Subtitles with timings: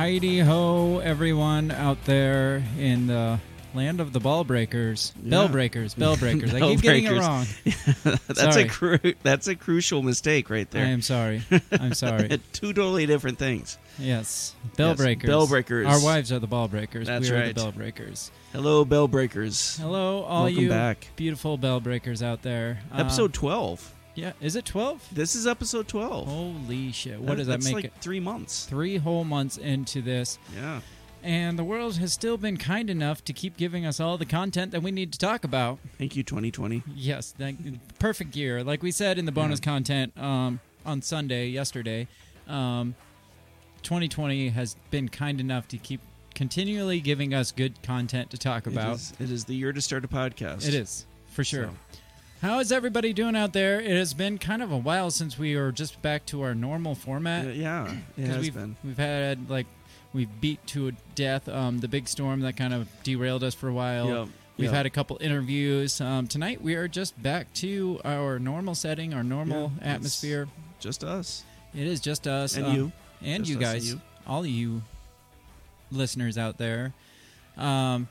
[0.00, 3.38] Heidi ho, everyone out there in the
[3.74, 6.54] land of the ball breakers, bell breakers, bell breakers.
[6.54, 7.44] I Bell keep getting it wrong.
[8.26, 8.62] that's Sorry.
[8.62, 10.86] a cru- that's a crucial mistake right there.
[10.86, 11.42] I am sorry.
[11.70, 12.28] I'm sorry.
[12.54, 13.76] Two totally different things.
[13.98, 15.28] Yes, bell Yes, breakers.
[15.28, 15.86] bell breakers.
[15.86, 17.06] Our wives are the ball breakers.
[17.06, 17.48] That's we are right.
[17.54, 18.30] the bell breakers.
[18.54, 19.76] Hello, bell breakers.
[19.76, 21.08] Hello, all Welcome you back.
[21.16, 22.78] beautiful bell breakers out there.
[22.90, 23.94] Um, Episode twelve.
[24.20, 25.06] Yeah, is it twelve?
[25.12, 26.28] This is episode twelve.
[26.28, 27.18] Holy shit!
[27.20, 27.92] What does that make like it?
[28.00, 28.66] Three months.
[28.66, 30.38] Three whole months into this.
[30.54, 30.80] Yeah.
[31.22, 34.72] And the world has still been kind enough to keep giving us all the content
[34.72, 35.78] that we need to talk about.
[35.98, 36.82] Thank you, 2020.
[36.94, 37.58] Yes, thank,
[37.98, 38.64] perfect year.
[38.64, 39.64] Like we said in the bonus Yeah.
[39.64, 42.08] content um, on Sunday, yesterday,
[42.48, 42.94] um,
[43.82, 46.00] 2020 has been kind enough to keep
[46.34, 48.94] continually giving us good content to talk about.
[48.96, 50.66] is, it is the year to start a podcast.
[50.66, 51.64] It is, for sure.
[51.66, 51.98] So,
[52.42, 53.80] How is everybody doing out there?
[53.80, 56.94] It has been kind of a while since we are just back to our normal
[56.94, 57.54] format.
[57.54, 58.76] yeah, it has we've, been.
[58.82, 59.66] We've had like
[60.14, 63.72] we've beat to death um, the big storm that kind of derailed us for a
[63.72, 64.08] while.
[64.08, 64.74] Yep, We've yep.
[64.74, 66.00] had a couple interviews.
[66.00, 70.48] Um, tonight we are just back to our normal setting, our normal Yeah, atmosphere.
[70.80, 71.44] just us
[71.74, 72.92] It is just us and um, you.
[73.22, 74.00] and Just you us and guys, you.
[74.26, 74.80] all you
[75.92, 76.94] listeners out there.
[77.58, 78.08] Um,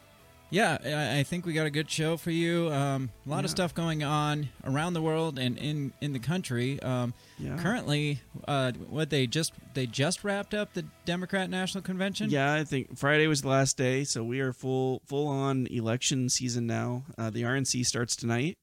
[0.50, 2.72] yeah, I, I think we got a good show for you.
[2.72, 6.82] Um, a lot of stuff going on around the world and in in the country.
[6.82, 7.58] Um, Yeah.
[7.58, 12.30] Currently, uh, what they just they just wrapped up the Democrat National Convention.
[12.30, 16.30] Yeah, I think Friday was the last day, so we are full full on election
[16.30, 17.04] season now.
[17.18, 18.58] Uh, the RNC starts tonight.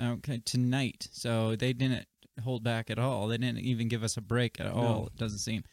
[0.00, 1.08] Okay, tonight.
[1.12, 2.06] So they didn't
[2.42, 3.28] hold back at all.
[3.28, 4.82] They didn't even give us a break at all.
[4.82, 5.06] No.
[5.06, 5.64] It doesn't seem.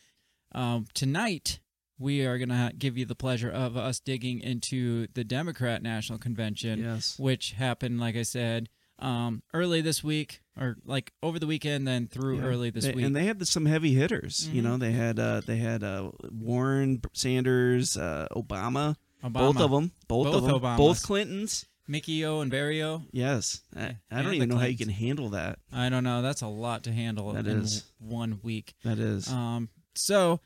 [0.56, 1.59] Um, tonight
[2.00, 6.80] we are gonna give you the pleasure of us digging into the Democrat National Convention,
[6.80, 7.18] Yes.
[7.20, 12.08] which happened, like I said, um, early this week or like over the weekend, then
[12.08, 12.44] through Yeah.
[12.44, 13.06] early this They- week.
[13.06, 14.48] and they had the, some heavy hitters.
[14.50, 14.66] You Mhm.
[14.66, 19.92] know, they had uh, they had uh, Warren Sanders, uh, Obama, Obama, both of them,
[20.08, 20.78] both, Both of them, Obamas.
[20.78, 21.66] both Clintons.
[21.86, 23.03] Mickey O and Barrio.
[23.12, 25.59] Yes, I, I don't even know how you can handle that.
[25.72, 26.22] I don't know.
[26.22, 27.84] That's a lot to handle That in is.
[28.00, 28.74] one week.
[28.84, 30.40] That is, Um, so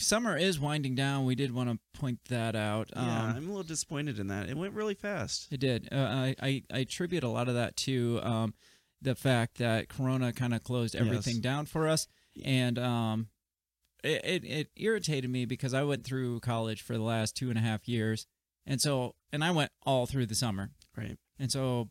[0.00, 1.24] summer is winding down.
[1.24, 2.90] We did want to point that out.
[2.94, 3.22] Um, yeah.
[3.36, 4.48] I'm a little disappointed in that.
[4.48, 5.48] It went really fast.
[5.52, 5.88] It did.
[5.92, 8.54] Uh, I, I I attribute a lot of that to um,
[9.02, 11.42] the fact that Corona kind of closed everything Yes.
[11.42, 12.06] down for us,
[12.44, 13.28] and um,
[14.04, 17.58] it, it it irritated me because I went through college for the last two and
[17.58, 18.26] a half years,
[18.66, 21.16] and so and I went all through the summer, Right.
[21.38, 21.88] and so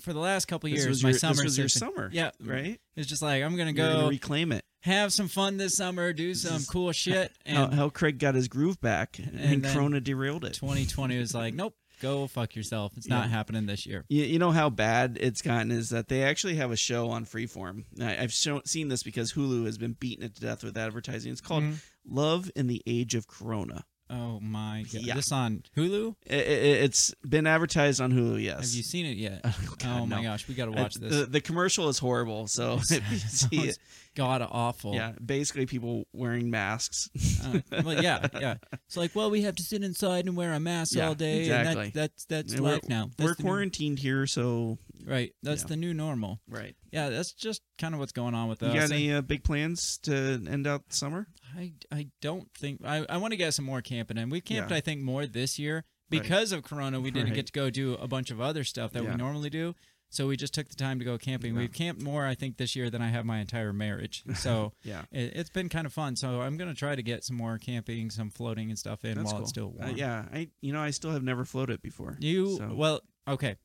[0.00, 2.10] for the last couple years, was my your, summer this was your session- summer.
[2.12, 2.80] Yeah, Right.
[2.96, 4.64] It's just like I'm gonna You're gonna go reclaim it.
[4.82, 8.34] have some fun this summer, do some is cool shit, How, and how Craig got
[8.34, 10.54] his groove back, and, then Corona derailed it.
[10.54, 12.92] 2020 was like, nope, go fuck yourself.
[12.96, 13.30] It's not Yeah.
[13.30, 14.04] happening this year.
[14.08, 17.24] You, you know how bad it's gotten is that they actually have a show on
[17.24, 17.84] Freeform.
[18.00, 21.32] I, I've seen this because Hulu has been beating it to death with advertising.
[21.32, 21.76] It's called Mhm.
[22.08, 23.84] Love in the Age of Corona.
[24.08, 25.02] Oh my god!
[25.02, 25.14] Yeah.
[25.14, 26.14] This on Hulu?
[26.30, 28.40] I- I- it's been advertised on Hulu.
[28.42, 28.56] Yes.
[28.70, 29.40] Have you seen it yet?
[29.44, 30.22] Oh, God, oh my no.
[30.22, 31.12] gosh, we got to I- watch this.
[31.14, 32.46] The, the commercial is horrible.
[32.46, 33.78] So if you see it,
[34.14, 34.94] God awful.
[34.94, 37.10] yeah, basically people wearing masks.
[37.44, 38.54] Uh, well, yeah, yeah.
[38.86, 41.40] It's like, well, we have to sit inside and wear a mask Yeah, all day,
[41.40, 41.84] exactly.
[41.86, 43.10] and that, that's that's And we're- life now.
[43.16, 45.32] That's We're the new- quarantined here, so right.
[45.42, 45.68] That's Yeah.
[45.68, 46.40] the new normal.
[46.48, 46.76] right.
[46.92, 48.72] Yeah, that's just kind of what's going on with us.
[48.72, 50.14] You got any uh, big plans to
[50.48, 51.26] end out summer?
[51.56, 54.30] I I don't think I I want to get some more camping in.
[54.30, 54.76] We camped, Yeah.
[54.76, 57.00] I think, more this year because of Corona.
[57.00, 57.36] We didn't Right.
[57.36, 59.10] get to go do a bunch of other stuff that Yeah.
[59.12, 59.74] we normally do.
[60.08, 61.54] So we just took the time to go camping.
[61.54, 61.62] Yeah.
[61.62, 64.22] We've camped more, I think, this year than I have my entire marriage.
[64.36, 65.04] So Yeah.
[65.10, 66.14] it, it's been kind of fun.
[66.14, 69.24] So I'm gonna try to get some more camping, some floating and stuff in That's
[69.26, 69.40] while cool.
[69.42, 69.96] it's still Uh, warm.
[69.96, 72.16] yeah, I you know I still have never floated before.
[72.20, 73.56] You So- well, okay.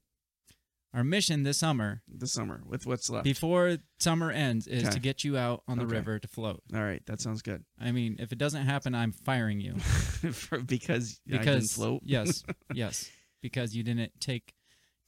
[0.93, 3.23] Our mission this summer, this summer with what's left.
[3.23, 4.91] before summer ends, is Okay.
[4.93, 5.95] to get you out on the Okay.
[5.95, 6.61] river to float.
[6.73, 7.63] All right, that sounds good.
[7.79, 9.75] I mean, if it doesn't happen, I'm firing you.
[9.79, 12.01] For- because I didn't because float.
[12.05, 12.43] yes,
[12.73, 13.09] yes,
[13.41, 14.53] because you didn't take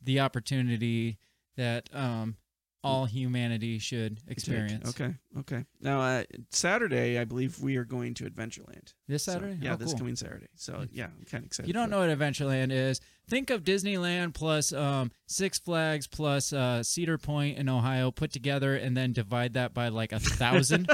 [0.01, 1.19] the opportunity
[1.57, 2.37] that um,
[2.83, 4.89] all humanity should experience.
[4.89, 5.65] Okay, okay.
[5.79, 8.93] Now uh, Saturday, I believe we are going to Adventureland.
[9.07, 9.57] This So, Saturday?
[9.61, 10.47] yeah, Oh, this coming Saturday.
[10.55, 11.67] So yeah, I'm kind of excited.
[11.67, 12.99] You don't know what Adventureland is?
[13.29, 18.75] Think of Disneyland plus um, Six Flags plus uh, Cedar Point in Ohio put together,
[18.75, 20.89] and then divide that by like a thousand,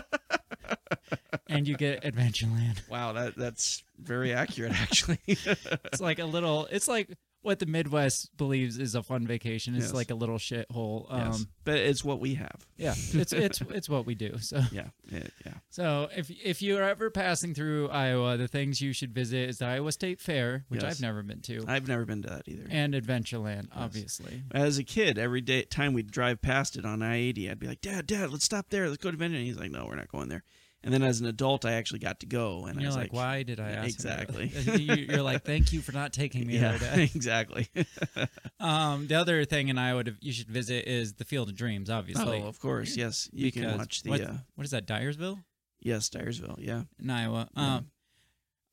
[1.47, 2.87] and you get Adventureland.
[2.89, 5.17] Wow, that that's very accurate actually.
[5.27, 6.67] It's like a little.
[6.71, 7.09] It's like
[7.41, 9.73] what the Midwest believes is a fun vacation.
[9.75, 9.93] It's Yes.
[9.93, 11.05] like a little shithole.
[11.09, 11.45] Um, yes.
[11.63, 12.65] But it's what we have.
[12.77, 14.37] Yeah, it's it's it's what we do.
[14.39, 15.53] So Yeah, yeah, yeah.
[15.69, 19.65] so if if you're ever passing through Iowa, the things you should visit is the
[19.67, 20.95] Iowa State Fair, which Yes.
[20.95, 22.67] I've never been to, I've never been to that either.
[22.69, 24.43] and Adventureland, obviously.
[24.51, 27.81] As a kid, every day time we'd drive past it on I-80, I'd be like,
[27.81, 28.89] "Dad, Dad, let's stop there.
[28.89, 30.43] Let's go to Adventure." And he's like, "No, we're not going there."
[30.81, 32.95] And then as an adult, I actually got to go, and, And I you're was
[32.95, 33.99] like, why did I ask?
[34.05, 34.77] him to go?" exactly.
[34.85, 37.67] You- you're like, thank you for not taking me yeah, the exactly.
[38.61, 41.89] Um, the other thing in Iowa to, you should visit is the Field of Dreams,
[41.89, 42.41] obviously.
[42.41, 43.29] oh, of course, yes.
[43.33, 45.43] You can watch the what, uh, what is that, Dyersville
[45.81, 46.55] yes, Dyersville.
[46.59, 47.49] Yeah, in Iowa?
[47.55, 47.75] Yeah.
[47.75, 47.91] Um,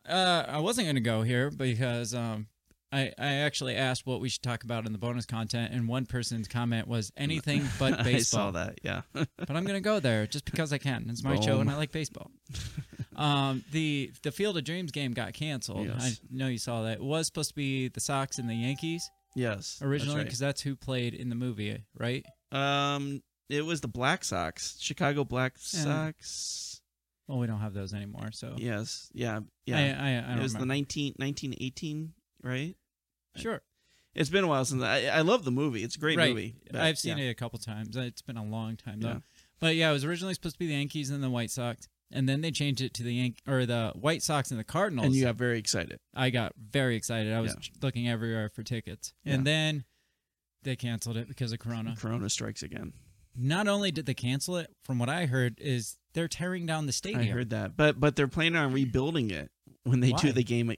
[0.08, 2.46] uh, I wasn't gonna go here because um,
[2.96, 6.06] I I actually asked what we should talk about in the bonus content, and one
[6.06, 8.40] person's comment was anything but baseball.
[8.40, 8.78] I saw that.
[8.82, 11.06] Yeah, but I'm gonna go there just because I can.
[11.10, 12.30] It's my show, and I like baseball.
[13.16, 15.86] um, the the Field of Dreams game got canceled.
[15.86, 16.20] Yes.
[16.22, 16.98] I know you saw that.
[16.98, 20.60] It was supposed to be the Sox and the Yankees yes, originally that's because that's
[20.62, 22.24] who played in the movie, right?
[22.52, 22.94] right.
[22.94, 25.82] Um, it was the Black Sox, Chicago Black Yeah.
[25.84, 26.80] Sox.
[27.28, 29.76] Well, we don't have those anymore, so Yes, yeah, yeah.
[29.76, 30.60] I, I, I it was remember.
[30.60, 32.76] the 19, 1918, right?
[33.36, 33.62] Sure,
[34.14, 35.82] It's been a while since I, I love the movie.
[35.82, 36.30] It's a great right.
[36.30, 36.56] movie.
[36.70, 37.24] but, I've seen yeah.
[37.24, 37.96] it a couple times.
[37.96, 39.08] Uh, it's been a long time though.
[39.08, 39.18] Yeah.
[39.60, 42.28] But yeah, it was originally supposed to be the Yankees and the White Sox, and
[42.28, 45.06] then they changed it to the Yank or the White Sox and the Cardinals.
[45.06, 45.98] and you got very excited.
[46.14, 47.32] I got very excited.
[47.32, 47.68] I was Yeah.
[47.82, 49.84] looking everywhere for tickets, and then
[50.62, 51.94] they canceled it because of Corona.
[51.98, 52.92] Corona strikes again.
[53.38, 56.92] Not only did they cancel it, from what I heard, is they're tearing down the
[56.92, 57.22] stadium.
[57.22, 59.50] I heard that, but but they're planning on rebuilding it
[59.86, 60.18] when they Why?
[60.20, 60.72] do the game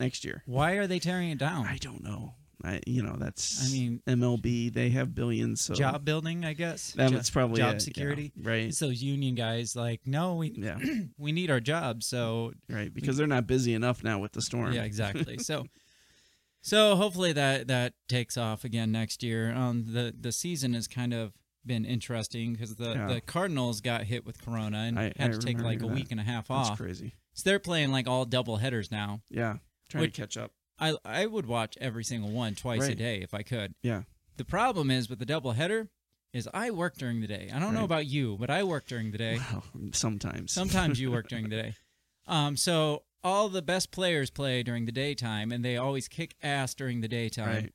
[0.00, 0.42] next year.
[0.46, 1.66] Why are they tearing it down?
[1.66, 2.34] I don't know.
[2.64, 4.72] I you know that's I mean, MLB.
[4.72, 5.60] They have billions.
[5.62, 6.92] So job building, I guess.
[6.92, 7.78] That's Jo- probably job it, yeah.
[7.80, 8.32] security.
[8.40, 8.66] right?
[8.66, 10.78] It's those union guys like, no, we Yeah,
[11.18, 12.06] we need our jobs.
[12.06, 12.92] So right.
[12.94, 14.72] Because they're not busy enough now with the storm.
[14.72, 15.38] yeah, exactly.
[15.40, 15.66] so
[16.60, 19.52] so hopefully that that takes off again next year.
[19.52, 21.32] Um, the the season has kind of
[21.66, 23.06] been interesting because the Yeah.
[23.08, 25.94] the Cardinals got hit with Corona and I- had I to take like a that.
[25.94, 26.78] week and a half That's off.
[26.78, 27.14] crazy.
[27.34, 29.22] So they're playing like all double headers now.
[29.30, 29.56] Yeah,
[29.88, 30.52] trying Which- to catch up.
[30.78, 33.74] I I would watch every single one twice a day if I could.
[33.82, 34.02] Yeah,
[34.36, 35.88] The problem is with the double header
[36.32, 37.50] is I work during the day.
[37.54, 39.36] I don't know about you, but I work during the day.
[39.38, 39.62] Wow,
[39.92, 40.50] sometimes.
[40.52, 41.74] Sometimes you work during the day.
[42.26, 46.74] Um, so all the best players play during the daytime, and they always kick ass
[46.74, 47.46] during the daytime.
[47.48, 47.72] Right.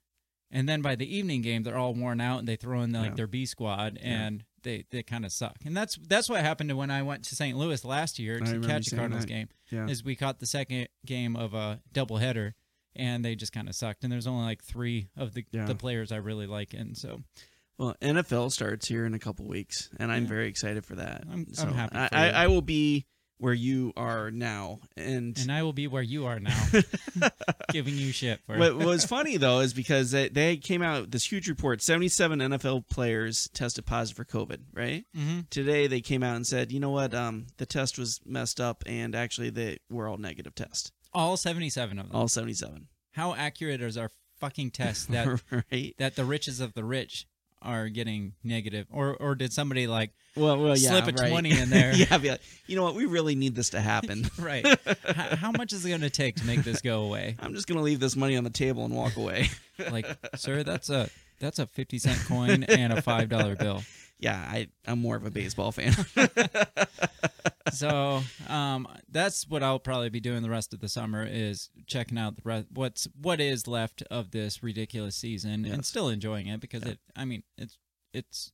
[0.51, 3.09] And then by the evening game, they're all worn out, and they throw in like
[3.11, 3.15] Yeah.
[3.15, 4.29] their B squad, Yeah.
[4.63, 5.57] They, they kind of suck.
[5.65, 7.57] And that's that's what happened to when I went to St.
[7.57, 9.27] Louis last year to catch the Cardinals that.
[9.29, 9.49] game.
[9.71, 9.87] Yeah.
[9.87, 12.53] Is we caught the second game of a doubleheader,
[12.95, 14.03] and they just kind of sucked.
[14.03, 15.65] And there's only like three of the Yeah.
[15.65, 17.21] the players I really like, and so
[17.77, 21.23] Well, NFL starts here in a couple weeks, and I'm very excited for that.
[21.29, 22.29] I'm- I'm So happy I, for I.
[22.29, 23.05] I will be
[23.39, 26.57] where you are now, and, and I will be where you are now,
[27.71, 31.11] giving you shit for what was funny though is because they, they came out with
[31.11, 34.59] this huge report: 77 NFL players tested positive for COVID.
[34.73, 38.19] Right hmm today, they came out and said, you know what, um, the test was
[38.25, 42.15] messed up, and actually they were all negative test, all 77 of them.
[42.15, 42.87] all 77.
[43.11, 45.41] How accurate is our fucking test that
[45.71, 45.95] right?
[45.97, 47.25] that the riches of the rich
[47.67, 51.29] are getting negative, or or did somebody like Well, well, yeah, slip a right.
[51.29, 51.93] 20 in there?
[51.93, 54.27] yeah, be like, you know what, we really need this to happen.
[54.39, 54.65] right?
[55.05, 57.35] how, how much is it going to take to make this go away?
[57.41, 59.49] I'm just gonna leave this money on the table and walk away.
[59.91, 61.09] Like, sir, that's a
[61.39, 63.83] that's a 50 cent coin and a five dollar bill.
[64.19, 65.93] Yeah, I I'm more of a baseball fan.
[67.73, 72.17] So um, that's what I'll probably be doing the rest of the summer is checking
[72.17, 76.59] out the rest, what's what is left of this ridiculous season and still enjoying it
[76.61, 76.91] because Yeah.
[76.91, 76.99] it.
[77.15, 77.77] I mean, it's
[78.13, 78.51] it's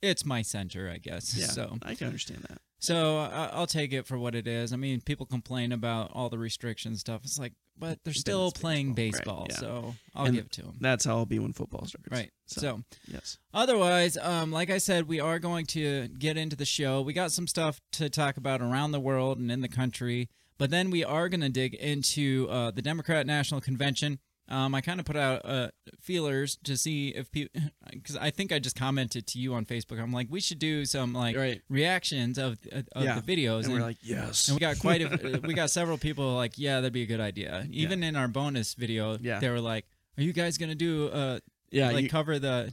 [0.00, 1.34] it's my center, I guess.
[1.36, 2.60] yeah, So I can understand that.
[2.78, 4.72] So I- I'll take it for what it is.
[4.72, 7.22] I mean, people complain about all the restrictions stuff.
[7.24, 9.90] It's like, but they're still it's playing baseball, baseball, right, yeah.
[9.90, 10.76] so I'll And give it to them.
[10.80, 12.08] That's how I'll be when football starts.
[12.10, 12.30] Right.
[12.46, 13.38] So, So, yes.
[13.52, 17.02] otherwise, um, like I said, we are going to get into the show.
[17.02, 20.28] We got some stuff to talk about around the world and in the country,
[20.58, 24.20] but then we are going to dig into uh, the Democrat National Convention.
[24.48, 25.68] Um, I kind of put out uh,
[26.00, 27.60] feelers to see if people,
[27.92, 30.00] because I think I just commented to you on Facebook.
[30.00, 31.62] I'm like, we should do some like Right.
[31.68, 33.18] reactions of of Yeah.
[33.20, 34.48] the videos, And we're like, yes.
[34.48, 37.20] and we got quite a we got several people like yeah that'd be a good
[37.20, 39.40] idea even in our bonus video Yeah.
[39.40, 39.84] they were like
[40.16, 41.40] are you guys gonna do uh
[41.72, 42.72] yeah, like you- cover the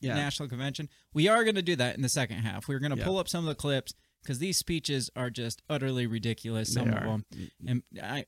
[0.00, 0.14] Yeah.
[0.14, 3.04] national convention we are gonna do that in the second half we're gonna Yeah.
[3.04, 6.88] pull up some of the clips because these speeches are just utterly ridiculous they some
[6.90, 7.06] of are.
[7.06, 7.24] them
[7.66, 8.26] and I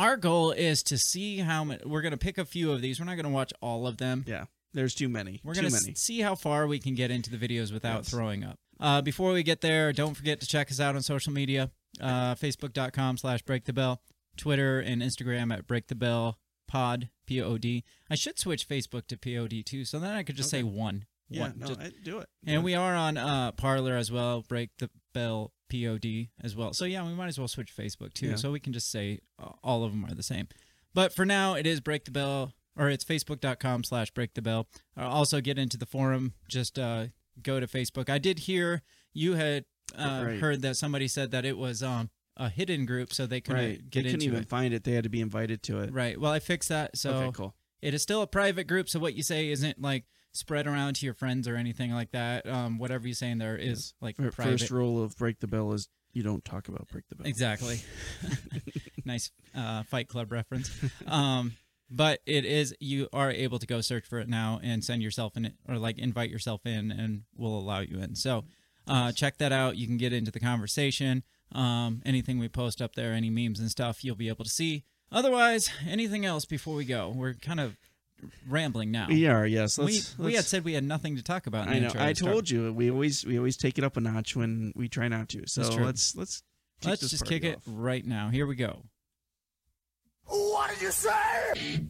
[0.00, 3.06] our goal is to see how many we're gonna pick a few of these we're
[3.06, 4.44] not gonna watch all of them Yeah.
[4.72, 5.40] There's too many.
[5.42, 5.94] we're too gonna many.
[5.94, 8.10] see how far we can get into the videos without Yes.
[8.10, 8.58] throwing up.
[8.78, 12.34] Uh, before we get there, don't forget to check us out on social media: uh,
[12.36, 14.00] Facebook.com slash Break the Bell,
[14.36, 16.38] Twitter and Instagram at Break the Bell
[16.68, 17.84] Pod P O D.
[18.08, 20.62] I should switch Facebook to P O D too, so then I could just say
[20.62, 21.04] one.
[21.28, 22.28] Yeah, One, no, just- do it.
[22.46, 24.42] and we are on uh, Parler as well.
[24.48, 26.04] Break the Bell Pod
[26.42, 26.72] as well.
[26.72, 28.36] So yeah, we might as well switch Facebook too, Yeah.
[28.36, 30.48] so we can just say uh, all of them are the same.
[30.94, 34.66] But for now, it is Break the Bell, or it's Facebook.com slash Break the Bell.
[34.96, 36.34] Uh, also, get into the forum.
[36.48, 37.06] Just uh,
[37.42, 38.10] go to Facebook.
[38.10, 39.64] I did hear you had
[39.96, 40.40] uh, Right.
[40.40, 43.90] heard that somebody said that it was um a hidden group, so they couldn't right.
[43.90, 44.48] get they couldn't even it.
[44.48, 44.84] find it.
[44.84, 45.92] They had to be invited to it.
[45.92, 46.18] Right.
[46.18, 47.54] Well, I fixed that, so okay, cool.
[47.82, 48.88] it is still a private group.
[48.88, 52.46] So what you say isn't like spread around to your friends or anything like that.
[52.46, 54.60] Um, whatever you say in there is like Fir- private.
[54.60, 57.26] First rule of break the bell is you don't talk about break the bell.
[57.26, 57.80] Exactly.
[59.04, 60.70] nice uh, Fight Club reference.
[61.06, 61.52] Um,
[61.90, 65.36] but it is you are able to go search for it now and send yourself
[65.36, 68.14] in it or like invite yourself in and we'll allow you in.
[68.14, 68.44] So
[68.86, 69.76] uh, check that out.
[69.76, 71.24] You can get into the conversation.
[71.52, 74.84] Um, anything we post up there, any memes and stuff, you'll be able to see.
[75.12, 77.12] Otherwise, anything else before we go?
[77.14, 77.76] We're kind of
[78.48, 79.06] rambling now.
[79.08, 79.78] We are yes.
[79.78, 81.68] we, Let's, we had said we had nothing to talk about.
[81.68, 81.86] In I know.
[81.86, 82.32] intro I to start.
[82.32, 85.28] told you we always we always take it up a notch when we try not
[85.30, 85.46] to.
[85.46, 86.42] So let's let's
[86.80, 88.28] kick Let's this just party kick it right now.
[88.30, 88.82] Here we go.
[90.26, 91.88] What did you say?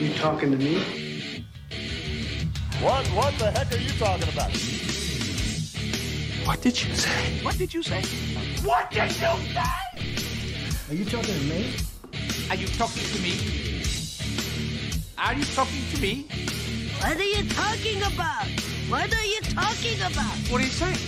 [0.00, 1.46] You talking to me?
[2.80, 4.50] What what the heck are you talking about?
[6.46, 7.44] What did you say?
[7.44, 8.02] What did you say?
[8.64, 9.26] What did you say?
[10.88, 11.74] Are you talking to me?
[12.50, 13.32] Are you talking to me?
[15.18, 16.26] Are you talking to me?
[17.00, 18.46] What are you talking about?
[18.88, 20.34] What are you talking about?
[20.50, 20.98] What are you saying?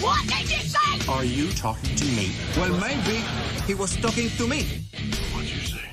[0.00, 1.10] What did you say?
[1.10, 2.32] Are you talking to me?
[2.56, 3.22] Well, maybe
[3.66, 4.86] he was talking to me.
[5.32, 5.88] What'd you say?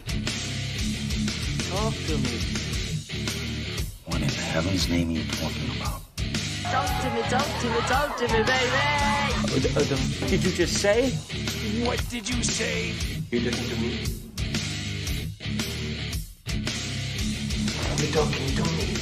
[1.69, 2.39] Talk to me.
[4.05, 6.01] What in heaven's name are you talking about?
[6.71, 8.95] Talk to me, talk to me, talk to me, baby.
[10.29, 11.12] Did you just say?
[11.85, 12.93] What did you say?
[13.31, 14.25] You're listen to me.
[18.05, 18.97] You talking to me?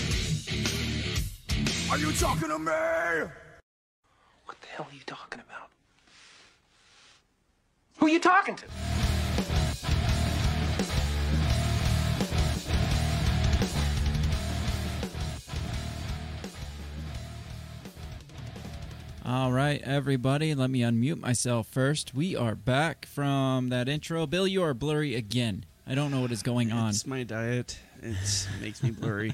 [1.92, 2.72] Are you talking to me?
[4.46, 5.70] What the hell are you talking about?
[7.98, 8.66] Who are you talking to?
[19.26, 22.14] All right, everybody, let me unmute myself first.
[22.14, 24.26] We are back from that intro.
[24.28, 25.66] Bill, you are blurry again.
[25.86, 26.92] I don't know what is going on.
[26.92, 27.80] It's my diet.
[28.04, 29.34] It makes me blurry.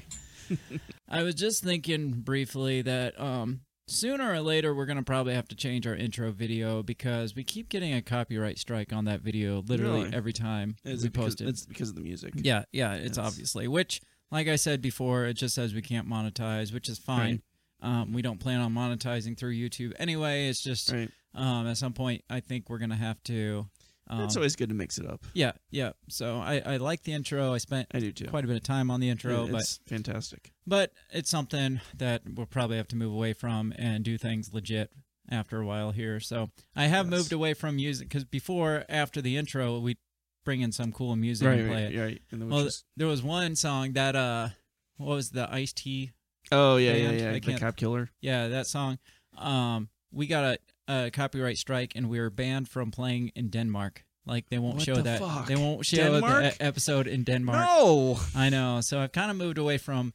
[1.08, 5.48] I was just thinking briefly that um, sooner or later we're going to probably have
[5.48, 9.62] to change our intro video because we keep getting a copyright strike on that video
[9.62, 10.14] literally Really?
[10.16, 11.48] every time Is we it because, post it.
[11.48, 12.32] It's because of the music.
[12.36, 13.26] Yeah, yeah, it's Yes.
[13.26, 14.00] obviously which,
[14.30, 17.42] like I said before, it just says we can't monetize, which is fine.
[17.82, 20.48] Um, we don't plan on monetizing through YouTube anyway.
[20.48, 21.10] It's just Right.
[21.34, 23.66] um, at some point I think we're gonna have to.
[24.08, 25.24] Um, it's always good to mix it up.
[25.34, 25.90] yeah, yeah.
[26.08, 27.52] So I, I like the intro.
[27.52, 28.26] I spent I do too.
[28.26, 30.52] quite a bit of time on the intro, It- but it's fantastic.
[30.66, 34.90] but it's something that we'll probably have to move away from and do things legit
[35.30, 36.18] after a while here.
[36.18, 37.18] So I have Yes.
[37.18, 39.96] moved away from music because before, after the intro, we
[40.44, 42.00] bring in some cool music Right, and play right, it.
[42.00, 42.22] right.
[42.32, 44.48] And then Well, is- there was one song that uh,
[44.96, 46.10] what was the Ice T?
[46.50, 47.32] oh yeah, yeah, band, yeah.
[47.32, 48.10] The can't- Cop Killer.
[48.20, 48.98] Yeah, that song.
[49.38, 50.58] Um, we got a,
[50.90, 54.04] a copyright strike and we were banned from playing in Denmark.
[54.26, 55.18] Like they won't What show the that.
[55.20, 55.46] fuck?
[55.46, 56.58] They won't show Denmark?
[56.58, 57.58] the episode in Denmark.
[57.66, 58.18] No.
[58.34, 58.80] I know.
[58.82, 60.12] So I've kind of moved away from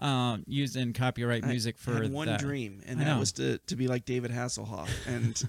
[0.00, 2.40] um, using copyright music for I had one that.
[2.40, 3.20] dream, and I that know.
[3.20, 5.40] was to to be like David Hasselhoff, and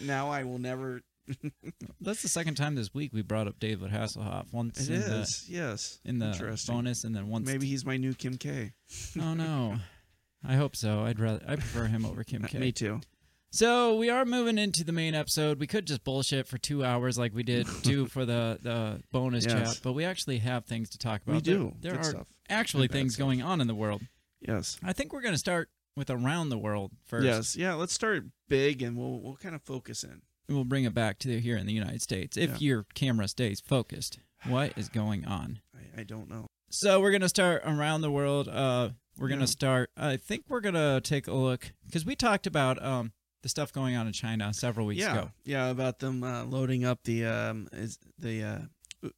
[0.06, 1.00] now I will never.
[2.00, 4.52] That's the second time this week we brought up David Hasselhoff.
[4.52, 6.00] Once It in is yes.
[6.04, 7.46] in the bonus, and then once.
[7.46, 8.72] Maybe he's my new Kim K.
[9.20, 9.76] Oh no.
[10.44, 11.04] I hope so.
[11.04, 11.40] I'd rather.
[11.46, 12.58] I prefer him over Kim K.
[12.58, 13.00] Me too.
[13.54, 15.60] So we are moving into the main episode.
[15.60, 19.44] We could just bullshit for two hours like we did do for the the bonus
[19.44, 19.52] Yes.
[19.74, 21.34] chat, but we actually have things to talk about.
[21.34, 21.74] We do.
[21.80, 22.26] There, Good are stuff.
[22.48, 24.00] actually And things going on in the world.
[24.40, 24.78] Yes.
[24.82, 27.26] I think we're going to start with around the world first.
[27.26, 27.54] Yes.
[27.54, 27.74] Yeah.
[27.74, 30.22] Let's start big, and we'll we'll kind of focus in.
[30.48, 32.56] We'll bring it back to here in the United States if Yeah.
[32.60, 34.18] your camera stays focused.
[34.46, 35.60] What is going on?
[35.76, 36.46] I, I don't know.
[36.70, 38.48] So we're gonna start around the world.
[38.48, 39.46] Uh, we're gonna Yeah.
[39.46, 39.90] start.
[39.94, 43.96] I think we're gonna take a look because we talked about um the stuff going
[43.96, 45.12] on in China several weeks yeah.
[45.12, 45.30] ago.
[45.44, 45.68] Yeah.
[45.70, 48.58] About them uh, loading up the um is the uh,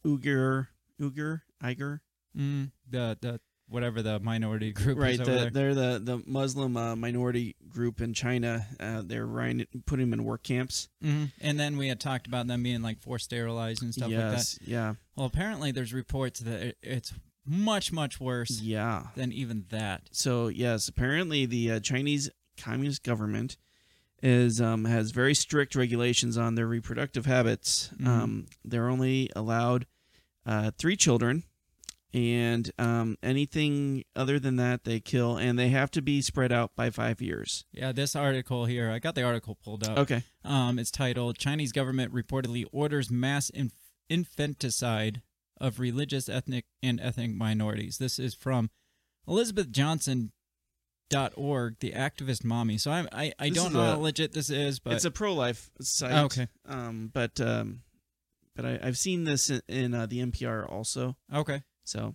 [0.05, 0.69] Uyghur
[1.01, 2.01] Uyghur Uyghur
[2.37, 6.77] Mm, the the whatever the minority group right is over the, they're the the muslim
[6.77, 11.31] uh, minority group in china uh, they're running, putting them in work camps Mhm.
[11.41, 14.33] And then we had talked about them being like forced sterilized and stuff like that.
[14.33, 17.13] yes yeah Well, apparently there's reports that it, it's
[17.47, 20.09] much much worse yeah than even that.
[20.11, 22.29] so yes apparently the uh, chinese
[22.59, 23.57] communist government
[24.25, 28.07] is um, has very strict regulations on their reproductive habits Mhm.
[28.09, 29.87] um, they're only allowed
[30.47, 31.45] uh, three children
[32.15, 36.71] and um, anything other than that they kill and they have to be spread out
[36.77, 38.91] by five years Yeah, this article here.
[38.91, 39.99] I got the article pulled up.
[39.99, 43.75] okay Um, it's titled "Chinese Government Reportedly Orders Mass Inf-
[44.09, 45.23] Infanticide
[45.61, 48.71] of Religious, Ethnic, and Ethnic Minorities." This is from
[51.15, 52.79] .org, the activist mommy.
[52.79, 55.05] So I'm, I I This don't is know a- how legit this is, but it's
[55.05, 56.13] a pro-life site.
[56.13, 56.49] Oh, okay.
[56.67, 57.81] Um, but um,
[58.57, 61.17] but I, I've seen this in, in uh, the NPR also.
[61.35, 61.63] okay.
[61.85, 62.15] So,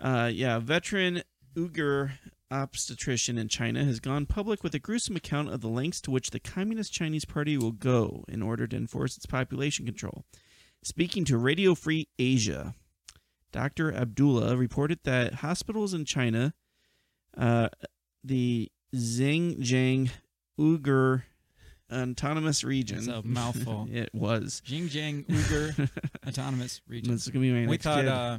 [0.00, 1.22] uh, yeah, veteran
[1.54, 2.12] Uyghur
[2.50, 6.30] obstetrician in China has gone public with a gruesome account of the lengths to which
[6.30, 10.24] the Communist Chinese Party will go in order to enforce its population control.
[10.84, 12.74] Speaking to Radio Free Asia,
[13.50, 13.92] Dr.
[13.92, 16.54] Abdullah reported that hospitals in China,
[17.36, 17.68] uh,
[18.26, 20.10] the Xinjiang
[20.58, 21.22] Uyghur
[21.92, 23.88] Autonomous Region, It's a mouthful.
[23.92, 24.62] it was.
[24.66, 25.90] Xinjiang Uyghur
[26.26, 27.12] Autonomous Region.
[27.12, 28.08] That's gonna be my we next thought kid.
[28.08, 28.38] uh,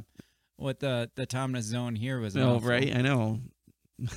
[0.56, 2.36] what the the autonomous zone here was.
[2.36, 2.70] a Oh, mouthful.
[2.70, 2.94] right.
[2.94, 3.40] I know.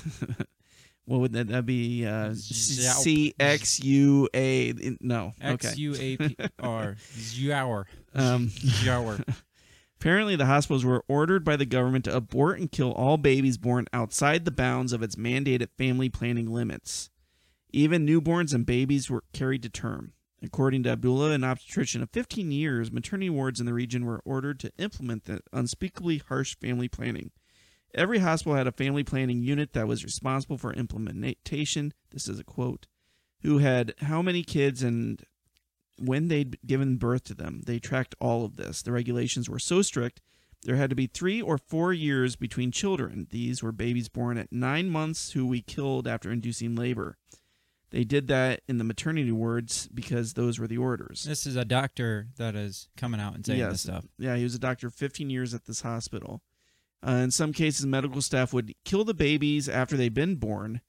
[1.06, 1.48] what would that?
[1.48, 4.74] That'd be uh, C X U A.
[5.02, 5.34] No.
[5.42, 5.76] X Okay.
[5.82, 7.86] U A P R Xiaower.
[8.14, 8.52] Um.
[10.02, 13.86] Apparently, the hospitals were ordered by the government to abort and kill all babies born
[13.94, 17.12] outside the bounds of its mandated family planning limits.
[17.72, 20.14] Even newborns and babies were carried to term.
[20.42, 24.60] According to Abdullah, an obstetrician of 15 years, maternity wards in the region were ordered
[24.62, 27.30] to implement the unspeakably harsh family planning.
[27.94, 31.94] Every hospital had a family planning unit that was responsible for implementation.
[32.10, 32.88] This is a quote.
[33.44, 35.24] Who had how many kids and
[36.02, 37.62] when they'd given birth to them.
[37.66, 38.82] They tracked all of this.
[38.82, 40.22] The regulations were so strict,
[40.64, 43.28] there had to be three or four years between children.
[43.32, 47.18] These were babies born at nine months who we killed after inducing labor.
[47.90, 51.24] They did that in the maternity wards because those were the orders.
[51.24, 53.72] This is a doctor that is coming out and saying Yes.
[53.72, 54.06] this stuff.
[54.18, 56.42] Yeah, he was a doctor 15 years at this hospital.
[57.06, 60.82] Uh, in some cases, medical staff would kill the babies after they'd been born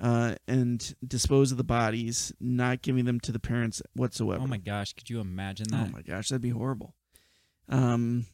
[0.00, 4.42] uh, and dispose of the bodies, not giving them to the parents whatsoever.
[4.42, 5.88] Oh my gosh, could you imagine that?
[5.88, 6.94] Oh my gosh, that'd be horrible.
[7.68, 8.26] Um,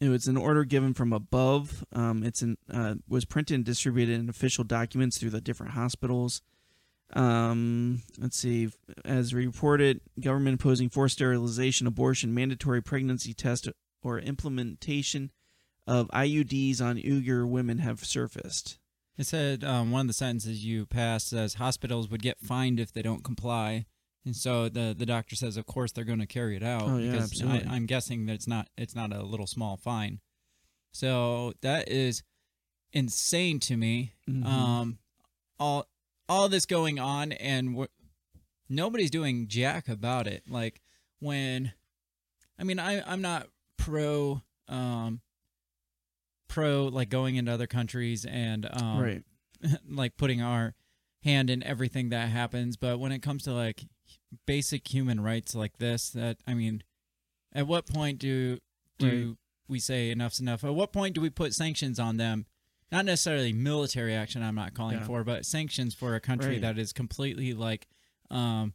[0.00, 1.84] it was an order given from above.
[1.92, 6.42] Um, it's an uh, was printed and distributed in official documents through the different hospitals.
[7.14, 8.68] Um, let's see.
[9.04, 13.68] As reported, government imposing forced sterilization, abortion, mandatory pregnancy test,
[14.02, 15.30] or implementation
[15.86, 18.78] of IUDs on Uyghur women have surfaced.
[19.18, 22.92] It said um, one of the sentences you passed says hospitals would get fined if
[22.92, 23.86] they don't comply,
[24.24, 26.82] and so the the doctor says, of course they're going to carry it out.
[26.82, 27.66] Oh, yeah, because absolutely.
[27.66, 30.20] I, I'm guessing that it's not it's not a little small fine.
[30.92, 32.22] So that is
[32.92, 34.12] insane to me.
[34.28, 34.44] Mhm.
[34.44, 34.98] Um,
[35.58, 35.86] all
[36.28, 37.86] all this going on, and
[38.68, 40.42] nobody's doing jack about it.
[40.48, 40.82] Like
[41.20, 41.72] when,
[42.58, 43.48] I mean, I I'm not
[43.78, 45.20] pro um
[46.48, 49.22] pro like going into other countries and um right.
[49.88, 50.74] like putting our
[51.24, 53.84] hand in everything that happens but when it comes to like
[54.46, 56.82] basic human rights like this that i mean
[57.54, 58.58] at what point do
[58.98, 59.36] do Right.
[59.68, 62.46] we say enough's enough at what point do we put sanctions on them
[62.92, 65.04] not necessarily military action i'm not calling Yeah.
[65.06, 66.60] for but sanctions for a country Right.
[66.62, 67.88] that is completely like
[68.30, 68.74] um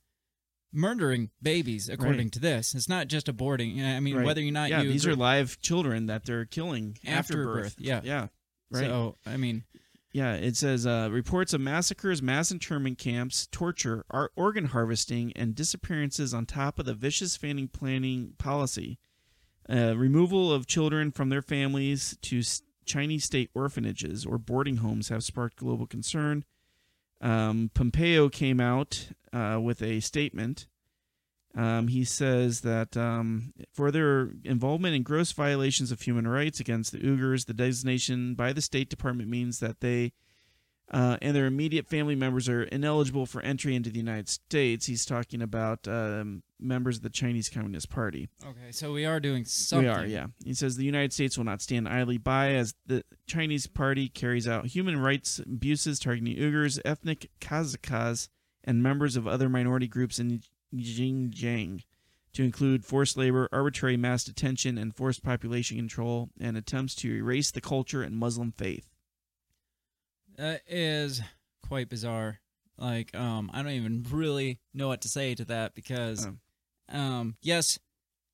[0.74, 2.32] murdering babies according Right.
[2.34, 4.26] to this it's not just aborting i mean Right.
[4.26, 7.44] whether you're not yeah, you these agree- are live children that they're killing after, After
[7.46, 7.64] birth.
[7.64, 8.02] birth, yeah.
[8.04, 8.28] Yeah.
[8.72, 8.86] Right.
[8.86, 9.64] so i mean
[10.14, 14.04] Yeah, it says uh, reports of massacres, mass internment camps, torture,
[14.36, 19.00] organ harvesting, and disappearances on top of the vicious family planning policy.
[19.70, 25.08] Uh, removal of children from their families to s- Chinese state orphanages or boarding homes
[25.08, 26.44] have sparked global concern.
[27.22, 30.68] Um, Pompeo came out uh, with a statement.
[31.54, 36.94] Um, he says that um, for their involvement in gross violations of human rights against
[36.94, 40.14] the Uyghurs, the designation by the State Department means that they
[40.92, 44.86] uh, and their immediate family members are ineligible for entry into the United States.
[44.88, 48.28] He's talking about um, members of the Chinese Communist Party.
[48.44, 50.28] okay so we are doing something We are, yeah.
[50.44, 54.48] He says the United States will not stand idly by as the Chinese Party carries
[54.48, 58.28] out human rights abuses targeting Uyghurs, ethnic Kazakhs,
[58.64, 60.42] and members of other minority groups in
[60.76, 61.84] Xinjiang,
[62.34, 67.52] to include forced labor, arbitrary mass detention, and forced population control, and attempts to erase
[67.52, 68.88] the culture and Muslim faith.
[70.38, 71.22] That is
[71.68, 72.40] quite bizarre.
[72.78, 76.98] Like, um, I don't even really know what to say to that because, Oh.
[76.98, 77.78] um, yes,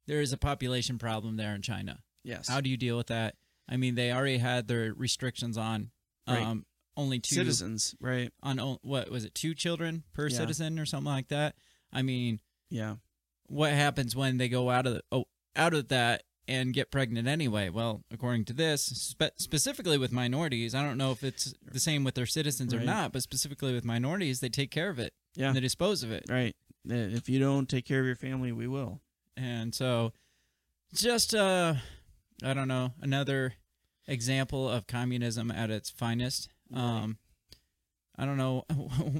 [0.05, 2.03] there is a population problem there in China.
[2.23, 2.47] Yes.
[2.47, 3.35] How do you deal with that?
[3.67, 5.91] I mean, they already had their restrictions on,
[6.27, 6.63] Right.
[6.97, 8.33] Only two Citizens, right?
[8.43, 10.37] on what was it, two children per Yeah.
[10.37, 11.55] citizen or something like that.
[11.93, 12.95] I mean, Yeah.
[13.45, 17.27] what happens when they go out of the, oh, out of that and get pregnant
[17.27, 17.69] anyway?
[17.69, 22.03] Well, according to this, spe- specifically with minorities, I don't know if it's the same
[22.03, 25.13] with their citizens or not, but specifically with minorities, they take care of it.
[25.35, 25.47] Yeah.
[25.47, 26.25] And they dispose of it.
[26.27, 26.55] Right.
[26.83, 29.01] If you don't take care of your family, we will.
[29.35, 30.13] And so
[30.93, 31.75] just uh
[32.43, 33.53] I don't know, another
[34.07, 36.49] example of communism at its finest.
[36.73, 37.17] Um
[38.19, 38.63] I don't know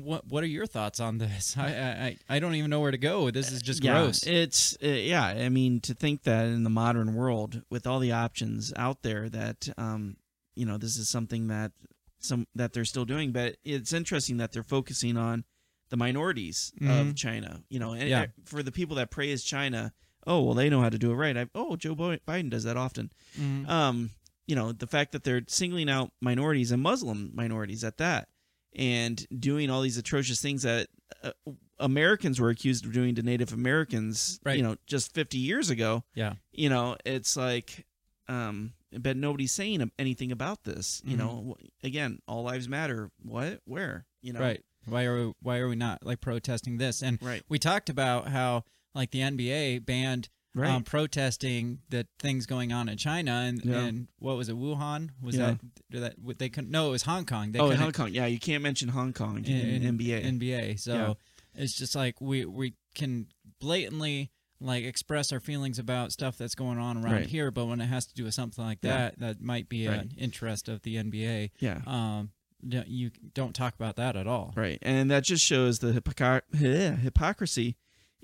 [0.04, 1.56] what what are your thoughts on this.
[1.58, 3.30] I I, I don't even know where to go.
[3.30, 4.24] This is just yeah, gross.
[4.26, 5.24] It's uh, yeah.
[5.26, 9.30] I mean, to think that in the modern world, with all the options out there,
[9.30, 10.18] that um,
[10.56, 11.74] you know, this is something that
[12.20, 13.32] some that they're still doing.
[13.32, 15.44] But it's interesting that they're focusing on
[15.90, 17.10] the minorities Mhm.
[17.10, 17.62] of China.
[17.70, 18.26] You know, and Yeah.
[18.46, 19.94] for the people that praise China,
[20.26, 21.38] oh well, they know how to do it right.
[21.38, 23.12] I, oh, Joe Biden does that often.
[23.40, 23.70] Mhm.
[23.70, 24.10] Um,
[24.48, 28.30] you know, the fact that they're singling out minorities and Muslim minorities at that,
[28.76, 30.88] and doing all these atrocious things that
[31.24, 31.32] uh,
[31.80, 34.58] Americans were accused of doing to Native Americans, Right.
[34.58, 36.04] you know, just 50 years ago.
[36.16, 36.34] Yeah.
[36.52, 37.86] You know, it's like,
[38.28, 41.02] um, but nobody's saying anything about this.
[41.06, 41.20] You Mhm.
[41.20, 43.12] know, again, all lives matter.
[43.22, 43.62] What?
[43.66, 44.06] Where?
[44.22, 44.64] You know, Right.
[44.86, 47.04] Why are we, why are we not like protesting this?
[47.04, 47.44] And Right.
[47.50, 48.64] we talked about how
[48.96, 50.72] like the NBA banned Right.
[50.72, 53.84] um, protesting the things going on in China and, Yeah.
[53.86, 55.56] and what was it Wuhan was Yeah.
[55.92, 58.10] that that what they couldn't no it was Hong Kong they oh, Hong Kong.
[58.12, 60.24] Yeah, you can't mention Hong Kong in, NBA.
[60.26, 61.18] NBA so
[61.56, 63.28] it's just like we we can
[63.60, 67.28] blatantly like express our feelings about stuff that's going on around Right.
[67.28, 68.98] here but when it has to do with something like Yeah.
[68.98, 70.00] that that might be Right.
[70.02, 71.82] an interest of the NBA yeah.
[71.86, 72.32] um
[72.64, 74.80] you don't talk about that at all Right.
[74.82, 76.42] And that just shows the hypocr-
[77.02, 77.76] hypocrisy,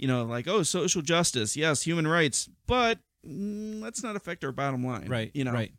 [0.03, 4.51] you know, like, oh, social justice, yes, human rights, but mm, let's not affect our
[4.51, 5.07] bottom line.
[5.07, 5.71] right You know, right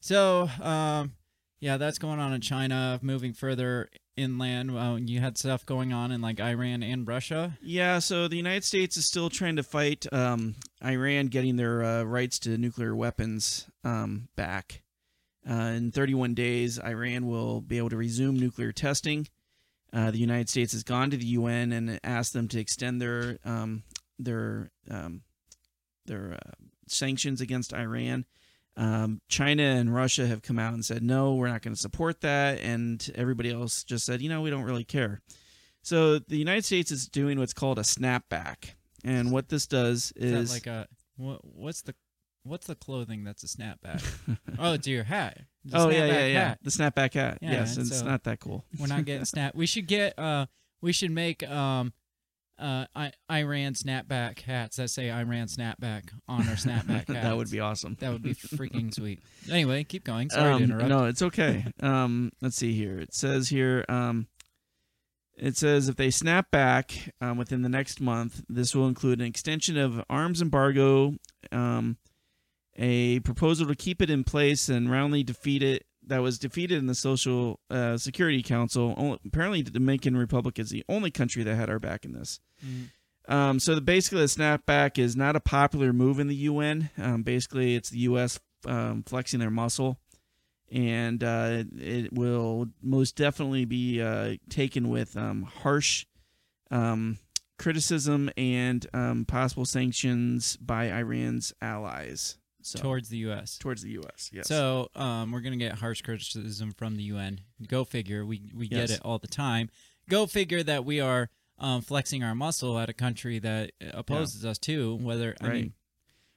[0.00, 1.12] so um
[1.58, 6.12] yeah that's going on in china moving further inland uh, you had stuff going on
[6.12, 10.06] in like iran and russia Yeah, so the United States is still trying to fight
[10.12, 14.82] um, Iran getting their uh, rights to nuclear weapons um, back.
[15.48, 19.26] Uh, in 31 days, Iran will be able to resume nuclear testing.
[19.92, 23.38] Uh, the United States has gone to the UN and asked them to extend their
[23.44, 23.82] um,
[24.18, 25.22] their um,
[26.06, 26.52] their uh,
[26.86, 28.26] sanctions against Iran.
[28.76, 32.20] Um, China and Russia have come out and said no, we're not going to support
[32.20, 35.20] that, and everybody else just said, you know, we don't really care.
[35.82, 38.74] So the United States is doing what's called a snapback,
[39.04, 41.94] and what this does is is that like a what, what's the
[42.44, 44.02] what's the clothing that's a snapback
[44.58, 46.58] oh it's your hat It's oh yeah yeah yeah hat.
[46.62, 47.38] the snapback hat.
[47.42, 48.64] Yeah, yes, and it's so- not that cool.
[48.78, 50.46] we're not getting snap we should get uh
[50.80, 51.92] we should make um
[52.58, 57.50] uh I, iran snapback hats that say iran snapback on our snapback hats that would
[57.50, 57.96] be awesome.
[58.00, 59.20] that would be freaking sweet
[59.50, 61.66] anyway keep going sorry to Um, interrupt No, it's okay.
[61.80, 62.98] um, let's see here.
[62.98, 63.84] It says here.
[63.88, 64.26] Um,
[65.36, 69.26] it says if they snap back um, within the next month, this will include an
[69.26, 71.14] extension of arms embargo,
[71.52, 71.96] um,
[72.78, 75.84] a proposal to keep it in place and roundly defeat it.
[76.06, 78.94] That was defeated in the Social uh, Security Council.
[78.96, 82.40] Only, apparently, the Dominican Republic is the only country that had our back in this.
[82.64, 82.88] Mhm.
[83.28, 86.88] Um, so the, basically, the snapback is not a popular move in the UN.
[86.96, 88.40] Um, basically, it's the U.S.
[88.64, 89.98] Um, flexing their muscle,
[90.72, 96.06] and uh, it will most definitely be uh, taken with um, harsh
[96.70, 97.18] um,
[97.58, 102.38] criticism and um, possible sanctions by Iran's allies.
[102.70, 104.30] So towards the us towards the U.S.
[104.32, 104.48] Yes.
[104.48, 107.40] So um, we're gonna get harsh criticism from the UN.
[107.66, 108.24] Go figure.
[108.24, 109.70] We we get it all the time.
[110.08, 114.58] Go figure that we are um, flexing our muscle at a country that opposes us
[114.58, 114.96] too.
[114.96, 115.54] Whether I right.
[115.54, 115.72] mean,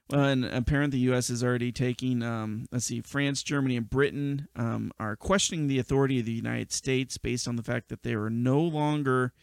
[0.10, 1.30] well, and apparently the U.S.
[1.30, 2.22] is already taking.
[2.24, 6.72] Um, let's see, France, Germany, and Britain um, are questioning the authority of the United
[6.72, 9.34] States based on the fact that they are no longer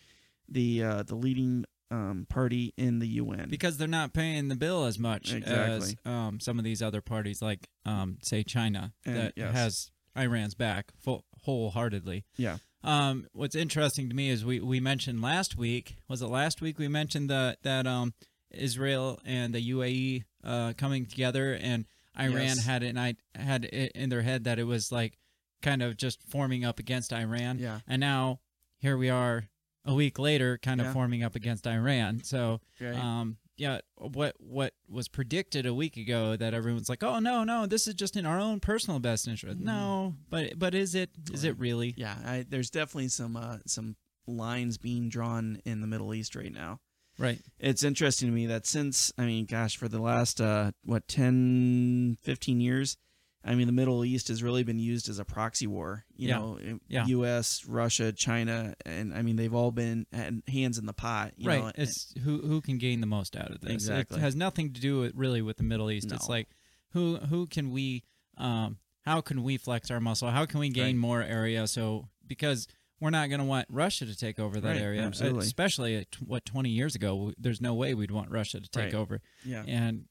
[0.49, 3.49] the uh, the leading um, party in the UN.
[3.49, 5.97] because they're not paying the bill as much as Exactly.
[6.05, 9.55] um, some of these other parties, like um, say China, And- that yes.
[9.55, 12.25] has Iran's back full, wholeheartedly.
[12.37, 16.61] yeah, Um, what's interesting to me is we, we mentioned last week was it last
[16.61, 18.15] week we mentioned the, that um,
[18.51, 21.87] Israel and the UAE uh, coming together and
[22.19, 22.65] Iran Yes.
[22.67, 22.97] had it
[23.37, 25.19] had it in their head that it was like
[25.63, 27.81] kind of just forming up against Iran Yeah.
[27.87, 28.41] and now
[28.79, 29.49] here we are
[29.89, 30.93] a week later kind of Yeah.
[30.93, 32.95] forming up against Iran so right.
[32.95, 37.67] um yeah what what was predicted a week ago that everyone's like oh no no
[37.67, 41.43] this is just in our own personal best interest no but but is it is
[41.43, 43.97] it really yeah, I, there's definitely some uh, some
[44.29, 46.79] lines being drawn in the Middle East right now.
[47.19, 51.09] right It's interesting to me that since I mean, gosh, for the last uh, what
[51.09, 52.97] 10, 15 years,
[53.45, 56.05] I mean, the Middle East has really been used as a proxy war.
[56.17, 56.39] You Yeah.
[56.39, 57.07] know, Yeah.
[57.07, 60.07] U.S., Russia, China, and I mean, they've all been
[60.49, 61.35] hands in the pot.
[61.37, 64.19] You right know, it's who who can gain the most out of this Exactly.
[64.19, 66.49] it has nothing to do with really with the middle east it's like
[66.91, 68.03] who who can we
[68.37, 70.97] um how can we flex our muscle how can we gain Right.
[70.97, 72.67] more area so because
[73.01, 75.47] we're not going to want Russia to take over that Right, area, absolutely.
[75.47, 77.33] especially at what 20 years ago.
[77.39, 78.95] There's no way we'd want Russia to take Right.
[78.95, 79.21] over.
[79.45, 80.07] yeah, And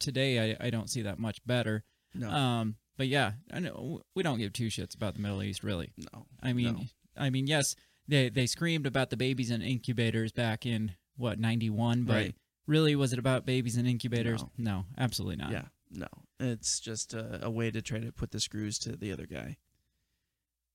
[0.00, 1.84] today, I, I don't see that much better.
[2.14, 5.62] No, Um, but yeah, I know we don't give two shits about the Middle East,
[5.64, 5.92] really.
[5.96, 6.26] no.
[6.42, 6.84] I mean, No.
[7.16, 7.74] I mean, yes,
[8.08, 12.34] they they screamed about the babies in incubators back in what ninety one, but Right.
[12.66, 14.42] really, was it about babies in incubators?
[14.42, 14.50] No.
[14.58, 15.52] No, absolutely not.
[15.52, 16.08] Yeah, no,
[16.40, 19.56] it's just a, a way to try to put the screws to the other guy.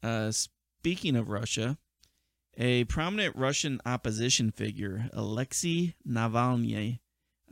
[0.04, 1.78] Uh, speaking of Russia,
[2.56, 7.00] a prominent Russian opposition figure, Alexei Navalny,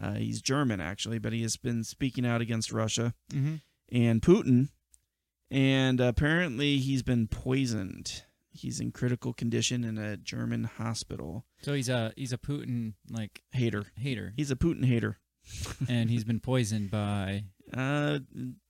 [0.02, 3.56] uh, he's German actually, but he has been speaking out against Russia hmm
[3.91, 4.69] and Putin,
[5.52, 8.24] and apparently he's been poisoned.
[8.52, 11.45] He's in critical condition in a German hospital.
[11.62, 13.86] So he's a he's a Putin like Hater.
[13.98, 15.17] hater, He's a Putin hater.
[15.89, 17.43] and he's been poisoned by.
[17.71, 18.19] Uh,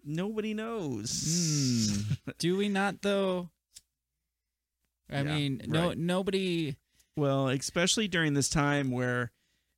[0.04, 1.94] nobody knows.
[2.26, 2.32] Hmm.
[2.40, 3.50] Do we not though?
[5.10, 5.98] I Yeah, mean, no right.
[5.98, 6.76] nobody.
[7.16, 9.32] Well, especially during this time where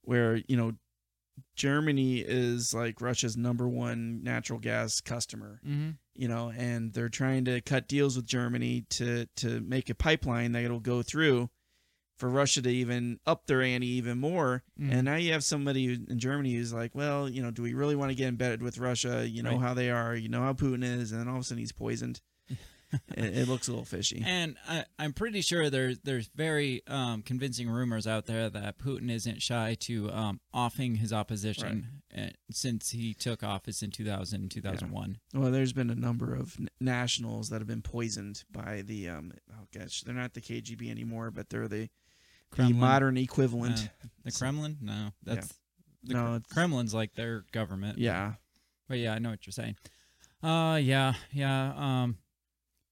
[0.03, 0.73] where, you know,
[1.55, 7.45] Germany is like Russia's number one natural gas customer, hmm you know, and they're trying
[7.45, 11.49] to cut deals with Germany to to make a pipeline that it'll go through
[12.17, 14.63] for Russia to even up their ante even more.
[14.79, 14.91] Mhm.
[14.91, 17.95] And now you have somebody in Germany who's like, well, you know, do we really
[17.95, 19.27] want to get embedded with Russia?
[19.29, 19.61] You know Right.
[19.61, 21.71] how they are, you know how Putin is, and then all of a sudden he's
[21.71, 22.19] poisoned.
[23.15, 24.23] It, it looks a little fishy.
[24.25, 29.09] And I, I'm pretty sure there's there's very um, convincing rumors out there that Putin
[29.11, 35.17] isn't shy to um, offing his opposition uh, since he took office in 2000 2001.
[35.33, 39.33] Well, there's been a number of nationals that have been poisoned by the um.
[39.51, 41.89] Oh gosh, they're not the KGB anymore, but they're the,
[42.55, 43.89] the modern equivalent.
[44.03, 44.77] Uh, the Kremlin?
[44.81, 45.53] No, that's
[46.03, 47.97] the No, it's- Kremlin's like their government.
[47.97, 48.33] yeah,
[48.87, 49.75] But yeah, I know what you're saying.
[50.43, 51.73] Uh, yeah, yeah.
[51.75, 52.17] Um,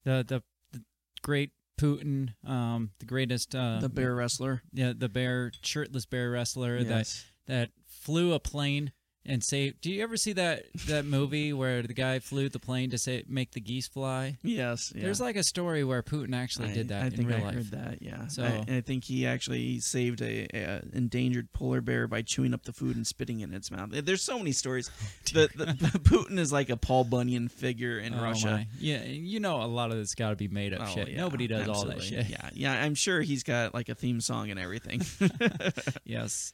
[0.05, 0.81] the the, the
[1.21, 4.61] great Putin, um, the greatest, uh, the bear wrestler.
[4.71, 8.93] yeah, the bear shirtless bear wrestler that that flew a plane
[9.27, 9.81] and saved.
[9.81, 13.23] Do you ever see that that movie where the guy flew the plane to say
[13.27, 14.37] make the geese fly?
[14.43, 15.03] Yes, yeah.
[15.03, 17.41] There's like a story where Putin actually I, did that I in think real I
[17.41, 17.53] life.
[17.55, 18.01] heard that.
[18.01, 18.27] Yeah.
[18.27, 22.63] So- I, I think he actually saved a, a endangered polar bear by chewing up
[22.63, 23.89] the food and spitting it in its mouth.
[23.91, 24.89] There's so many stories.
[25.33, 25.65] the, the,
[25.99, 28.47] Putin is like a Paul Bunyan figure in Oh, Russia.
[28.47, 28.67] my.
[28.79, 31.09] Yeah, you know a lot of this got to be made up Oh, shit.
[31.09, 32.27] yeah, Nobody does all that shit.
[32.29, 32.83] Yeah, yeah.
[32.83, 35.01] I'm sure he's got like a theme song and everything.
[36.05, 36.53] yes.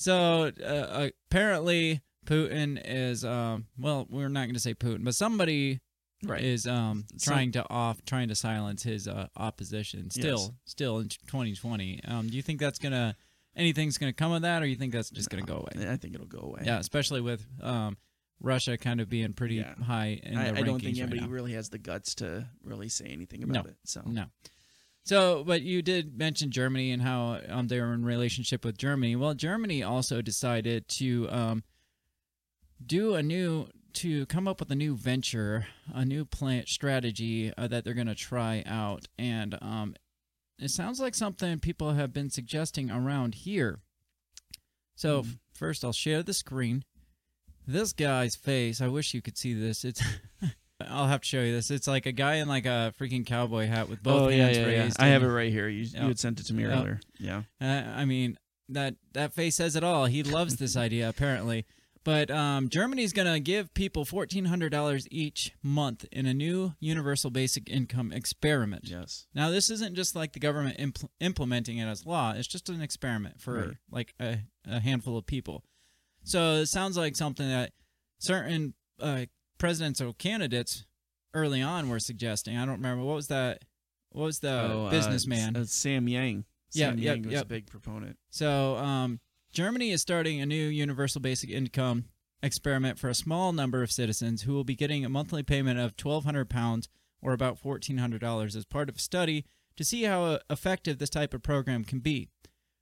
[0.00, 5.80] So uh, apparently Putin is um well we're not going to say Putin but somebody
[6.22, 6.42] Right.
[6.44, 10.50] is um trying to off trying to silence his uh, opposition still Yes.
[10.64, 12.00] still in 2020.
[12.04, 13.14] Um do you think that's going to
[13.56, 15.90] anything's going to come of that or you think that's just going to go away?
[15.90, 16.62] I think it'll go away.
[16.64, 17.96] Yeah, especially with um
[18.42, 19.74] Russia kind of being pretty Yeah.
[19.82, 22.46] high in I, the I don't think rankings right anybody really has the guts to
[22.62, 23.70] really say anything about No.
[23.70, 23.76] it.
[23.84, 24.26] So No.
[25.04, 29.16] So, but you did mention Germany and how um, they were in relationship with Germany.
[29.16, 31.64] Well, Germany also decided to um,
[32.84, 37.66] do a new to come up with a new venture, a new plant strategy uh,
[37.66, 39.96] that they're going to try out, and um,
[40.60, 43.80] it sounds like something people have been suggesting around here.
[44.94, 45.30] So Hmm.
[45.54, 46.84] first, I'll share the screen.
[47.66, 48.80] This guy's face.
[48.80, 49.84] I wish you could see this.
[49.84, 50.02] It's.
[50.88, 51.70] I'll have to show you this.
[51.70, 54.58] It's like a guy in like a freaking cowboy hat with both oh yeah, hands
[54.58, 54.82] yeah, yeah.
[54.84, 55.00] raised.
[55.00, 55.68] I have it right here.
[55.68, 56.02] You, Yeah.
[56.02, 56.78] you had sent it to me Yeah.
[56.80, 57.00] earlier.
[57.18, 57.42] Yeah.
[57.60, 57.64] Uh,
[57.94, 58.38] I mean,
[58.68, 60.06] that that face says it all.
[60.06, 61.66] He loves this idea apparently.
[62.02, 66.72] But um, Germany's going to give people fourteen hundred dollars each month in a new
[66.80, 68.84] universal basic income experiment.
[68.88, 69.26] Yes.
[69.34, 72.32] Now, this isn't just like the government impl- implementing it as law.
[72.34, 73.76] It's just an experiment for Right.
[73.90, 75.62] like a, a handful of people.
[76.22, 77.72] So it sounds like something that
[78.18, 79.26] certain uh,
[79.60, 80.84] presidential candidates
[81.34, 82.56] early on were suggesting.
[82.56, 83.64] I don't remember what was that.
[84.10, 85.54] What was the Oh, uh, businessman?
[85.56, 86.44] uh, Sam Yang.
[86.72, 87.42] Yeah, Sam yep, Yang was yep.
[87.42, 88.16] a big proponent.
[88.30, 89.20] So, um,
[89.52, 92.06] Germany is starting a new universal basic income
[92.42, 95.96] experiment for a small number of citizens who will be getting a monthly payment of
[95.96, 96.88] twelve hundred pounds
[97.22, 99.44] or about fourteen hundred dollars as part of a study
[99.76, 102.28] to see how effective this type of program can be.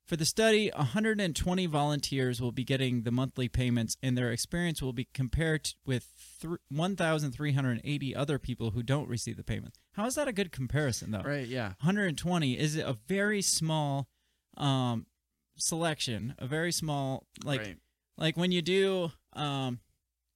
[0.09, 4.95] For the study, 120 volunteers will be getting the monthly payments, and their experience will
[4.95, 6.07] be compared with
[6.71, 9.79] 1,380 other people who don't receive the payments.
[9.93, 11.21] How is that a good comparison, though?
[11.21, 11.47] Right.
[11.47, 11.75] Yeah.
[11.83, 14.09] 120 is a very small
[14.57, 15.07] um
[15.57, 17.77] selection a very small like right.
[18.17, 19.79] like when you do um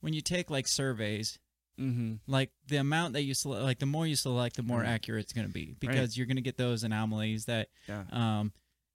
[0.01, 1.39] when you take like surveys
[1.81, 2.17] Mm-hmm.
[2.27, 4.89] like the amount that you select like the more you select the more Right.
[4.91, 8.05] accurate it's going to be because you're going to get those anomalies that Yeah.
[8.13, 8.53] um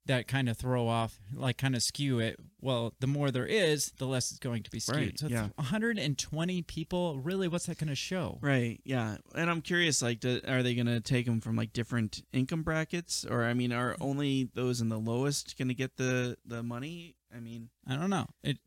[0.08, 3.92] that kind of throw off like kind of skew it well the more there is
[3.98, 5.48] the less it's going to be skewed Right, so yeah.
[5.54, 8.80] 120 people really what's that going to show Right.
[8.84, 9.18] Yeah.
[9.34, 12.62] And I'm curious, like, do, are they going to take them from like different income
[12.62, 16.62] brackets, or I mean, are only those in the lowest going to get the the
[16.62, 17.14] money?
[17.34, 18.26] I mean, I don't know.
[18.42, 18.58] It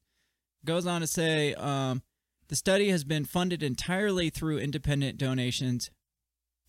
[0.64, 2.02] goes on to say um,
[2.48, 5.90] the study has been funded entirely through independent donations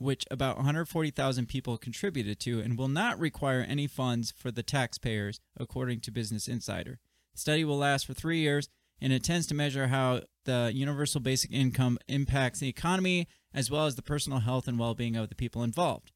[0.03, 5.41] which about 140,000 people contributed to, and will not require any funds for the taxpayers,
[5.59, 6.99] according to Business Insider.
[7.35, 8.69] The study will last for three years
[9.01, 13.97] and intends to measure how the universal basic income impacts the economy as well as
[13.97, 16.13] the personal health and well-being of the people involved.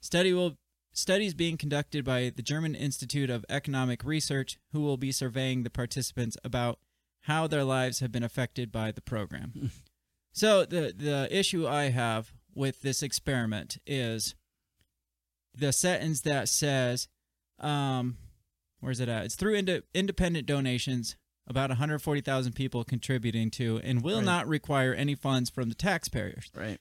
[0.00, 0.56] Study will
[0.92, 5.70] studies being conducted by the German Institute of Economic Research, who will be surveying the
[5.70, 6.78] participants about
[7.22, 9.70] how their lives have been affected by the program.
[10.32, 14.34] so the the issue I have with this experiment is
[15.54, 17.08] the sentence that says,
[17.60, 18.16] um,
[18.80, 19.24] where's it at?
[19.26, 21.16] It's through ind- independent donations,
[21.46, 24.24] about 140,000 people contributing to, and will Right.
[24.24, 26.50] not require any funds from the taxpayers.
[26.54, 26.78] Right.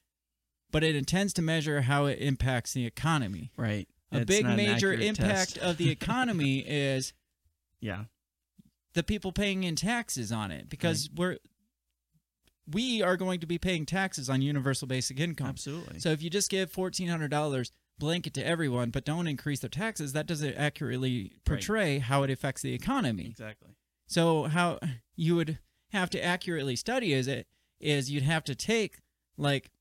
[0.72, 3.52] But it intends to measure how it impacts the economy.
[3.56, 3.88] Right.
[4.12, 5.58] A It's big major impact test.
[5.60, 7.14] of the economy is
[7.80, 8.06] yeah.
[8.94, 11.38] the people paying in taxes on it because we're
[12.72, 15.48] we are going to be paying taxes on universal basic income.
[15.48, 16.00] Absolutely.
[16.00, 19.70] So if you just give fourteen hundred dollars blanket to everyone, but don't increase their
[19.70, 23.28] taxes, that doesn't accurately portray how it affects the economy.
[23.28, 23.70] Exactly.
[24.08, 24.80] So how
[25.16, 25.60] you would
[25.92, 27.48] have to accurately study is it
[27.80, 29.00] is you'd have to take
[29.38, 29.72] like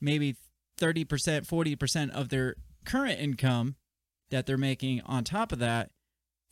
[0.00, 0.36] maybe
[0.78, 3.76] 30%, 40% of their current income
[4.30, 5.90] that they're making on top of that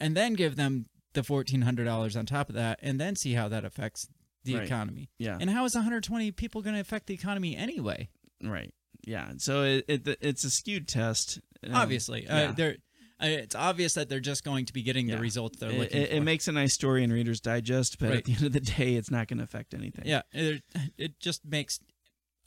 [0.01, 3.65] and then give them the $1400 on top of that and then see how that
[3.65, 4.09] affects
[4.47, 4.65] the Right.
[4.65, 5.11] economy.
[5.19, 5.37] Yeah.
[5.41, 8.09] And how is 120 people going to affect the economy anyway?
[8.43, 8.73] Right.
[9.07, 9.33] Yeah.
[9.39, 11.41] So it, it it's a skewed test.
[11.63, 12.51] Um, Obviously, yeah.
[12.51, 12.77] uh, they're
[13.23, 15.17] uh, it's obvious that they're just going to be getting Yeah.
[15.17, 16.17] the results they're it, looking it, for.
[16.17, 18.19] it makes a nice story in Reader's Digest, but Right.
[18.19, 20.05] at the end of the day, it's not going to affect anything.
[20.07, 20.63] Yeah, it,
[20.99, 21.81] it just makes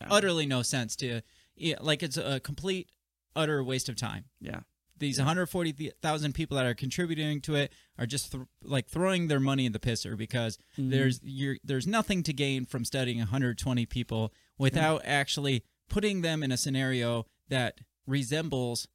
[0.01, 0.07] Yeah.
[0.11, 1.21] utterly no sense to,
[1.55, 2.89] yeah, like it's a complete,
[3.35, 4.25] utter waste of time.
[4.39, 4.59] Yeah.
[4.99, 9.65] These 140,000 people that are contributing to it are just th- like throwing their money
[9.65, 10.89] in the pisser because Mm-hmm.
[10.91, 16.51] there's you're, there's nothing to gain from studying 120 people without actually putting them in
[16.51, 18.87] a scenario that resembles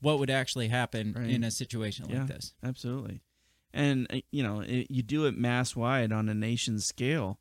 [0.00, 1.28] what would actually happen Right.
[1.30, 2.20] in a situation Yeah.
[2.20, 2.54] like this.
[2.62, 3.20] Absolutely.
[3.72, 7.38] And uh, you know, it, you do it mass wide on a nation scale.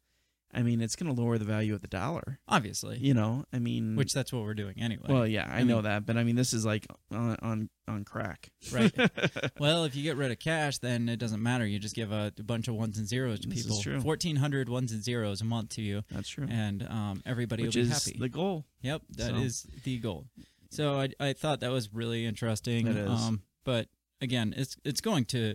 [0.58, 2.40] I mean, it's going to lower the value of the dollar.
[2.48, 5.06] Obviously, You know, I mean, which that's what we're doing anyway.
[5.08, 7.70] well, yeah, I, I know mean- that, but I mean, this is like on on,
[7.88, 8.92] on crack, Right.
[9.60, 11.66] well, if you get rid of cash, then it doesn't matter.
[11.66, 13.82] You just give a, a bunch of ones and zeros to This is people.
[13.82, 14.00] true.
[14.02, 16.48] 1,400 ones and zeros a month to you, That's true.
[16.50, 18.18] and um, everybody Which will be is happy.
[18.20, 18.66] the goal.
[18.82, 19.36] yep, that so.
[19.38, 20.26] is the goal.
[20.72, 22.88] So I, I thought that was really interesting.
[22.88, 23.10] It is.
[23.10, 23.88] Um, but
[24.22, 25.54] again, it's it's going to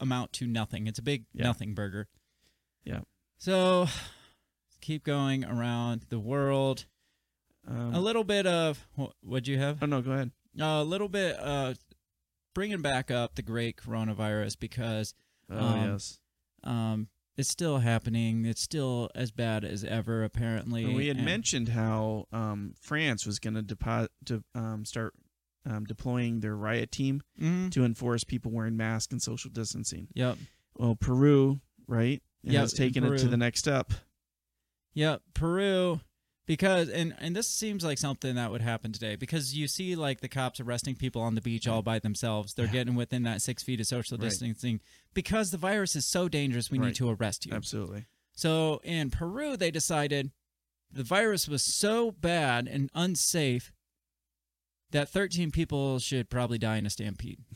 [0.00, 0.86] amount to nothing.
[0.86, 1.44] It's a big Yeah.
[1.44, 2.08] nothing burger.
[2.84, 3.00] Yeah.
[3.38, 3.86] So
[4.84, 6.86] keep going around the world.
[7.66, 8.86] Um, a little bit of
[9.22, 9.82] what'd you have?
[9.82, 10.30] oh no, go ahead.
[10.60, 11.74] a little bit uh
[12.54, 15.14] bringing back up the great coronavirus because
[15.50, 16.20] Oh Um, yes.
[16.62, 21.24] um it's still happening it's still as bad as ever apparently Well, we had and-
[21.24, 25.14] mentioned how um, France was going to depo- to um, start
[25.66, 27.70] um, deploying their riot team Mhm.
[27.72, 30.08] to enforce people wearing masks and social distancing.
[30.14, 30.36] yep
[30.76, 33.92] Well, Peru, right, Yep, has taken it to the next step.
[34.94, 36.00] Yep peru
[36.46, 40.20] because and and this seems like something that would happen today because you see like
[40.20, 43.62] the cops arresting people on the beach all by themselves they're getting within that six
[43.62, 44.24] feet of social Right.
[44.30, 44.80] distancing
[45.14, 46.88] because the virus is so dangerous we Right.
[46.88, 48.06] need to arrest you Absolutely.
[48.36, 50.32] So in Peru, they decided
[50.90, 53.72] the virus was so bad and unsafe
[54.90, 57.38] that 13 people should probably die in a stampede.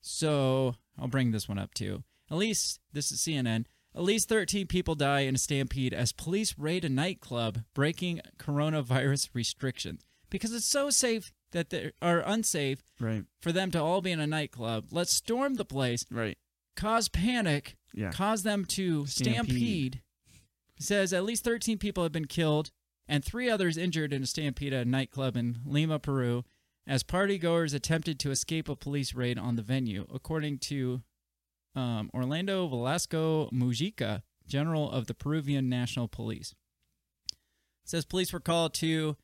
[0.00, 2.02] So I'll bring this one up too.
[2.30, 3.66] At least, this is CNN.
[3.94, 9.28] At least 13 people die in a stampede as police raid a nightclub breaking coronavirus
[9.34, 10.00] restrictions.
[10.30, 13.24] Because it's so safe that they are unsafe Right.
[13.40, 14.86] for them to all be in a nightclub.
[14.90, 16.38] Let's storm the place, Right.
[16.74, 18.10] cause panic, Yeah.
[18.12, 19.44] cause them to Stampede.
[19.44, 20.02] stampede.
[20.78, 22.70] Says at least 13 people have been killed
[23.06, 26.44] and three others injured in a stampede at a nightclub in Lima, Peru,
[26.86, 31.02] as partygoers attempted to escape a police raid on the venue, according to
[31.74, 36.54] um, Orlando Velasco Mujica, general of the Peruvian National Police.
[37.30, 37.38] It
[37.88, 39.16] says police were called to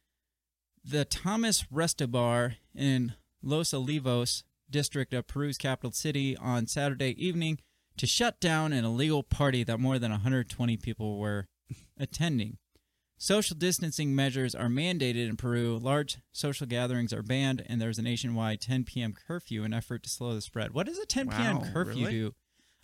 [0.85, 7.59] the Thomas Restobar in Los Olivos district of Peru's capital city on Saturday evening
[7.97, 11.47] to shut down an illegal party that more than 120 people were
[11.99, 12.59] attending.
[13.21, 15.77] Social distancing measures are mandated in Peru.
[15.77, 19.13] Large social gatherings are banned, and there's a nationwide 10 p.m.
[19.13, 20.73] curfew in an effort to slow the spread.
[20.73, 21.61] What does a 10 p.m.
[21.73, 22.13] Curfew really?
[22.13, 22.35] do?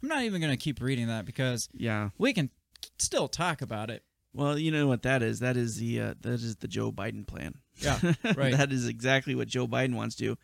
[0.02, 2.10] I'm not even going to keep reading that because Yeah.
[2.18, 2.50] we can
[2.98, 4.02] still talk about it.
[4.32, 5.38] Well, you know what that is?
[5.38, 7.54] That is the uh, that is the Joe Biden plan.
[7.76, 8.00] Yeah,
[8.36, 8.52] right.
[8.56, 10.36] that is exactly what Joe Biden wants to do.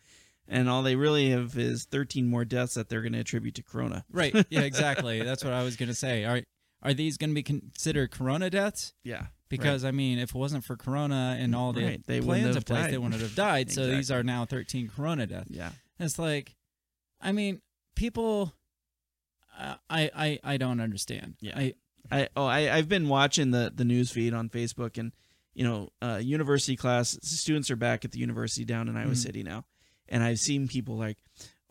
[0.47, 3.63] And all they really have is 13 more deaths that they're going to attribute to
[3.63, 4.05] Corona.
[4.09, 4.33] Right.
[4.49, 5.21] Yeah, exactly.
[5.23, 6.23] That's what I was going to say.
[6.23, 6.41] Are
[6.81, 8.93] are these going to be considered corona deaths?
[9.03, 9.27] Yeah.
[9.51, 12.53] Because I mean, if it wasn't for Corona and all the Right, they plans in
[12.55, 12.93] have place, died.
[12.93, 13.71] they wouldn't have died.
[13.71, 15.49] So these are now 13 Corona deaths.
[15.51, 15.69] Yeah.
[15.99, 16.55] It's like,
[17.21, 17.61] I mean,
[17.95, 18.53] people.
[19.59, 21.35] uh, I I I don't understand.
[21.39, 21.57] Yeah.
[21.57, 21.73] I
[22.11, 25.11] I oh I I've been watching the the news feed on Facebook and
[25.53, 29.17] you know uh, university class students are back at the university down in Iowa Mhm.
[29.17, 29.65] City now,
[30.09, 31.17] and I've seen people like,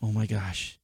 [0.02, 0.78] oh my gosh,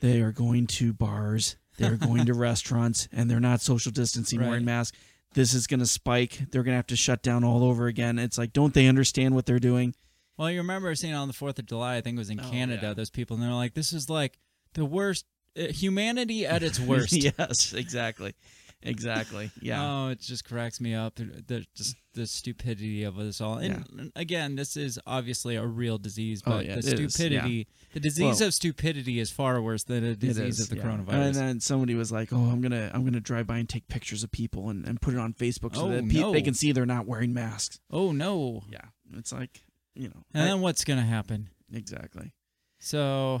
[0.00, 4.48] they are going to bars, they're going to restaurants, and they're not social distancing, Right.
[4.48, 4.96] wearing masks.
[5.34, 6.50] This is going to spike.
[6.50, 8.18] They're going to have to shut down all over again.
[8.18, 9.94] It's like, don't they understand what they're doing?
[10.38, 11.96] well, you remember seeing on the Fourth of July?
[11.96, 12.88] I think it was in Oh, Canada.
[12.88, 12.94] yeah.
[12.94, 14.38] Those people, and they're like, "This is like
[14.74, 15.24] the worst
[15.58, 18.34] uh, humanity at its worst." yes, exactly,
[18.82, 19.50] exactly.
[19.60, 21.14] Yeah, Oh, it just cracks me up.
[21.16, 23.56] The, the just the stupidity of this all.
[23.56, 28.00] And and again, this is obviously a real disease, Oh, but yeah, the stupidity, the
[28.00, 30.82] disease Well- of stupidity is far worse than a disease is, of the yeah.
[30.82, 31.12] coronavirus.
[31.26, 34.22] And then somebody was like, "Oh, I'm gonna I'm gonna drive by and take pictures
[34.24, 36.32] of people and, and put it on Facebook so Oh, that pe- no.
[36.32, 38.62] they can see they're not wearing masks." oh no!
[38.70, 38.84] Yeah,
[39.16, 39.62] it's like
[39.94, 41.48] you know And I- then what's gonna happen?
[41.72, 42.32] exactly.
[42.78, 43.40] So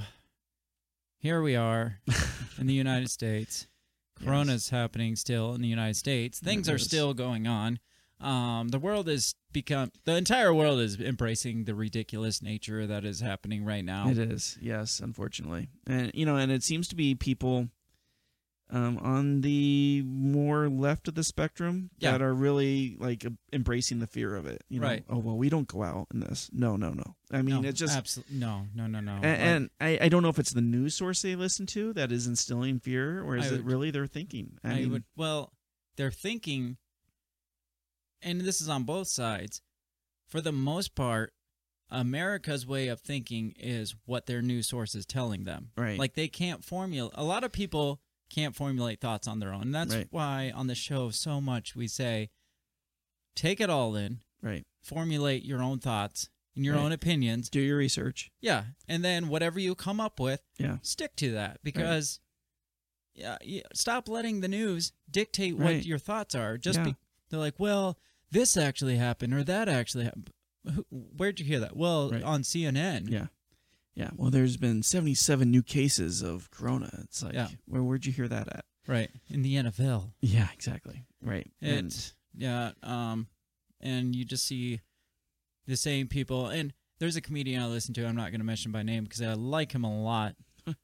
[1.18, 1.98] here we are
[2.58, 3.66] in the United States.
[4.22, 4.28] Yes.
[4.28, 6.38] Corona's happening still in the United States.
[6.38, 7.78] Things are still going on.
[8.20, 13.20] Um, the world is become the entire world is embracing the ridiculous nature that is
[13.20, 14.08] happening right now.
[14.08, 17.68] It is yes, unfortunately, and you know, and it seems to be people
[18.74, 22.12] um, on the more left of the spectrum Yeah.
[22.12, 24.64] that are really like embracing the fear of it.
[24.70, 25.04] You know, Right.
[25.10, 26.48] oh well, we don't go out in this.
[26.52, 27.14] No, no, no.
[27.30, 29.12] I mean, no, it's just absolutely no, no, no, no.
[29.12, 31.92] And, Like, and I, I don't know if it's the news source they listen to
[31.92, 34.58] that is instilling fear, or is it really their thinking?
[34.64, 35.52] I, I mean, would well,
[35.96, 36.78] they're thinking,
[38.22, 39.60] and this is on both sides.
[40.28, 41.34] For the most part,
[41.90, 45.72] America's way of thinking is what their news source is telling them.
[45.76, 45.98] Right.
[45.98, 47.12] Like they can't formulate.
[47.16, 48.00] A lot of people
[48.32, 49.62] can't formulate thoughts on their own.
[49.62, 50.08] And that's Right.
[50.10, 52.30] why on the show so much we say,
[53.34, 54.64] take it all in, right.
[54.82, 56.82] formulate your own thoughts and your Right.
[56.84, 57.48] own opinions.
[57.48, 58.30] Do your research.
[58.40, 60.78] Yeah, and then whatever you come up with, Yeah.
[60.82, 62.20] stick to that because
[63.14, 65.84] yeah, yeah, stop letting the news dictate what Right.
[65.84, 66.56] your thoughts are.
[66.56, 66.84] Just Yeah.
[66.84, 66.96] be,
[67.28, 67.98] they're like, well,
[68.30, 70.30] this actually happened or that actually happened.
[70.90, 71.76] Where'd you hear that?
[71.76, 72.22] Well, Right.
[72.22, 73.08] on CNN.
[73.08, 73.26] Yeah.
[73.94, 74.10] Yeah.
[74.16, 76.90] Well, there's been 77 new cases of corona.
[77.04, 77.48] It's like, Yeah.
[77.66, 78.64] where where'd you hear that at?
[78.86, 79.10] Right.
[79.28, 80.12] In the NFL.
[80.20, 81.04] Yeah, exactly.
[81.22, 81.50] Right.
[81.60, 81.94] and
[82.34, 82.72] yeah.
[82.82, 83.26] Um,
[83.80, 84.80] and you just see
[85.66, 86.46] the same people.
[86.48, 88.06] And there's a comedian I listen to.
[88.06, 90.34] I'm not going to mention by name because I like him a lot.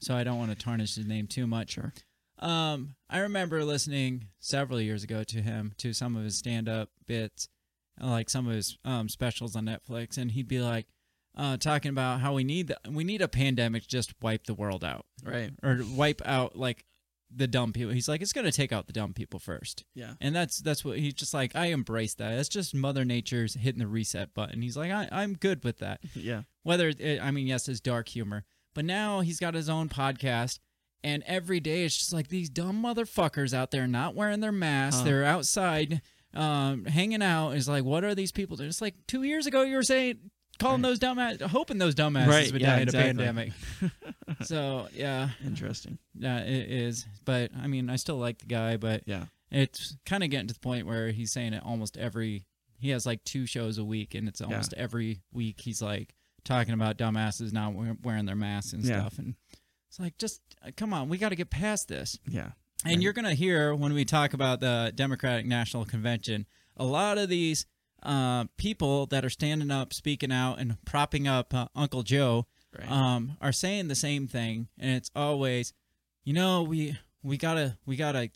[0.00, 1.72] so I don't want to tarnish his name too much.
[1.72, 1.92] sure.
[2.40, 7.48] Um, I remember listening several years ago to him to some of his stand-up bits,
[8.00, 10.86] like some of his um, specials on Netflix, and he'd be like,
[11.38, 14.54] uh, talking about how we need the, we need a pandemic to just wipe the
[14.54, 15.52] world out, Right.
[15.62, 16.84] or wipe out like
[17.34, 17.92] the dumb people.
[17.92, 20.14] He's like, it's gonna take out the dumb people first, Yeah.
[20.20, 21.54] and that's that's what he's just like.
[21.54, 22.34] I embrace that.
[22.36, 24.62] That's just Mother Nature's hitting the reset button.
[24.62, 26.42] He's like, I, I'm good with that Yeah.
[26.64, 30.58] whether it, I mean, yes, his dark humor, but now he's got his own podcast,
[31.04, 35.02] and every day it's just like these dumb motherfuckers out there not wearing their masks.
[35.02, 35.04] Uh.
[35.04, 36.00] They're outside,
[36.34, 37.50] um, hanging out.
[37.52, 38.68] It's like, what are these people doing?
[38.70, 42.52] It's like two years ago you were saying, calling those dumbass, hoping those dumbasses Right,
[42.52, 43.52] would yeah, die in a pandemic.
[44.42, 45.98] so yeah, Interesting.
[46.18, 47.06] yeah, it is.
[47.24, 49.24] But I mean, I still like the guy, but Yeah.
[49.50, 52.44] it's kind of getting to the point where he's saying it almost every
[52.80, 56.74] he has like two shows a week and it's almost every week he's like talking
[56.74, 59.00] about dumbasses not wearing their masks and Yeah.
[59.00, 59.34] stuff and
[59.88, 62.52] it's like just uh, come on we got to get past this Yeah.
[62.84, 63.00] and Right.
[63.00, 66.46] you're going to hear when we talk about the democratic national convention
[66.76, 67.66] a lot of these
[68.02, 72.46] uh, people that are standing up speaking out and propping up uh, uncle joe
[72.78, 72.90] Right.
[72.90, 75.72] um, are saying the same thing, and it's always,
[76.22, 78.30] you know, we we gotta we gotta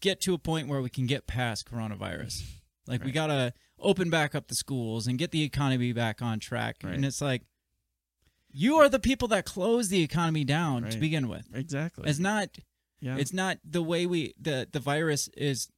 [0.00, 2.44] get to a point where we can get past coronavirus.
[2.86, 6.76] Like we gotta open back up the schools and get the economy back on track.
[6.84, 6.94] Right.
[6.94, 7.42] And it's like,
[8.52, 11.48] you are the people that closed the economy down to begin with.
[11.52, 12.08] exactly.
[12.08, 12.56] It's not
[13.00, 13.16] yeah.
[13.16, 15.68] it's not the way we the the virus is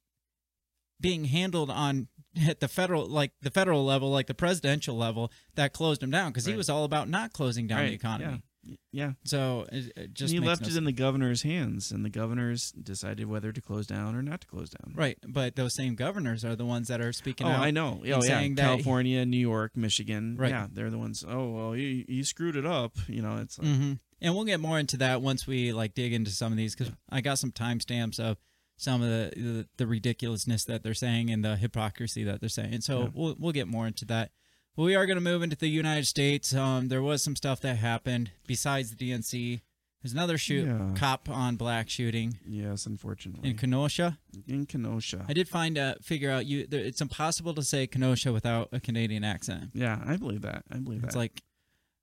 [1.01, 2.07] being handled on
[2.47, 6.29] at the federal like the federal level like the presidential level that closed him down
[6.31, 8.75] because he was all about not closing down the economy Yeah.
[8.91, 9.11] Yeah.
[9.23, 12.09] so it, it just he makes left no it in the governor's hands, and the
[12.09, 14.93] governors decided whether to close down or not to close down.
[14.95, 17.99] right but those same governors are the ones that are speaking Oh, out I know.
[18.01, 18.19] Oh, yeah.
[18.19, 20.35] saying California, New York, Michigan.
[20.37, 20.49] Right.
[20.51, 21.23] Yeah, they're the ones.
[21.27, 22.91] Oh, well, he, he screwed it up.
[23.07, 26.11] You know, it's like, hmm and we'll get more into that once we like dig
[26.11, 28.35] into some of these because i got some timestamps of
[28.81, 32.81] some of the, the the ridiculousness that they're saying and the hypocrisy that they're saying
[32.81, 33.07] so Yeah.
[33.13, 34.31] we'll, we'll get more into that
[34.75, 37.59] but we are going to move into the united states um, there was some stuff
[37.61, 39.61] that happened besides the dnc
[40.01, 40.93] There's another shoot Yeah.
[40.95, 43.49] cop on black shooting Yes, unfortunately.
[43.49, 44.17] in Kenosha.
[44.47, 45.25] In Kenosha.
[45.27, 48.79] I did find uh figure out you there, it's impossible to say Kenosha without a
[48.79, 49.71] Canadian accent.
[49.73, 50.63] yeah, I believe that.
[50.71, 51.21] I believe It's that.
[51.21, 51.41] It's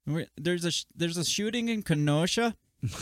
[0.06, 2.54] like there's a there's a shooting in Kenosha.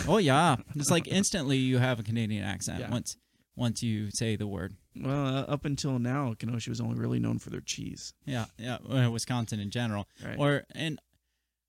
[0.09, 2.91] oh yeah, it's like instantly you have a Canadian accent Yeah.
[2.91, 3.17] once
[3.57, 4.75] once you say the word.
[5.01, 8.13] well, uh, up until now, Kenosha was only really known for their cheese.
[8.27, 8.79] Yeah, yeah,
[9.09, 10.37] Wisconsin in general, Right.
[10.39, 11.01] or and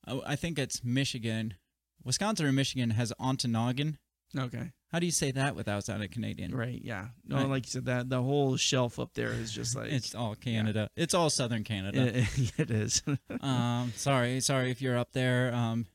[0.08, 1.56] uh, I think it's Michigan.
[2.04, 3.98] Wisconsin or Michigan has Ontonagon.
[4.38, 4.72] Okay.
[4.92, 6.54] How do you say that without sounding Canadian?
[6.56, 6.80] Right.
[6.84, 7.08] Yeah.
[7.26, 7.48] No, Right.
[7.50, 10.90] like you said, that the whole shelf up there is just like It's all Canada.
[10.96, 12.20] It's all Southern Canada.
[12.20, 13.02] it, it is.
[13.42, 15.54] um, sorry, sorry if you're up there.
[15.54, 15.86] Um,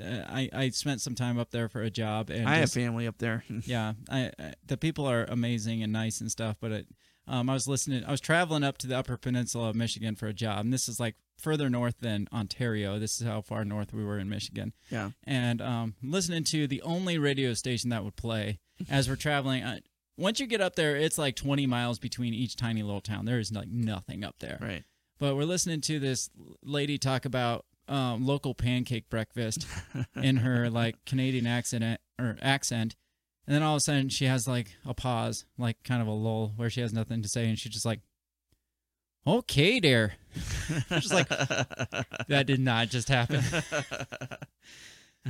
[0.00, 3.06] uh, I I spent some time up there for a job, and I have family
[3.06, 3.44] up there.
[3.64, 6.56] yeah, I, I the people are amazing and nice and stuff.
[6.60, 6.86] But it,
[7.26, 8.04] um, I was listening.
[8.04, 10.88] I was traveling up to the Upper Peninsula of Michigan for a job, and this
[10.88, 12.98] is like further north than Ontario.
[12.98, 14.72] This is how far north we were in Michigan.
[14.90, 15.10] yeah.
[15.24, 18.58] And um, listening to the only radio station that would play
[18.90, 19.62] as we're traveling.
[19.64, 19.80] I,
[20.16, 23.24] once you get up there, it's like 20 miles between each tiny little town.
[23.24, 24.82] There is like nothing up there Right.
[25.20, 26.28] but we're listening to this
[26.64, 29.66] lady talk about um, local pancake breakfast
[30.22, 32.94] in her like Canadian accent or accent,
[33.46, 36.12] and then all of a sudden she has like a pause, like kind of a
[36.12, 38.00] lull where she has nothing to say, and she's just like,
[39.26, 40.14] "Okay, there."
[40.90, 41.28] just like
[42.28, 43.42] that did not just happen.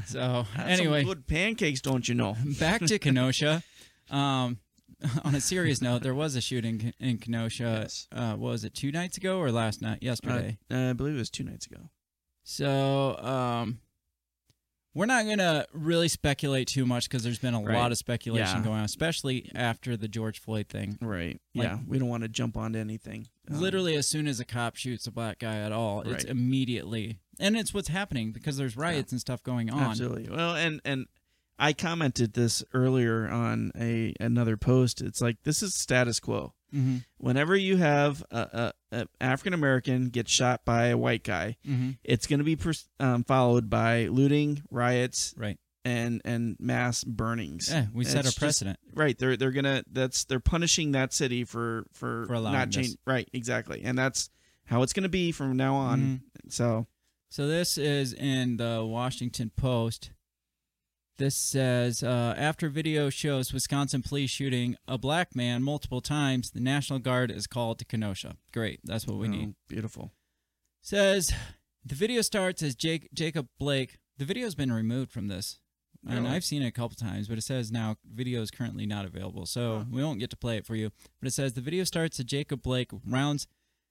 [0.06, 2.36] so Had anyway, good pancakes, don't you know?
[2.59, 3.62] back to Kenosha.
[4.11, 4.59] Um,
[5.24, 7.80] on a serious note, there was a shooting in Kenosha.
[7.82, 8.09] Yes.
[8.11, 9.98] Uh, what was it two nights ago or last night?
[10.02, 10.59] Uh, Yesterday.
[10.70, 11.90] I believe it was two nights ago.
[12.51, 13.78] So, um,
[14.94, 17.76] we're not gonna really speculate too much because there's been a Right.
[17.76, 18.64] lot of speculation Yeah.
[18.64, 20.96] going on, especially after the George Floyd thing.
[21.03, 21.38] Right.
[21.55, 21.78] Like- yeah.
[21.86, 23.28] We don't want to jump onto anything.
[23.51, 27.18] Um, Literally, as soon as a cop shoots a black guy at all, it's immediately,
[27.38, 29.82] and it's what's happening because there's riots and stuff going on.
[29.82, 30.28] Absolutely.
[30.34, 31.07] Well, and and
[31.59, 35.03] I commented this earlier on a another post.
[35.03, 36.55] It's like this is status quo.
[36.74, 36.96] Mm-hmm.
[37.18, 41.90] Whenever you have a, a, a African American get shot by a white guy, Mm-hmm.
[42.04, 45.58] it's going to be pers- um, followed by looting, riots, Right.
[45.84, 47.70] and and mass burnings.
[47.70, 48.78] Yeah, we And set a it's just- precedent.
[48.94, 49.16] right.
[49.18, 52.96] They're they're gonna that's they're punishing that city for for, For not change.
[53.06, 53.28] Right.
[53.32, 53.82] Exactly.
[53.84, 54.28] And that's
[54.66, 56.00] how it's gonna be from now on.
[56.00, 56.48] Mm-hmm.
[56.50, 56.86] So
[57.30, 60.10] So this is in the Washington Post.
[61.18, 66.60] This says uh, after video shows Wisconsin police shooting a black man multiple times, the
[66.60, 68.36] National Guard is called to Kenosha.
[68.52, 69.54] Great, that's what we oh, need.
[69.68, 70.12] Beautiful.
[70.80, 71.32] Says
[71.84, 73.98] the video starts as Jake Jacob Blake.
[74.16, 75.58] The video's been removed from this,
[76.08, 76.36] and Really?
[76.36, 79.44] I've seen it a couple times, but it says now video is currently not available,
[79.44, 80.92] so we won't get to play it for you.
[81.20, 83.48] But it says the video starts as Jacob Blake rounds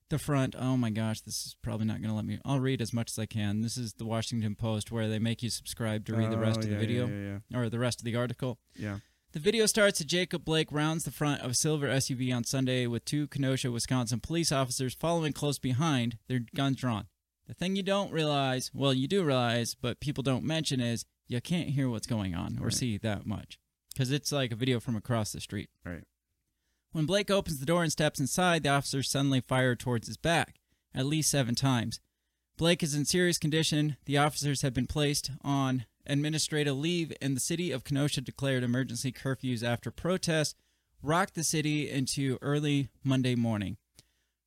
[0.10, 0.56] the front.
[0.58, 2.40] Oh my gosh, this is probably not going to let me.
[2.46, 3.62] I'll read as much as I can.
[3.62, 6.62] This is the Washington Post where they make you subscribe to read the rest Oh,
[6.62, 7.38] of the yeah, video Yeah.
[7.50, 7.58] Yeah.
[7.60, 8.60] or the rest of the article.
[8.76, 9.00] yeah.
[9.34, 12.88] The video starts as Jacob Blake rounds the front of a silver SUV on Sunday
[12.88, 17.08] with two Kenosha, Wisconsin police officers following close behind, their guns drawn.
[17.46, 21.40] The thing you don't realize, well, you do realize, but people don't mention is you
[21.42, 22.74] can't hear what's going on or Right.
[22.74, 23.60] see that much
[23.94, 25.70] because it's like a video from across the street.
[25.86, 26.06] Right.
[26.92, 30.56] When Blake opens the door and steps inside, the officers suddenly fire towards his back,
[30.94, 32.00] at least seven times.
[32.58, 33.98] Blake is in serious condition.
[34.06, 39.12] The officers have been placed on administrative leave, and the city of Kenosha declared emergency
[39.12, 40.56] curfews after protests
[41.04, 43.78] rocked the city into early Monday morning.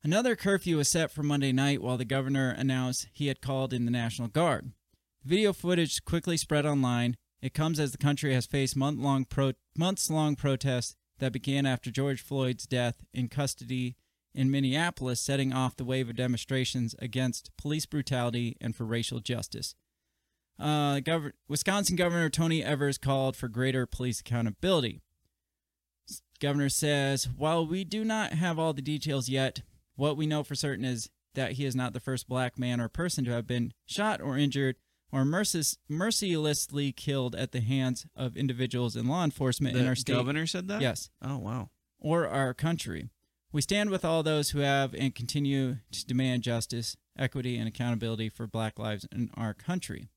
[0.02, 3.84] Another curfew was set for Monday night while the governor announced he had called in
[3.84, 4.72] the National Guard.
[5.24, 7.16] Video footage quickly spread online.
[7.42, 12.20] It comes as the country has faced month-long pro- months-long protests that began after George
[12.20, 13.96] Floyd's death in custody
[14.34, 19.74] in Minneapolis, setting off the wave of demonstrations against police brutality and for racial justice.
[20.58, 25.00] Uh, Gov- Wisconsin Governor Tony Evers called for greater police accountability.
[26.40, 29.62] Governor says, while we do not have all the details yet,
[29.96, 32.88] what we know for certain is that he is not the first black man or
[32.88, 34.76] person to have been shot or injured
[35.12, 40.12] or mercis- mercilessly killed at the hands of individuals in law enforcement in our state.
[40.12, 40.80] The governor said that.
[40.80, 41.70] Yes Oh wow.
[41.98, 43.10] or our country.
[43.52, 48.28] We stand with all those who have and continue to demand justice, equity, and accountability
[48.28, 50.08] for black lives in our country.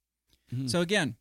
[0.54, 0.70] Mhm.
[0.70, 1.16] So, again,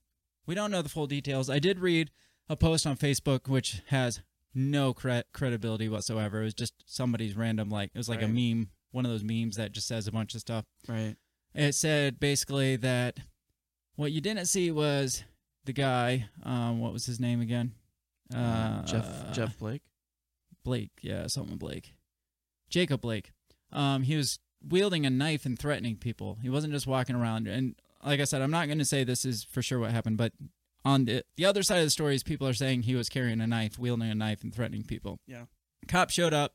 [0.45, 1.49] we don't know the full details.
[1.49, 2.11] I did read
[2.51, 4.21] a post on Facebook which has
[4.55, 6.43] no cre- credibility whatsoever.
[6.43, 9.57] It was just somebody's random, like, it was like a meme, one of those memes
[9.57, 10.67] that just says a bunch of stuff.
[10.87, 11.17] Right.
[11.55, 13.21] It said basically that
[13.97, 15.25] what you didn't see was
[15.65, 17.73] the guy, um, what was his name again?
[18.35, 19.83] Uh, Jeff Jeff Blake.
[20.65, 21.93] Blake, yeah, something Blake.
[22.71, 23.33] Jacob Blake.
[23.73, 26.39] Um, he was wielding a knife and threatening people.
[26.41, 27.49] He wasn't just walking around.
[27.49, 27.75] And
[28.05, 30.33] like I said, I'm not going to say this is for sure what happened, but
[30.85, 33.41] On the the other side of the story is people are saying he was carrying
[33.41, 35.21] a knife, wielding a knife, and threatening people.
[35.27, 35.45] Yeah.
[35.89, 36.55] Cop showed up,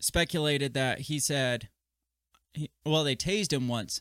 [0.00, 1.68] speculated that he said,
[2.52, 4.00] he, well, they tased him once,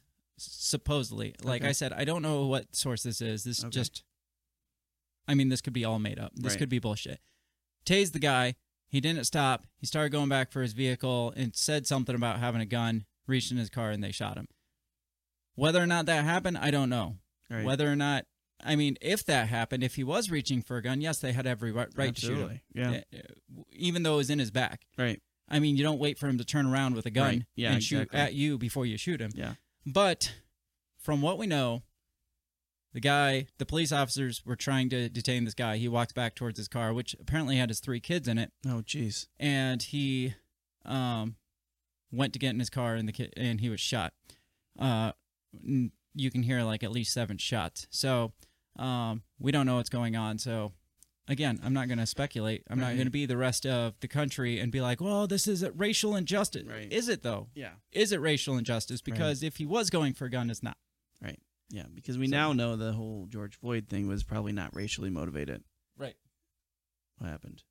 [0.52, 1.36] supposedly.
[1.44, 1.70] Like Okay.
[1.70, 3.44] I said, I don't know what source this is.
[3.44, 3.70] This Okay.
[3.72, 4.04] just,
[5.28, 6.32] I mean, this could be all made up.
[6.36, 6.60] This Right.
[6.60, 7.20] could be bullshit.
[7.86, 8.56] Tased the guy.
[8.88, 9.66] He didn't stop.
[9.78, 13.52] He started going back for his vehicle and said something about having a gun, reached
[13.52, 14.48] in his car, and they shot him.
[15.56, 17.18] Whether or not that happened, I don't know.
[17.50, 17.66] Right.
[17.66, 18.26] Whether or not,
[18.64, 21.46] I mean, if that happened, if he was reaching for a gun, yes, they had
[21.48, 22.62] every right, to shoot him.
[22.74, 23.02] Yeah.
[23.14, 23.18] Uh,
[23.72, 24.86] Even though it was in his back.
[24.98, 25.22] Right.
[25.50, 27.46] I mean, you don't wait for him to turn around with a gun Right.
[27.56, 28.20] Yeah, and shoot exactly.
[28.20, 29.32] at you before you shoot him.
[29.36, 29.56] Yeah.
[29.86, 30.34] But
[31.00, 31.84] from what we know,
[32.94, 35.78] the guy, the police officers were trying to detain this guy.
[35.78, 38.84] He walked back towards his car, which apparently had his three kids in it, Oh,
[38.86, 39.28] jeez.
[39.40, 40.36] and he
[40.86, 41.36] um,
[42.12, 44.14] went to get in his car, and the kid, and he was shot.
[44.80, 45.12] Uh,
[45.64, 47.88] you can hear like at least seven shots.
[47.90, 48.34] So
[48.78, 50.38] um, we don't know what's going on.
[50.38, 50.72] So
[51.28, 52.63] again, I'm not going to speculate.
[52.69, 55.47] I'm not going to be the rest of the country and be like, "Well, this
[55.47, 56.91] is a racial injustice." Right.
[56.91, 57.47] Is it though?
[57.55, 57.74] Yeah.
[57.91, 59.01] Is it racial injustice?
[59.01, 60.78] Because if he was going for a gun, it's not.
[61.21, 61.39] Right.
[61.69, 61.86] Yeah.
[61.93, 65.63] Because we So- now know the whole George Floyd thing was probably not racially motivated.
[65.97, 66.15] Right.
[67.17, 67.63] What happened?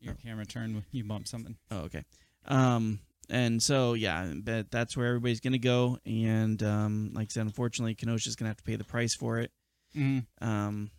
[0.00, 0.22] Your Oh.
[0.22, 1.56] camera turned when you bumped something.
[1.70, 2.04] Oh, okay.
[2.44, 5.98] Um, and so yeah, but that's where everybody's gonna go.
[6.06, 9.50] And um, like I said, unfortunately, Kenosha's gonna have to pay the price for it.
[9.96, 10.46] Mm-hmm.
[10.46, 10.90] Um,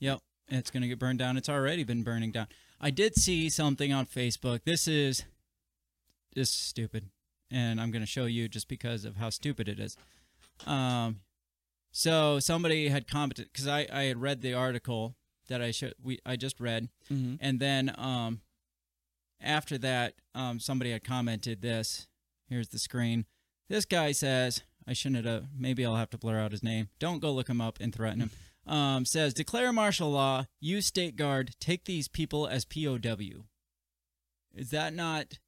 [0.00, 0.20] Yep.
[0.48, 1.36] It's going to get burned down.
[1.36, 2.48] It's already been burning down.
[2.80, 4.64] I did see something on Facebook.
[4.64, 5.24] This is
[6.34, 7.10] this is stupid.
[7.50, 9.96] And I'm going to show you just because of how stupid it is.
[10.66, 11.20] Um
[11.90, 15.16] so somebody had commented cuz I I had read the article
[15.48, 17.38] that I should we I just read mhm.
[17.40, 18.40] and then um
[19.40, 22.06] after that um somebody had commented this.
[22.48, 23.26] Here's the screen.
[23.68, 26.88] This guy says I shouldn't have maybe I'll have to blur out his name.
[26.98, 28.30] Don't go look him up and threaten him
[28.66, 33.44] um, says declare martial law, use state guard, take these people as POW.
[34.54, 35.38] Is that not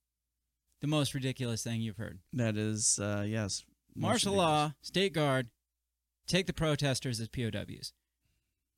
[0.81, 2.19] the most ridiculous thing you've heard?
[2.33, 3.65] that is uh, yes.
[3.95, 4.37] Martial ridiculous.
[4.37, 5.49] law, state guard,
[6.27, 7.93] take the protesters as POWs.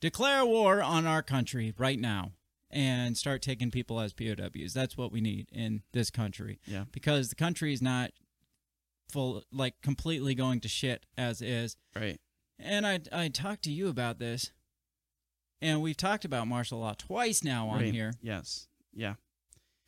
[0.01, 2.33] Declare war on our country right now
[2.71, 4.75] and start taking people as POWs.
[4.75, 6.61] That's what we need in this country.
[6.67, 6.85] Yeah.
[6.93, 8.13] Because the country is not
[9.11, 11.77] full like completely going to shit as is.
[11.97, 12.21] Right.
[12.59, 14.53] And I I talked to you about this,
[15.61, 17.95] and we've talked about martial law twice now on right.
[17.95, 18.13] here.
[18.21, 18.69] Yes.
[18.93, 19.15] Yeah.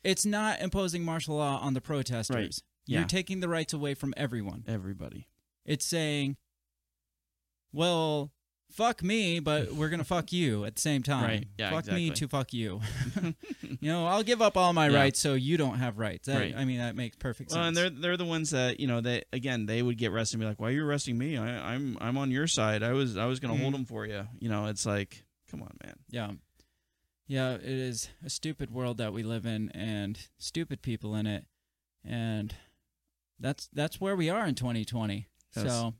[0.03, 2.35] It's not imposing martial law on the protesters.
[2.35, 2.59] Right.
[2.87, 4.65] You're taking the rights away from everyone.
[4.67, 5.27] Everybody.
[5.65, 6.37] It's saying,
[7.71, 8.31] well,
[8.71, 11.23] fuck me, but we're gonna fuck you at the same time.
[11.23, 11.47] Right.
[11.57, 12.81] Yeah, Fuck me to fuck you.
[13.61, 14.97] you know, I'll give up all my Yeah.
[14.97, 16.27] rights so you don't have rights.
[16.27, 16.55] That, Right.
[16.55, 17.67] I mean, that makes perfect Well, sense.
[17.67, 20.41] and they're they're the ones that you know that again they would get arrested and
[20.41, 21.37] be like, "Why are you arresting me?
[21.37, 22.83] I, I'm I'm on your side.
[22.83, 23.77] I was I was gonna hold Mhm.
[23.79, 25.95] him for you." You know, it's like, come on, man.
[26.09, 26.31] Yeah.
[27.27, 31.45] Yeah, it is a stupid world that we live in and stupid people in it.
[32.03, 32.53] And
[33.39, 35.27] that's that's where we are in 2020.
[35.55, 35.65] Yes.
[35.65, 35.93] So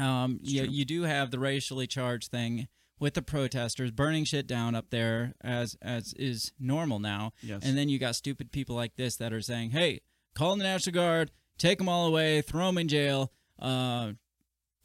[0.00, 4.74] um you, you do have the racially charged thing with the protesters burning shit down
[4.74, 7.32] up there as as is normal now.
[7.42, 7.62] Yes.
[7.64, 10.00] And then you got stupid people like this that are saying, "Hey,
[10.34, 14.12] call the National Guard, take them all away, throw them in jail, uh,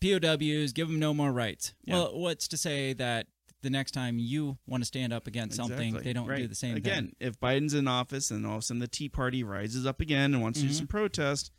[0.01, 1.95] POWs, give them no more rights." Yeah.
[1.95, 3.27] Well, what's to say that
[3.61, 6.75] the next time you want to stand up against something, they don't do the same
[6.75, 6.77] thing.
[6.77, 7.05] again.
[7.07, 7.15] thing?
[7.19, 10.33] If Biden's in office and all of a sudden the Tea Party rises up again
[10.33, 10.77] and wants to do Mhm.
[10.77, 11.51] some protest,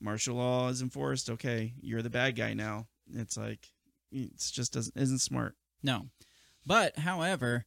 [0.00, 1.30] martial law is enforced.
[1.30, 2.88] Okay, you're the bad guy now.
[3.12, 3.68] It's like
[4.10, 5.54] it's just doesn't isn't smart.
[5.82, 6.06] No,
[6.66, 7.66] but however,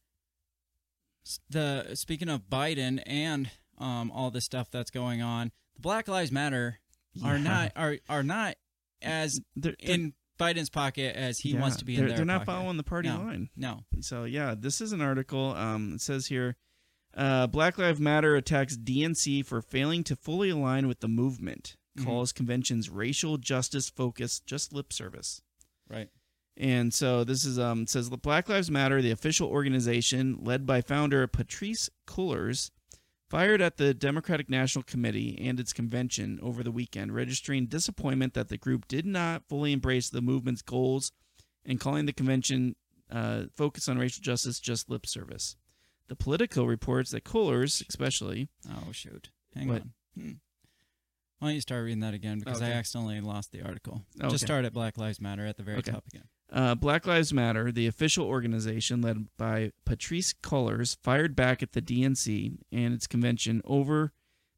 [1.50, 6.32] the speaking of Biden and um, all the stuff that's going on, the Black Lives
[6.32, 6.80] Matter
[7.24, 8.56] are not are are not
[9.02, 12.18] as They're, they're- in Biden's pocket as he yeah, wants to be in they're, their
[12.18, 12.46] They're not pocket.
[12.60, 13.18] following the party No.
[13.18, 13.50] line.
[13.56, 13.80] No.
[14.02, 15.54] So yeah, this is an article.
[15.56, 16.56] Um, it says here,
[17.16, 21.76] uh, Black Lives Matter attacks DNC for failing to fully align with the movement.
[21.98, 22.06] Mhm.
[22.06, 25.42] Calls convention's racial justice focus just lip service.
[25.90, 26.10] Right.
[26.56, 30.82] And so this is um says the Black Lives Matter, the official organization led by
[30.82, 32.72] founder Patrisse Cullors,
[33.30, 38.48] fired at the Democratic National Committee and its convention over the weekend, registering disappointment that
[38.50, 41.12] the group did not fully embrace the movement's goals
[41.66, 42.76] and calling the convention
[43.12, 45.56] uh, focus on racial justice just lip service.
[46.08, 49.30] The Politico reports that Cullors, especially, Oh shoot!
[49.54, 49.84] Hang What?
[50.18, 50.40] on.
[51.40, 52.40] Why don't you start reading that again?
[52.40, 54.02] Because I accidentally lost the article.
[54.22, 55.92] Oh, Just start at Black Lives Matter at the very Okay.
[55.92, 56.24] top again.
[56.50, 61.82] Uh, Black Lives Matter, the official organization led by Patrisse Cullors, fired back at the
[61.82, 64.14] DNC and its convention over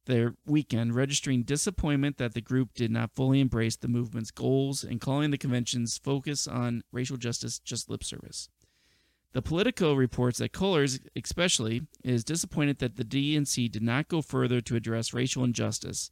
[0.05, 5.01] their weekend, registering disappointment that the group did not fully embrace the movement's goals and
[5.01, 8.49] calling the convention's focus on racial justice just lip service.
[9.33, 14.61] The Politico reports that Cullors, especially, is disappointed that the DNC did not go further
[14.61, 16.09] to address racial injustice,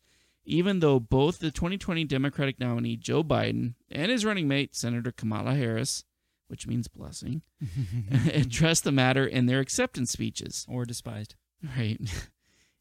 [0.48, 5.54] even though both the 2020 Democratic nominee Joe Biden and his running mate Senator Kamala
[5.54, 6.06] Harris,
[6.48, 7.42] which means blessing,
[8.34, 10.66] addressed the matter in their acceptance speeches.
[10.70, 11.36] Or despised.
[11.78, 12.00] Right.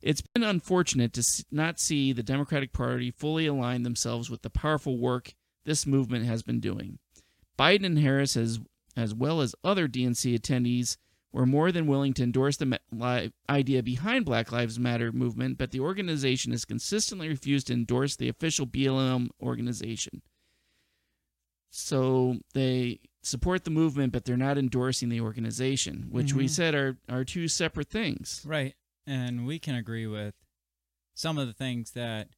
[0.02, 4.98] It's been unfortunate to not see the Democratic Party fully align themselves with the powerful
[4.98, 6.98] work this movement has been doing.
[7.58, 8.60] Biden and Harris, as,
[8.94, 10.96] as well as other DNC attendees,
[11.36, 12.80] were more than willing to endorse the
[13.50, 18.30] idea behind Black Lives Matter movement, but the organization has consistently refused to endorse the
[18.30, 20.22] official BLM organization.
[21.68, 26.50] So they support the movement, but they're not endorsing the organization, which we Mhm.
[26.50, 28.40] said are, are two separate things.
[28.42, 28.74] Right.
[29.06, 30.34] And we can agree with
[31.12, 32.30] some of the things that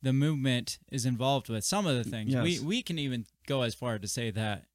[0.00, 1.64] the movement is involved with.
[1.66, 2.34] Some of the things.
[2.34, 4.68] We we can even go as far to say that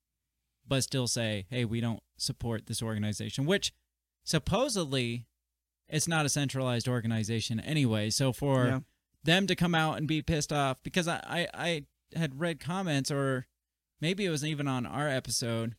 [0.67, 3.71] but still say, "Hey, we don't support this organization," which
[4.23, 5.25] supposedly
[5.89, 8.09] it's not a centralized organization anyway.
[8.09, 8.79] So for Yeah.
[9.23, 11.47] them to come out and be pissed off because I, I
[12.13, 13.47] I had read comments or
[14.01, 15.75] maybe it was even on our episode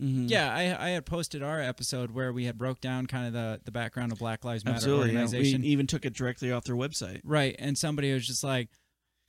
[0.00, 0.30] Mhm.
[0.30, 3.60] yeah, I, I had posted our episode where we had broke down kind of the,
[3.64, 5.08] the background of Black Lives Matter Absolutely.
[5.12, 5.20] yeah.
[5.20, 5.60] organization.
[5.60, 7.20] We even took it directly off their website.
[7.22, 7.54] right.
[7.58, 8.70] And somebody was just like,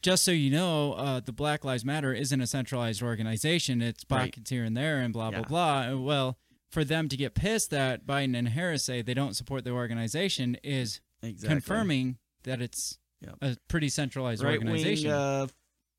[0.01, 3.81] just so you know, uh, the Black Lives Matter isn't a centralized organization.
[3.81, 4.27] It's Right.
[4.31, 5.41] pockets here and there and blah, Yeah.
[5.41, 5.97] blah, blah.
[6.01, 6.37] Well,
[6.71, 10.57] for them to get pissed that Biden and Harris say they don't support the organization
[10.63, 11.49] is Exactly.
[11.55, 13.35] confirming that it's Yep.
[13.41, 15.11] a pretty centralized right organization.
[15.11, 15.47] wing uh,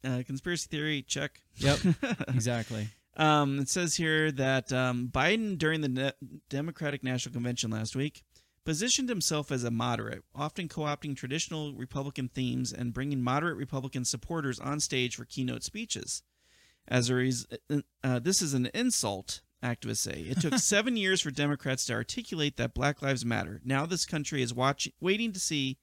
[0.04, 1.40] uh, conspiracy theory check.
[1.58, 1.78] Yep.
[2.28, 2.88] exactly.
[3.16, 8.24] Um, it says here that um, Biden, during the ne- Democratic National Convention last week,
[8.64, 14.04] positioned himself as a moderate, often co opting traditional Republican themes and bringing moderate Republican
[14.04, 16.22] supporters on stage for keynote speeches.
[16.88, 17.46] As a res-
[18.02, 20.26] uh, this is an insult, activists say.
[20.28, 23.60] It took seven years for Democrats to articulate that Black Lives Matter.
[23.64, 25.78] Now this country is watch- waiting to see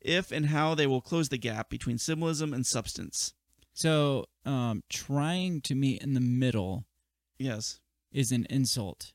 [0.00, 3.34] if and how they will close the gap between symbolism and substance.
[3.72, 6.86] So, um, trying to meet in the middle
[7.38, 7.80] Yes.
[8.12, 9.12] is an insult.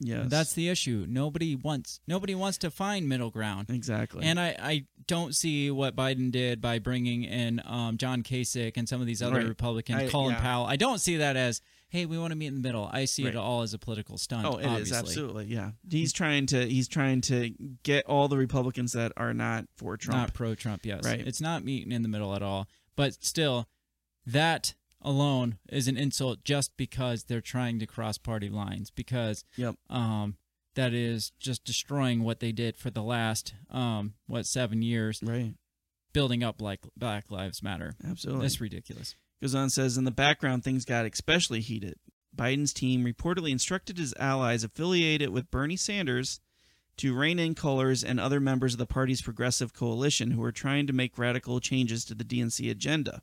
[0.00, 0.26] Yes.
[0.28, 1.06] That's the issue.
[1.08, 3.68] Nobody wants nobody wants to find middle ground.
[3.68, 4.24] exactly.
[4.24, 8.88] And I, I don't see what Biden did by bringing in um, John Kasich and
[8.88, 9.48] some of these other Right.
[9.48, 10.40] Republicans, I- Colin yeah.
[10.40, 10.66] Powell.
[10.66, 12.88] I don't see that as, hey, we want to meet in the middle.
[12.92, 13.34] I see Right.
[13.34, 14.46] it all as a political stunt.
[14.46, 14.96] Oh, it is obviously.
[14.98, 15.70] absolutely yeah.
[15.90, 17.50] He's trying to he's trying to
[17.82, 20.18] get all the Republicans that are not for Trump.
[20.18, 21.04] Not pro Trump, yes.
[21.04, 21.26] Right.
[21.26, 22.68] It's not meeting in the middle at all.
[22.96, 23.68] But still,
[24.26, 29.76] that alone is an insult just because they're trying to cross party lines because Yep.
[29.88, 30.36] um,
[30.74, 35.54] that is just destroying what they did for the last um, what seven years Right.
[36.12, 37.94] building up like Black Lives Matter.
[38.04, 38.42] Absolutely.
[38.42, 39.14] That's ridiculous.
[39.40, 41.96] Goes on says in the background things got especially heated.
[42.34, 46.40] Biden's team reportedly instructed his allies affiliated with Bernie Sanders
[46.98, 50.86] to rein in Cullors and other members of the party's progressive coalition who were trying
[50.86, 53.22] to make radical changes to the DNC agenda.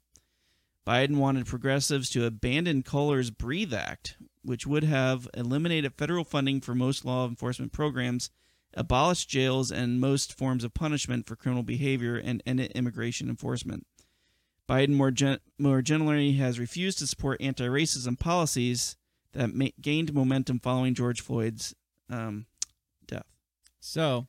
[0.87, 6.75] Biden wanted progressives to abandon Cullors' Breathe Act, which would have eliminated federal funding for
[6.75, 8.29] most law enforcement programs,
[8.73, 13.85] abolished jails and most forms of punishment for criminal behavior, and ended immigration enforcement.
[14.67, 18.97] Biden more, gen- more generally has refused to support anti racism policies
[19.33, 21.75] that ma- gained momentum following George Floyd's
[22.09, 22.45] um,
[23.07, 23.25] death.
[23.79, 24.27] So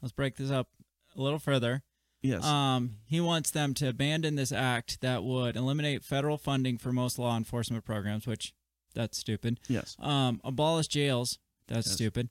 [0.00, 0.68] let's break this up
[1.16, 1.82] a little further.
[2.22, 2.44] Yes.
[2.44, 7.18] Um, he wants them to abandon this act that would eliminate federal funding for most
[7.18, 8.52] law enforcement programs, which
[8.94, 9.58] that's stupid.
[9.68, 9.96] yes.
[9.98, 11.94] Um, abolish jails, that's Yes.
[11.94, 12.28] stupid,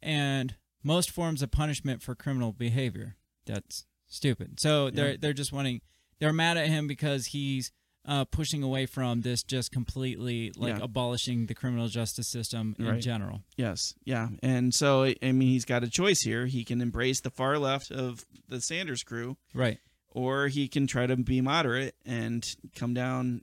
[0.00, 0.54] and
[0.84, 3.16] most forms of punishment for criminal behavior,
[3.46, 4.60] that's stupid.
[4.60, 5.80] So they're they're just wanting
[6.22, 7.72] they're mad at him because he's
[8.04, 10.84] uh, pushing away from this just completely like Yeah.
[10.84, 13.00] abolishing the criminal justice system in Right.
[13.02, 13.42] general.
[13.56, 13.94] Yes.
[14.04, 14.28] Yeah.
[14.42, 16.46] And so, I mean, he's got a choice here.
[16.46, 19.78] He can embrace the far left of the Sanders crew, Right.
[20.10, 22.44] or he can try to be moderate and
[22.74, 23.42] come down,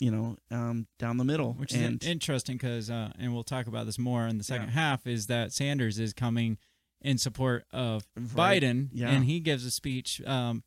[0.00, 1.52] you know, um, down the middle.
[1.54, 4.44] which is and in- interesting because uh, and we'll talk about this more in the
[4.44, 4.72] second Yeah.
[4.74, 6.58] half is that sanders is coming
[7.00, 8.62] in support of Right.
[8.62, 9.10] biden Yeah.
[9.10, 10.64] and he gives a speech um,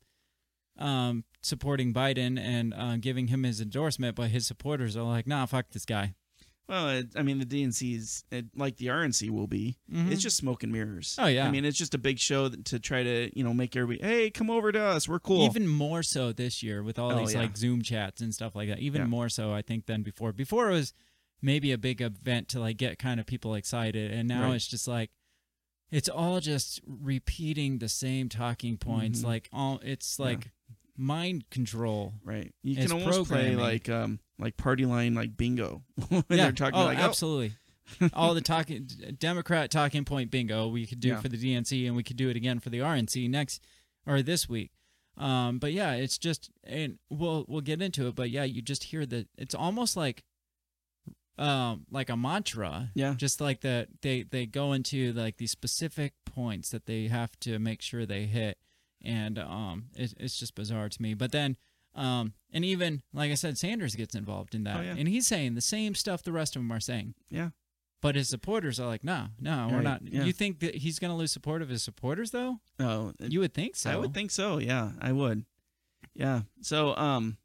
[0.78, 5.46] um, supporting biden and uh, giving him his endorsement but his supporters are like nah
[5.46, 6.14] fuck this guy
[6.68, 9.76] Well, it, I mean, the DNC is it, like the RNC will be.
[9.88, 10.10] Mhm.
[10.10, 11.14] It's just smoke and mirrors.
[11.16, 11.46] Oh, yeah.
[11.46, 14.00] I mean, it's just a big show that- to try to you know make everybody,
[14.04, 15.08] hey, come over to us.
[15.08, 15.44] We're cool.
[15.44, 17.42] even more so this year with all Oh, these yeah.
[17.42, 19.06] like zoom chats and stuff like that even Yeah.
[19.06, 20.92] more so i think than before before it was
[21.40, 24.56] maybe a big event to like get kind of people excited and now Right.
[24.56, 25.10] it's just like
[25.92, 29.24] it's all just repeating the same talking points Mhm.
[29.24, 30.50] like all it's like
[30.98, 32.52] mind control right.
[32.62, 36.78] You can almost play like um like party line like bingo when yeah they're talking
[36.78, 37.52] oh like, absolutely
[38.12, 38.88] all the talking
[39.18, 41.20] Democrat talking point bingo we could do Yeah.
[41.20, 43.62] for the DNC and we could do it again for the RNC next
[44.06, 44.70] or this week.
[45.18, 48.14] Um, but yeah, it's just and we'll we'll get into it.
[48.16, 50.22] But yeah, you just hear the it's almost like
[51.38, 52.90] um like a mantra.
[52.94, 53.14] Yeah.
[53.16, 57.58] Just like that they they go into like these specific points that they have to
[57.58, 58.58] make sure they hit,
[59.02, 61.14] and um it, it's just bizarre to me.
[61.14, 61.56] But then.
[61.94, 64.96] Um, and even like I said, Sanders gets involved in that, Oh, yeah.
[64.98, 67.14] and he's saying the same stuff the rest of them are saying.
[67.30, 67.48] Yeah.
[68.02, 70.02] But his supporters are like, no, no, we're Right, not.
[70.02, 70.24] yeah.
[70.24, 72.60] You think that he's going to lose support of his supporters, though?
[72.78, 73.90] Oh, You would think so.
[73.90, 74.58] I would think so.
[74.58, 75.46] Yeah, I would.
[76.14, 76.42] Yeah.
[76.60, 77.38] So, um,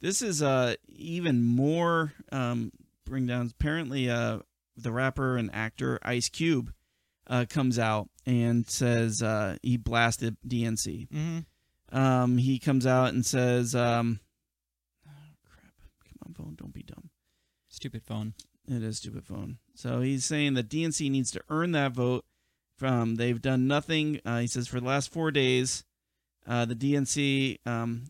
[0.00, 2.72] this is uh even more um
[3.06, 3.52] bring downs.
[3.52, 4.40] Apparently, uh,
[4.76, 6.72] the rapper and actor Ice Cube
[7.28, 11.08] uh comes out and says uh he blasted DNC.
[11.08, 11.96] Mm-hmm.
[11.96, 14.20] Um, he comes out and says um,
[15.06, 15.10] oh,
[15.44, 15.72] crap,
[16.04, 17.10] come on, phone, don't be dumb.
[17.68, 18.34] Stupid phone.
[18.68, 19.58] It is stupid phone.
[19.74, 22.24] So he's saying that DNC needs to earn that vote.
[22.76, 24.22] From they've done nothing.
[24.24, 25.84] Uh, he says for the last four days,
[26.46, 28.04] uh, the DNC um,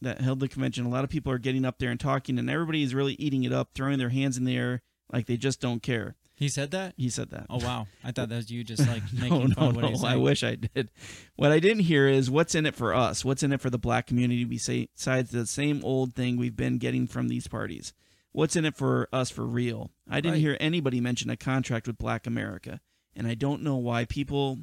[0.00, 2.48] that held the convention, a lot of people are getting up there and talking, and
[2.48, 4.80] everybody is really eating it up, throwing their hands in the air
[5.12, 6.16] like they just don't care.
[6.36, 6.92] He said that.
[6.98, 7.46] He said that.
[7.48, 10.02] Oh wow, I thought that was you just like making no, fun no, of what
[10.02, 10.06] no.
[10.08, 10.90] I wish I did.
[11.36, 13.24] What I didn't hear is what's in it for us.
[13.24, 14.44] What's in it for the black community?
[14.44, 17.94] Besides the same old thing we've been getting from these parties.
[18.32, 19.92] What's in it for us for real?
[20.10, 20.40] I didn't Right.
[20.42, 22.80] hear anybody mention a contract with Black America,
[23.14, 24.58] and I don't know why people.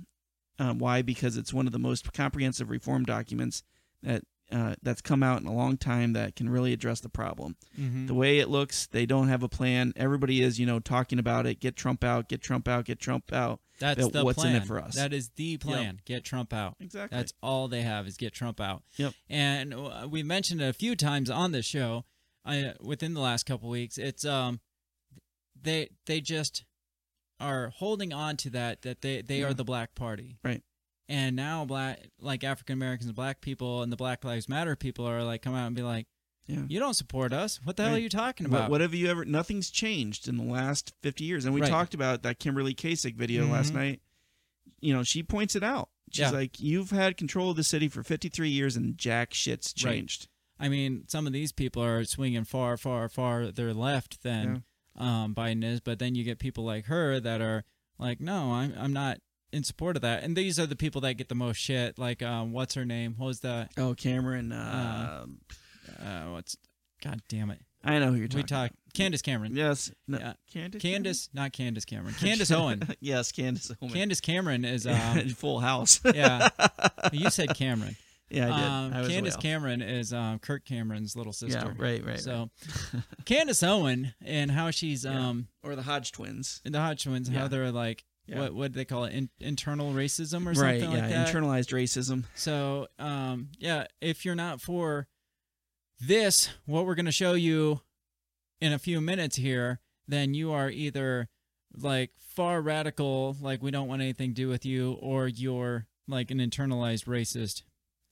[0.59, 1.01] Um, why?
[1.01, 3.63] Because it's one of the most comprehensive reform documents
[4.03, 7.56] that uh, that's come out in a long time that can really address the problem.
[7.80, 8.06] Mhm.
[8.08, 9.93] The way it looks, they don't have a plan.
[9.95, 11.60] Everybody is, you know, talking about it.
[11.60, 12.30] Get Trump out.
[12.30, 12.86] Get Trump out.
[12.86, 13.60] Get Trump out.
[13.80, 14.56] That's the what's plan.
[14.56, 14.95] in it for us?
[14.95, 15.99] That is the plan.
[16.06, 16.76] Get Trump out.
[16.80, 17.18] Exactly.
[17.18, 18.84] That's all they have is get Trump out.
[18.97, 19.14] Yep.
[19.28, 22.06] And uh, we mentioned it a few times on this show.
[22.45, 24.60] I, within the last couple weeks, it's um,
[25.60, 26.66] they they just
[27.39, 29.47] are holding on to that that they they Yeah.
[29.47, 30.38] are the black party.
[30.43, 30.62] Right.
[31.14, 35.05] And now black like African Americans and black people and the Black Lives Matter people
[35.07, 36.07] are like come out and be like,
[36.47, 36.64] Yeah.
[36.68, 37.59] you don't support us.
[37.64, 38.72] What the hell are you talking about?
[38.72, 39.24] what have you ever?
[39.24, 41.70] Nothing's changed in the last fifty years, and we Right.
[41.70, 43.76] talked about that Kimberly Klacik video last Mhm.
[43.76, 44.01] night.
[44.82, 45.89] You know, she points it out.
[46.11, 46.30] She's Yeah.
[46.32, 49.93] like, "You've had control of the city for fifty-three years, and jack shit's Right.
[49.93, 50.28] changed."
[50.59, 54.64] I mean, some of these people are swinging far, far, farther left than
[54.95, 57.64] um, Biden is, but then you get people like her that are
[57.97, 59.20] like, no, I'm I'm not
[59.54, 60.24] in support of that.
[60.24, 61.97] And these are the people that get the most shit.
[61.97, 63.16] Like, um, what's her name?
[63.18, 63.72] What was that?
[63.78, 64.51] Oh, Cameron.
[64.51, 65.26] Uh,
[66.01, 66.58] Uh, what's?
[67.04, 67.60] God damn it.
[67.84, 68.39] I know who you're talking.
[68.43, 68.72] We talk.
[68.93, 69.56] Candace Cameron.
[69.56, 69.91] Yes.
[70.08, 70.34] No, Yeah.
[70.54, 70.82] Candace.
[70.82, 72.14] Candace, not Candace Cameron.
[72.20, 72.88] Candace Owen.
[73.01, 73.91] Yes, Candace Owen.
[73.91, 75.99] Candace Cameron is um, Full House.
[76.16, 76.47] yeah.
[77.12, 77.97] You said Cameron.
[78.30, 78.66] yeah, I did.
[78.70, 79.36] Um, I was Candace.
[79.36, 81.74] Cameron is um, Kirk Cameron's little sister.
[81.78, 82.20] Yeah, right, right.
[82.22, 82.49] So,
[83.26, 85.30] Candace Owen and how she's Yeah.
[85.30, 86.62] um or the Hodge twins.
[86.64, 87.39] And the Hodge twins, Yeah.
[87.39, 88.39] how they're like Yeah.
[88.39, 90.80] what what do they call it In, internal racism or Right.
[90.82, 91.01] something Yeah.
[91.01, 91.28] like that.
[91.28, 92.24] Internalized racism.
[92.36, 95.07] so, um, yeah, if you're not for
[95.99, 97.82] this, what we're gonna show you
[98.61, 101.30] in a few minutes here, then you are either
[101.76, 106.32] like far radical, like we don't want anything to do with you, or you're like
[106.32, 107.63] an internalized racist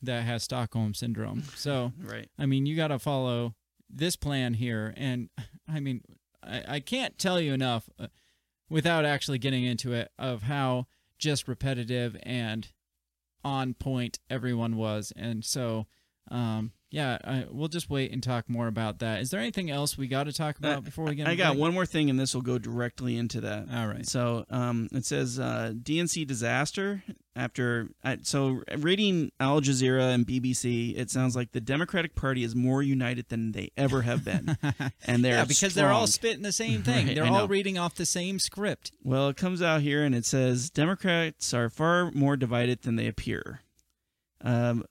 [0.02, 1.44] that has Stockholm syndrome.
[1.56, 2.28] So, Right.
[2.38, 3.56] I mean, you got to follow
[3.90, 4.94] this plan here.
[4.98, 5.30] And
[5.68, 6.02] I mean,
[6.42, 8.08] I, I can't tell you enough uh,
[8.72, 10.88] without actually getting into it of how
[11.20, 12.70] just repetitive and
[13.44, 15.12] on point everyone was.
[15.18, 15.88] And so,
[16.32, 19.22] um, yeah, I, we'll just wait and talk more about that.
[19.22, 21.52] Is there anything else we got to talk about Uh, before we get I got
[21.54, 21.62] break?
[21.62, 23.68] one more thing, and this will go directly into that.
[23.74, 24.06] All right.
[24.06, 27.02] So um, it says uh, DNC disaster
[27.34, 27.88] after.
[28.04, 32.84] I, so reading Al Jazeera and BBC, it sounds like the Democratic Party is more
[32.84, 34.58] united than they ever have been,
[35.08, 37.08] and they're yeah, because they're all spitting the same thing.
[37.08, 38.92] Right, they're all reading off the same script.
[39.02, 43.08] Well, it comes out here and it says Democrats are far more divided than they
[43.08, 43.62] appear.
[44.44, 44.84] Um,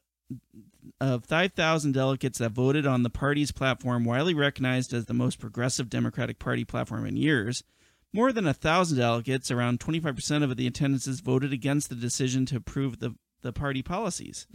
[1.01, 5.89] of 5,000 delegates that voted on the party's platform, widely recognized as the most progressive
[5.89, 7.65] Democratic Party platform in years,
[8.13, 12.99] more than 1,000 delegates, around 25% of the attendances, voted against the decision to approve
[12.99, 14.47] the, the party policies.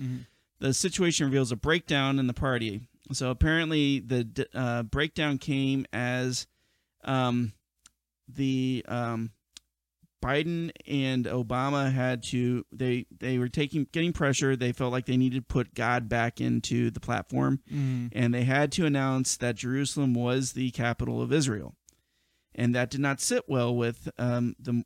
[0.59, 2.81] The situation reveals a breakdown in the party.
[3.11, 6.47] So apparently, the uh, breakdown came as
[7.03, 7.53] um,
[8.27, 9.31] the um,
[10.25, 14.55] Biden and Obama had to they they were taking getting pressure.
[14.55, 18.09] They felt like they needed to put God back into the platform, Mhm.
[18.11, 21.75] and they had to announce that Jerusalem was the capital of Israel,
[22.55, 24.83] and that did not sit well with um, the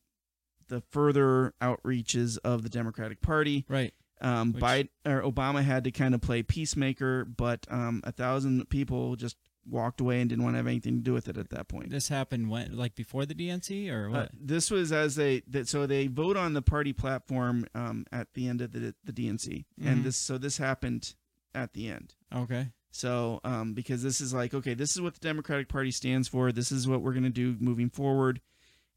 [0.67, 3.65] the further outreaches of the Democratic Party.
[3.67, 3.93] Right.
[4.21, 8.69] Um, Which- Biden or Obama had to kind of play peacemaker, but um, a thousand
[8.69, 9.37] people just
[9.69, 11.89] walked away and didn't want to have anything to do with it at that point.
[11.89, 14.31] This happened when, like before the DNC or Uh, what?
[14.33, 18.47] this was as they that so they vote on the party platform um, at the
[18.47, 19.85] end of the the DNC, Mhm.
[19.87, 21.15] and this so this happened
[21.53, 22.15] at the end.
[22.33, 22.69] okay.
[22.91, 26.51] So um, because this is like okay, this is what the Democratic Party stands for.
[26.51, 28.41] This is what we're going to do moving forward,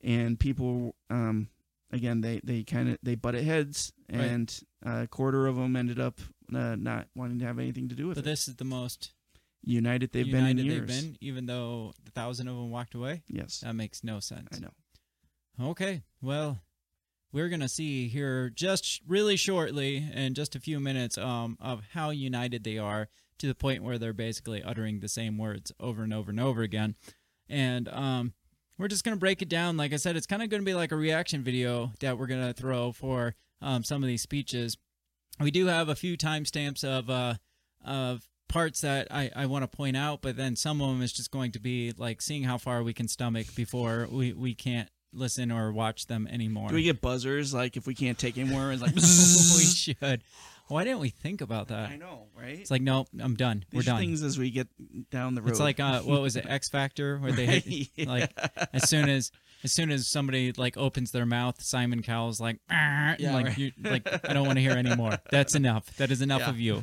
[0.00, 1.48] and people um,
[1.90, 4.22] again they they kind of they butted heads, Right.
[4.22, 6.20] and a quarter of them ended up
[6.54, 8.24] uh, not wanting to have anything to do with But it.
[8.24, 9.12] But this is the most
[9.64, 10.88] United they've united been in years.
[10.88, 13.22] they've been, even though a thousand of them walked away.
[13.28, 14.48] Yes, That makes no sense.
[14.54, 15.70] I know.
[15.70, 16.60] Okay, well,
[17.32, 22.10] we're gonna see here just really shortly, in just a few minutes, um, of how
[22.10, 23.08] united they are
[23.38, 26.62] to the point where they're basically uttering the same words over and over and over
[26.62, 26.94] again,
[27.48, 28.32] and um,
[28.78, 29.76] we're just gonna break it down.
[29.76, 32.52] Like I said, it's kind of gonna be like a reaction video that we're gonna
[32.52, 34.76] throw for um, some of these speeches.
[35.38, 37.34] We do have a few timestamps of uh,
[37.84, 41.12] of parts that I, I want to point out, but then some of them is
[41.12, 44.88] just going to be like seeing how far we can stomach before we, we can't
[45.14, 46.68] listen or watch them anymore.
[46.68, 48.72] Do we get buzzers like if we can't take anymore?
[48.72, 49.00] It's like we
[49.64, 50.22] should.
[50.68, 51.90] Why didn't we think about that?
[51.90, 52.58] I know, right?
[52.58, 53.64] It's like, no, I'm done.
[53.72, 53.98] We're done.
[53.98, 54.68] things as we get
[55.10, 55.50] down the road.
[55.50, 58.32] It's like uh, what was it, X Factor, where they hit, Right, like
[58.72, 59.30] as soon as
[59.64, 63.58] as soon as somebody like opens their mouth, Simon Cowell's like, "Ah," Yeah, like right.
[63.58, 65.18] you, like I don't want to hear anymore.
[65.30, 65.94] That's enough.
[65.98, 66.50] That is enough Yeah.
[66.50, 66.82] of you.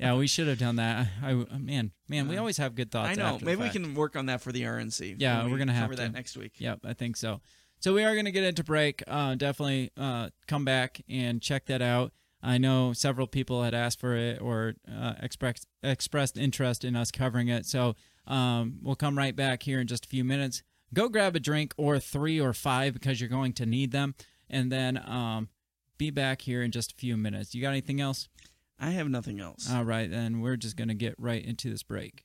[0.00, 1.06] Yeah, we should have done that.
[1.22, 3.10] I, I man, man, we always have good thoughts.
[3.10, 3.38] I know.
[3.40, 5.16] Maybe we can work on that for the RNC.
[5.18, 6.54] Yeah, when we're gonna have cover that next week.
[6.58, 7.40] Yep, I think so.
[7.78, 9.02] So we are going to get into break.
[9.06, 12.10] Uh, definitely uh, come back and check that out.
[12.42, 17.10] I know several people had asked for it or uh, expressed expressed interest in us
[17.10, 17.66] covering it.
[17.66, 17.94] So
[18.26, 20.62] um, we'll come right back here in just a few minutes.
[20.94, 24.14] Go grab a drink or three or five because you're going to need them,
[24.48, 25.48] and then um,
[25.98, 27.54] be back here in just a few minutes.
[27.54, 28.28] You got anything else?
[28.78, 29.70] I have nothing else.
[29.72, 32.24] All right, then we're just going to get right into this break.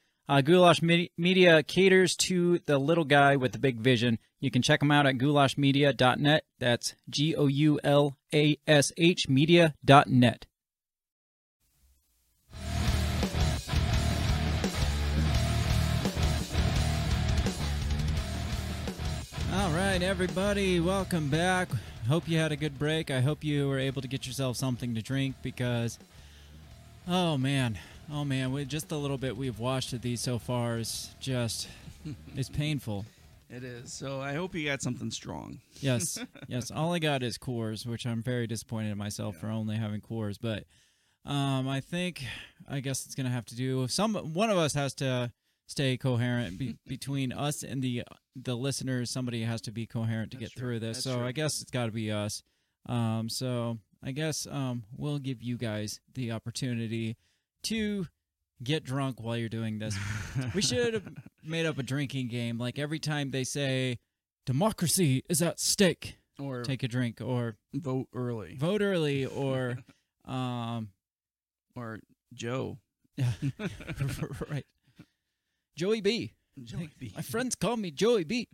[0.31, 4.17] Uh, Goulash Media caters to the little guy with the big vision.
[4.39, 6.45] You can check them out at goulashmedia.net.
[6.57, 10.45] That's G O U L A S H media.net.
[19.53, 21.67] All right, everybody, welcome back.
[22.07, 23.11] Hope you had a good break.
[23.11, 25.99] I hope you were able to get yourself something to drink because,
[27.05, 27.77] oh man,
[28.11, 31.67] oh man, we, just the little bit we've watched of these so far is just,
[32.35, 33.05] it's painful.
[33.49, 33.91] It is.
[33.91, 35.59] So I hope you got something strong.
[35.81, 36.71] Yes, yes.
[36.71, 40.37] All I got is Coors, which I'm very disappointed in myself for only having Coors.
[40.41, 40.63] But
[41.29, 42.23] um, I think
[42.69, 43.87] I guess it's gonna have to do.
[43.89, 45.33] Some one of us has to
[45.67, 48.03] stay coherent be, between us and the
[48.37, 49.11] the listeners.
[49.11, 50.67] Somebody has to be coherent to That's get true.
[50.67, 50.97] through this.
[50.97, 51.27] That's so true.
[51.27, 52.43] I guess it's got to be us.
[52.87, 57.17] Um, so I guess um, we'll give you guys the opportunity
[57.63, 58.07] to
[58.63, 59.95] get drunk while you're doing this.
[60.53, 61.07] we should have
[61.43, 62.57] made up a drinking game.
[62.57, 63.97] Like every time they say
[64.45, 68.55] democracy is at stake, Or take a drink or vote early.
[68.55, 69.77] vote early or
[70.25, 70.89] um
[71.75, 71.99] Or
[72.33, 72.77] Joe.
[74.49, 74.65] right.
[75.75, 76.33] Joey B.
[76.63, 77.11] Joey B.
[77.15, 78.47] My friends call me Joey B.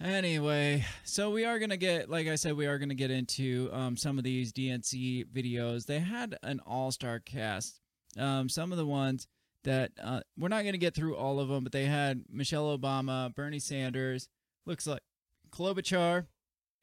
[0.00, 3.96] anyway, so we are gonna get, like I said, we are gonna get into um,
[3.96, 5.86] some of these DNC videos.
[5.86, 7.80] They had an all-star cast.
[8.18, 9.26] Um, some of the ones
[9.64, 13.34] that uh, we're not gonna get through all of them, but they had Michelle Obama,
[13.34, 14.28] Bernie Sanders,
[14.66, 15.02] looks like
[15.50, 16.26] Klobuchar,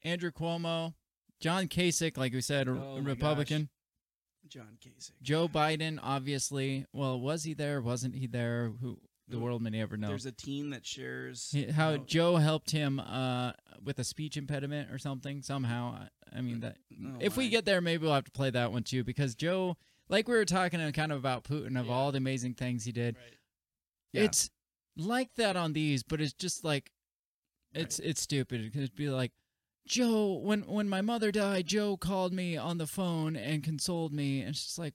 [0.04, 0.94] Andrew Cuomo,
[1.40, 3.70] John Kasich, like we said, Oh Republican.
[4.48, 5.12] John Kasich.
[5.22, 6.86] Joe Biden, obviously.
[6.94, 7.82] Well, was he there?
[7.82, 8.72] Wasn't he there?
[8.82, 10.08] Who the world may never know.
[10.08, 13.52] There's a team that shares He- How oh, Joe helped him uh,
[13.84, 15.94] with a speech impediment or something somehow.
[16.02, 16.76] I- I mean that.
[17.04, 19.78] oh if we get there, maybe we'll have to play that one too because Joe,
[20.10, 21.94] like we were talking uh, kind of about Putin of Yeah.
[21.94, 23.16] all the amazing things he did.
[23.16, 23.38] Right.
[24.12, 24.24] Yeah.
[24.24, 24.50] It's
[24.98, 26.92] like that on these, but it's just like
[27.74, 28.72] it's it's stupid.
[28.76, 29.32] It'd be like
[29.88, 34.42] Joe when when my mother died, Joe called me on the phone and consoled me,
[34.42, 34.94] and it's just like.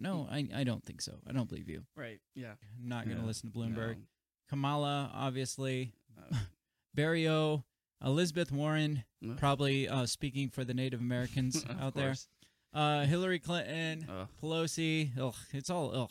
[0.00, 1.12] No, I, I don't think so.
[1.28, 1.82] I don't believe you.
[1.96, 2.18] right.
[2.34, 2.54] Yeah.
[2.82, 3.26] I'm not going to Yeah.
[3.28, 3.96] listen to Bloomberg.
[3.96, 4.02] No.
[4.48, 5.92] Kamala, obviously.
[6.18, 6.36] Uh,
[6.94, 7.64] Barrio,
[8.04, 9.36] Elizabeth Warren, Ugh.
[9.36, 12.08] probably uh, speaking for the Native Americans Of out there.
[12.08, 12.28] course.
[12.72, 14.28] Uh, Hillary Clinton, Ugh.
[14.42, 15.10] Pelosi.
[15.18, 16.10] Ugh, it's all ugh.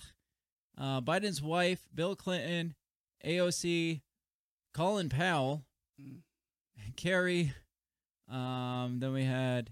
[0.77, 2.75] Uh, Biden's wife, Bill Clinton,
[3.25, 4.01] AOC,
[4.73, 5.65] Colin Powell,
[6.01, 6.19] Mm.
[6.95, 7.53] Kerry.
[8.29, 9.71] Um, then we had,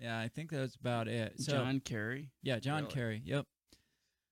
[0.00, 1.40] yeah, I think that's about it.
[1.40, 2.30] So John Kerry.
[2.42, 2.94] yeah, John Really?
[2.94, 3.22] Kerry.
[3.24, 3.46] Yep.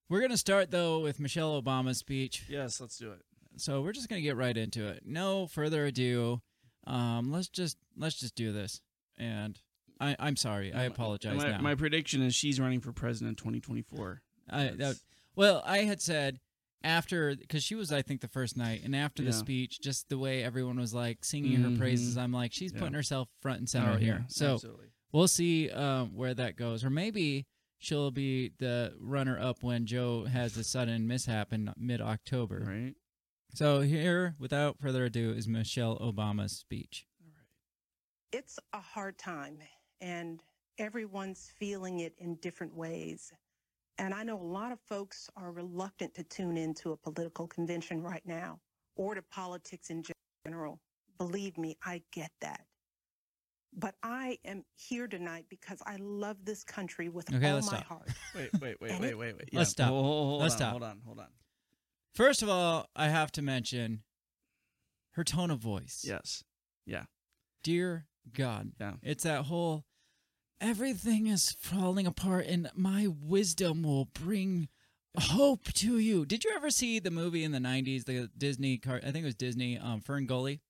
[0.08, 2.44] We're gonna start though with Michelle Obama's speech.
[2.48, 3.22] Yes, let's do it.
[3.56, 5.02] So we're just gonna get right into it.
[5.06, 6.42] No further ado.
[6.86, 8.80] Um, let's just let's just do this.
[9.16, 9.58] And
[10.00, 10.72] I I'm sorry.
[10.72, 11.60] I apologize my, now.
[11.60, 14.20] My prediction is she's running for president in 2024.
[14.50, 14.96] I, that,
[15.36, 16.38] well, I had said
[16.82, 20.18] after because she was, I think, the first night, and after the speech, just the
[20.18, 21.78] way everyone was like singing her Mhm.
[21.78, 22.80] praises, I'm like, she's Yeah.
[22.80, 24.18] putting herself front and center Oh, here.
[24.20, 24.88] yeah, so absolutely.
[25.14, 27.46] We'll see um, where that goes, or maybe
[27.78, 32.64] she'll be the runner up when Joe has a sudden mishap in mid October.
[32.68, 32.94] right.
[33.54, 37.06] So here, without further ado, is Michelle Obama's speech.
[38.32, 39.58] it's a hard time
[40.00, 40.42] and
[40.78, 43.32] everyone's feeling it in different ways.
[43.98, 48.02] And I know a lot of folks are reluctant to tune into a political convention
[48.02, 48.58] right now
[48.96, 50.02] or to politics in
[50.44, 50.80] general.
[51.16, 52.62] Believe me, I get that.
[53.76, 57.78] But I am here tonight because I love this country with Okay, all let's my
[57.78, 57.86] stop.
[57.88, 58.08] heart.
[58.34, 59.48] Wait, wait, wait, And wait, wait, wait.
[59.52, 59.88] Let's stop.
[59.88, 60.70] Hold, hold, hold Let's on, stop.
[60.70, 61.28] Hold on, hold on.
[62.14, 64.02] First of all, I have to mention
[65.12, 66.04] her tone of voice.
[66.06, 66.44] Yes.
[66.86, 67.04] Yeah.
[67.64, 68.72] Dear God.
[68.80, 68.94] Yeah.
[69.02, 69.84] It's that whole
[70.60, 74.68] everything is falling apart and my wisdom will bring
[75.18, 76.24] hope to you.
[76.24, 79.24] Did you ever see the movie in the 90s, the Disney car I think it
[79.24, 80.60] was Disney um FernGully?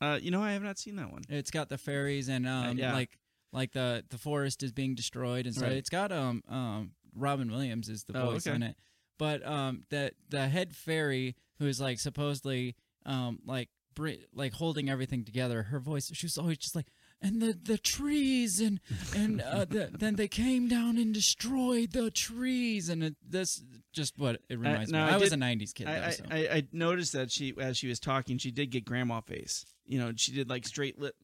[0.00, 1.22] Uh, you know, I have not seen that one.
[1.28, 2.92] It's got the fairies and um yeah.
[2.92, 3.18] like
[3.52, 5.72] like the the forest is being destroyed and so Right.
[5.72, 8.56] it's got um um Robin Williams is the Oh, voice okay.
[8.56, 8.76] in it.
[9.18, 14.88] But um the the head fairy who is like supposedly um like br- like holding
[14.88, 16.86] everything together, her voice she was always just like
[17.22, 18.80] and the the trees and
[19.14, 23.62] and uh, the, then they came down and destroyed the trees and it, that's
[23.92, 25.10] just what it reminds no, me.
[25.10, 25.86] I I, was did- a '90s kid.
[25.86, 26.24] I, though, I, so.
[26.30, 29.64] I, noticed that she, as she was talking, she did get grandma face.
[29.86, 31.16] You know, she did like straight lip.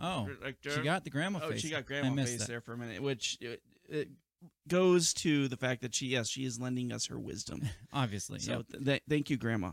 [0.00, 1.60] oh, like she got the grandma oh, face.
[1.60, 2.48] she got grandma face that.
[2.48, 4.08] there for a minute, which it, it
[4.68, 7.62] goes to the fact that she, yes, she is lending us her wisdom.
[7.92, 8.66] Obviously, So yep.
[8.70, 9.72] th- th- thank you, grandma.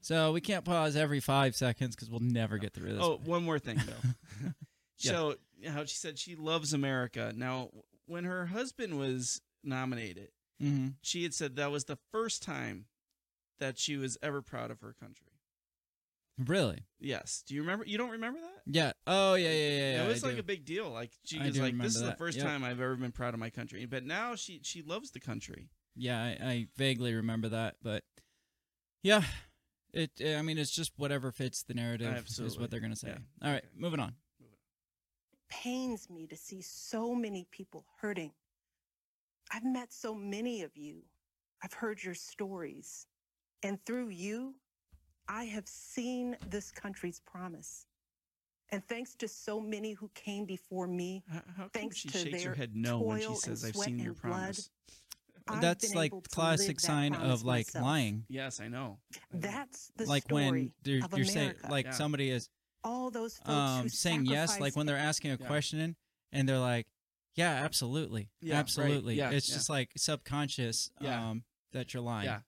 [0.00, 3.02] So we can't pause every five seconds because we'll never get through this.
[3.02, 4.48] Oh, one more thing though.
[5.00, 5.12] Yeah.
[5.12, 5.34] So
[5.68, 7.32] how she said she loves America.
[7.36, 7.70] Now,
[8.06, 10.28] when her husband was nominated,
[10.60, 12.86] hmm she had said that was the first time
[13.58, 15.26] that she was ever proud of her country.
[16.38, 16.84] really?
[16.98, 17.42] Yes.
[17.46, 17.84] Do you remember?
[17.84, 18.62] You don't remember that?
[18.66, 18.92] Yeah.
[19.06, 19.92] Oh, yeah, yeah, yeah.
[19.94, 20.40] yeah it was I like do.
[20.40, 20.88] a big deal.
[20.90, 22.46] Like she I was like, "This is the first Yep.
[22.46, 25.68] time I've ever been proud of my country." But now she she loves the country.
[25.96, 28.04] Yeah, I, I vaguely remember that, but
[29.02, 29.22] yeah,
[29.92, 30.10] it.
[30.24, 33.08] I mean, it's just whatever fits the narrative is what they're gonna say.
[33.08, 33.18] Yeah.
[33.46, 33.68] All right, Okay.
[33.76, 34.14] moving on.
[35.50, 38.32] Pains me to see so many people hurting.
[39.52, 41.02] I've met so many of you.
[41.62, 43.06] I've heard your stories.
[43.62, 44.54] And through you,
[45.28, 47.86] I have seen this country's promise.
[48.72, 52.42] And thanks to so many who came before me, How, how Thanks she to shakes
[52.44, 54.70] her their head no when she says, and "I've seen your and blood, promise"?
[55.48, 57.84] I've That's been like classic live that sign of like myself.
[57.84, 58.24] lying.
[58.28, 58.98] Yes, I know.
[59.32, 61.68] That's the like story when you're, of you're saying America.
[61.68, 61.90] like Yeah.
[61.92, 62.48] somebody is
[62.84, 65.46] all those folks um who saying yes, like when they're asking a Yeah.
[65.46, 65.96] question
[66.32, 66.86] and they're like,
[67.34, 68.60] "Yeah, absolutely, Yeah, right.
[68.60, 69.54] absolutely." Yeah, it's yeah.
[69.56, 71.30] just like subconscious Yeah.
[71.30, 72.26] um that you're lying.
[72.26, 72.40] Yeah.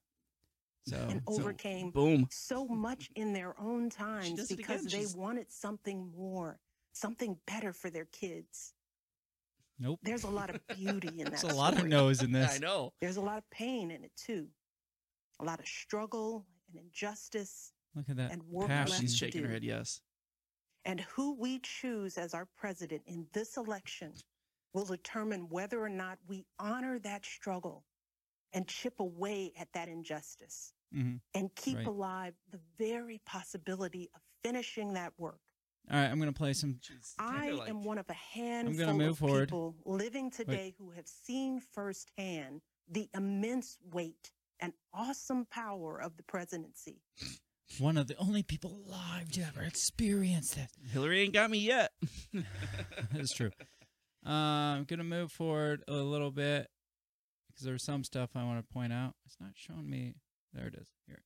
[0.87, 2.27] So and So, overcame Boom.
[2.31, 6.59] so much in their own times because they She's- wanted something more,
[6.91, 8.73] something better for their kids.
[9.79, 9.99] nope.
[10.03, 11.29] There's a lot of beauty in that.
[11.29, 11.89] There's a lot of story.
[11.89, 12.51] no's in this.
[12.55, 12.93] I know.
[12.99, 14.49] There's a lot of pain in it too.
[15.39, 18.91] A lot of struggle and injustice Look at that and work passion.
[18.91, 19.63] left She's to shaking her head.
[19.63, 20.01] Yes.
[20.85, 24.13] And who we choose as our president in this election
[24.73, 27.85] will determine whether or not we honor that struggle
[28.51, 31.21] and chip away at that injustice Mhm.
[31.33, 31.87] and keep Right.
[31.87, 35.39] alive the very possibility of finishing that work.
[35.89, 36.79] All right, I'm gonna play some.
[37.17, 39.49] I like, am one of a handful move of forward.
[39.49, 46.23] people living today who have seen firsthand the immense weight and awesome power of the
[46.23, 47.01] presidency.
[47.79, 50.67] One of the only people alive to ever experience it.
[50.91, 51.91] Hillary ain't got me yet.
[53.13, 53.51] That's true.
[54.25, 56.67] Uh, I'm gonna move forward a little bit
[57.47, 59.15] because there's some stuff I want to point out.
[59.25, 60.15] It's not showing me.
[60.53, 60.87] There it is.
[61.07, 61.23] Here,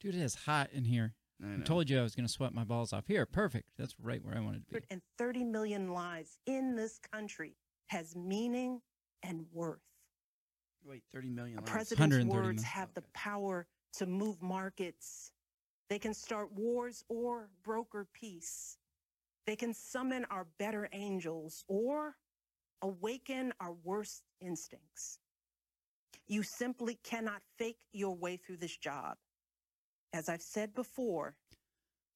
[0.00, 1.14] dude, it is hot in here.
[1.44, 3.06] I I told you I was gonna sweat my balls off.
[3.06, 3.66] Here, perfect.
[3.76, 4.80] That's right where I wanted to be.
[4.90, 7.56] And 30 million lives in this country
[7.88, 8.80] has meaning
[9.22, 9.80] and worth.
[10.84, 11.72] Wait, 30 million A lives.
[11.72, 12.62] president's words million.
[12.62, 15.32] have the power to move markets.
[15.88, 18.78] They can start wars or broker peace.
[19.46, 22.16] They can summon our better angels or
[22.82, 25.18] awaken our worst instincts.
[26.26, 29.16] You simply cannot fake your way through this job.
[30.12, 31.36] As I've said before,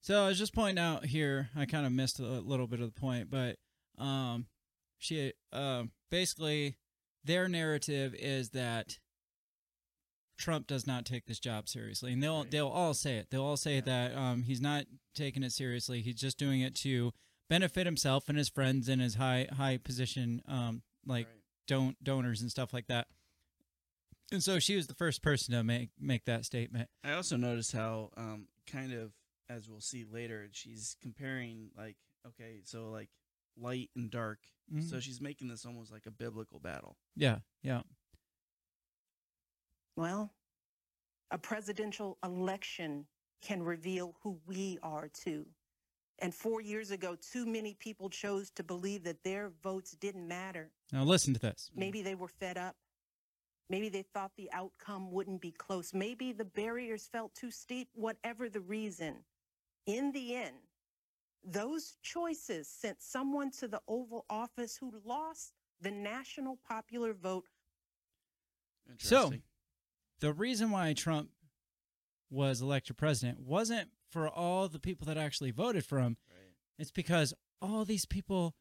[0.03, 1.51] So I was just pointing out here.
[1.55, 3.57] I kind of missed a little bit of the point, but
[3.99, 4.47] um,
[4.99, 6.77] she um basically
[7.25, 8.99] their narrative is that
[10.41, 13.29] Trump does not take this job seriously, and they'll they'll all say it.
[13.31, 16.01] They'll all say that um, he's not taking it seriously.
[16.01, 17.12] He's just doing it to
[17.49, 21.27] benefit himself and his friends and his high high position um, like
[21.67, 23.07] don- donors and stuff like that.
[24.33, 26.89] And so she was the first person to make make that statement.
[27.05, 29.12] I also noticed how, um, kind of,
[29.49, 31.97] as we'll see later, she's comparing like,
[32.27, 33.09] okay, so like
[33.57, 34.39] light and dark.
[34.73, 34.89] Mhm.
[34.89, 36.97] So she's making this almost like a biblical battle.
[37.17, 37.83] Yeah, yeah.
[39.97, 40.33] Well,
[41.31, 43.07] a presidential election
[43.43, 45.47] can reveal who we are too.
[46.19, 50.71] And four years ago, too many people chose to believe that their votes didn't matter.
[50.93, 51.71] Now listen to this.
[51.75, 52.77] Maybe they were fed up.
[53.71, 55.95] Maybe they thought the outcome wouldn't be close.
[55.95, 59.25] Maybe the barriers felt too steep, whatever the reason.
[59.87, 60.57] In the end,
[61.45, 67.47] those choices sent someone to the Oval Office who lost the national popular vote
[68.99, 69.43] So, Interesting.
[70.21, 71.31] The reason why Trump
[72.31, 76.17] was elected president wasn't for all the people that actually voted for him.
[76.79, 78.55] It's because all these people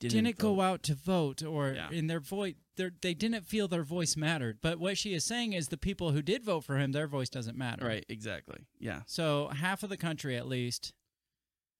[0.00, 1.90] didn't, go out to vote or Yeah.
[1.90, 4.58] in their voice they didn't feel their voice mattered.
[4.60, 7.28] But what she is saying is the people who did vote for him, their voice
[7.28, 7.86] doesn't matter.
[7.86, 8.66] Right, exactly.
[8.80, 9.02] Yeah.
[9.06, 10.92] So half of the country at least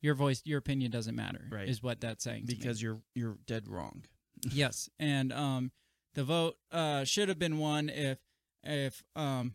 [0.01, 1.69] your voice your opinion doesn't matter Right.
[1.69, 2.45] is what that's saying.
[2.47, 4.05] Because you're you're dead wrong.
[4.53, 5.73] yes, and um,
[6.15, 8.19] the vote uh, should have been won if
[8.65, 9.55] if um,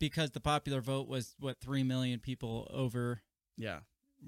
[0.00, 3.22] because the popular vote was what three million people over.
[3.56, 3.80] Yeah.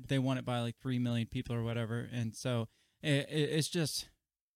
[0.09, 2.69] They won it by like three million people or whatever, and so
[3.03, 4.09] it, it, it's just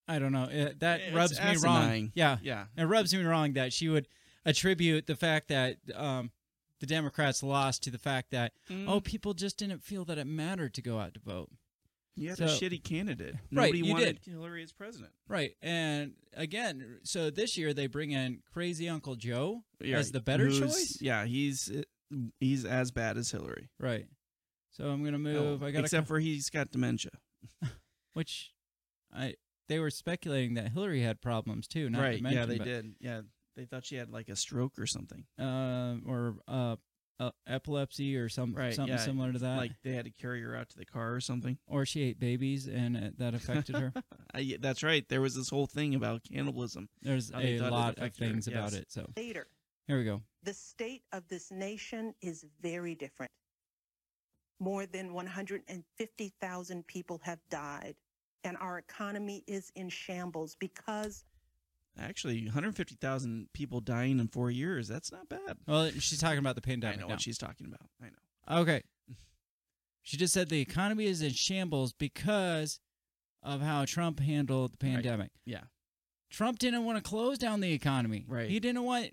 [0.07, 2.11] I don't know it, that It's rubs me wrong.
[2.13, 2.65] Yeah, Yeah.
[2.77, 4.07] it rubs me wrong that she would
[4.45, 6.31] attribute the fact that um,
[6.79, 8.85] the Democrats lost to the fact that Mm.
[8.87, 11.49] oh people just didn't feel that it mattered to go out to vote.
[12.15, 13.35] You had a shitty candidate.
[13.51, 14.31] Right, Nobody you wanted did.
[14.33, 15.11] Hillary as president.
[15.27, 15.51] Right.
[15.61, 20.49] And again, so this year they bring in crazy Uncle Joe Yeah, as the better
[20.49, 20.97] choice.
[21.01, 21.71] Yeah, he's
[22.39, 23.69] he's as bad as Hillary.
[23.79, 24.05] Right.
[24.71, 25.61] So I'm gonna move.
[25.61, 27.11] Oh, I got except for he's got dementia.
[28.13, 28.51] which
[29.13, 29.35] I
[29.67, 31.89] they were speculating that Hillary had problems too.
[31.89, 32.17] Not right?
[32.17, 32.95] To mention, yeah, they did.
[32.99, 33.21] Yeah,
[33.55, 35.23] they thought she had like a stroke or something.
[35.39, 36.75] Uh, or uh,
[37.21, 38.73] uh, epilepsy or some Right?
[38.73, 39.57] something yeah, similar to that.
[39.57, 41.57] Like they had to carry her out to the car or something.
[41.67, 43.93] or she ate babies and it, that affected her.
[44.33, 45.07] I, that's right.
[45.07, 46.89] There was this whole thing about cannibalism.
[47.01, 48.81] There's a lot of affected her, things about yes.
[48.81, 48.91] it.
[48.91, 49.47] So later.
[49.87, 50.21] here we go.
[50.43, 53.31] The state of this nation is very different.
[54.59, 57.95] More than 150,000 people have died,
[58.43, 61.25] and our economy is in shambles because
[61.99, 64.87] Actually, 150,000 people dying in four years.
[64.87, 65.57] That's not bad.
[65.67, 66.99] Well, she's talking about the I pandemic.
[66.99, 67.13] know now.
[67.13, 67.89] what she's talking about.
[68.01, 68.05] I
[68.55, 68.61] know.
[68.61, 68.81] Okay.
[70.03, 72.79] She just said the economy is in shambles because
[73.43, 74.93] of how Trump handled the Right.
[74.95, 75.31] pandemic.
[75.45, 75.63] Yeah.
[76.29, 78.25] Trump didn't want to close down the economy.
[78.27, 78.49] Right.
[78.49, 79.11] He didn't want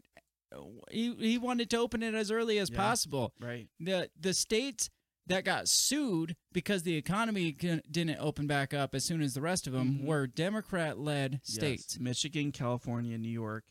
[0.91, 2.77] he he wanted to open it as early as Yeah.
[2.77, 3.35] possible.
[3.39, 3.69] Right.
[3.81, 4.89] The the states
[5.29, 9.67] that got sued because the economy didn't open back up as soon as the rest
[9.67, 10.05] of them Mhm.
[10.05, 11.55] were Democrat led Yes.
[11.55, 11.99] states.
[11.99, 13.65] Michigan, California, New York,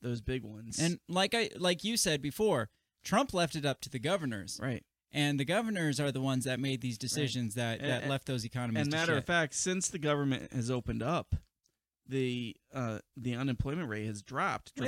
[0.00, 0.78] those big ones.
[0.78, 2.70] And like I like you said before,
[3.02, 4.58] Trump left it up to the governors.
[4.62, 4.84] right.
[5.14, 8.24] And the governors are the ones that made these decisions that, And- that and- left
[8.26, 9.18] those economies And matter shit.
[9.18, 11.34] of fact, since the government has opened up,
[12.08, 14.84] the uh, the unemployment rate has dropped Yeah.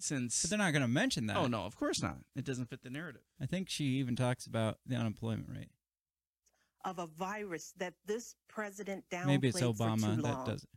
[0.00, 0.42] Dramatically since.
[0.42, 1.36] But they're not going to mention that.
[1.36, 2.18] oh no, of course not.
[2.36, 3.22] It doesn't fit the narrative.
[3.40, 5.70] I think she even talks about the unemployment rate.
[6.84, 10.46] of a virus that this president downplayed Maybe it's for Obama too that long.
[10.46, 10.68] does it.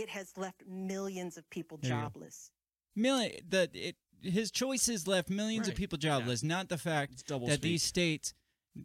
[0.00, 2.50] It has left millions of people There jobless.
[2.94, 7.48] Million, that it, his choices left millions of people jobless, not the fact It's double
[7.48, 8.34] that these states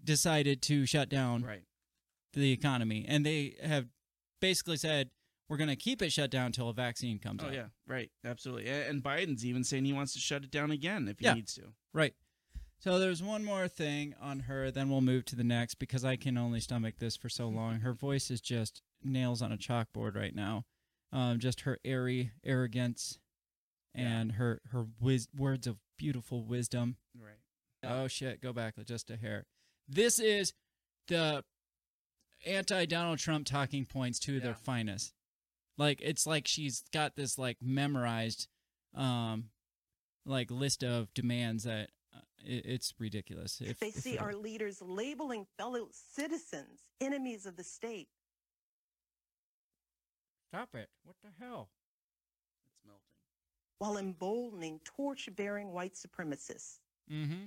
[0.04, 1.62] decided to shut down right.
[2.34, 3.06] the economy.
[3.08, 3.88] And they have
[4.42, 5.10] basically said,
[5.50, 7.54] we're going to keep it shut down until a vaccine comes Oh out.
[7.54, 8.70] yeah, right, absolutely.
[8.70, 11.34] And Biden's even saying he wants to shut it down again if he Yeah.
[11.36, 11.74] needs to.
[11.94, 12.14] Right.
[12.80, 16.16] So there's one more thing on her, then we'll move to the next because I
[16.18, 17.80] can only stomach this for so long.
[17.82, 20.66] Her voice is just nails on a chalkboard right now.
[21.12, 23.20] Um, just her airy arrogance
[23.94, 26.98] and her her wis- words of beautiful wisdom.
[27.18, 27.38] Right.
[27.84, 29.46] Oh shit, go back just a hair.
[29.88, 30.52] This is
[31.08, 31.44] the
[32.46, 35.14] anti Donald Trump talking points to their finest.
[35.78, 38.48] Like it's like she's got this like memorized
[38.96, 39.46] um
[40.26, 43.62] like list of demands that uh, it, it's ridiculous.
[43.62, 48.08] If, they see it- our leaders labeling fellow citizens enemies of the state.
[50.52, 50.90] Stop it.
[51.04, 51.70] What the hell?
[52.66, 53.02] It's melting.
[53.80, 56.80] while emboldening torch bearing white supremacists.
[57.12, 57.46] Mm-hmm.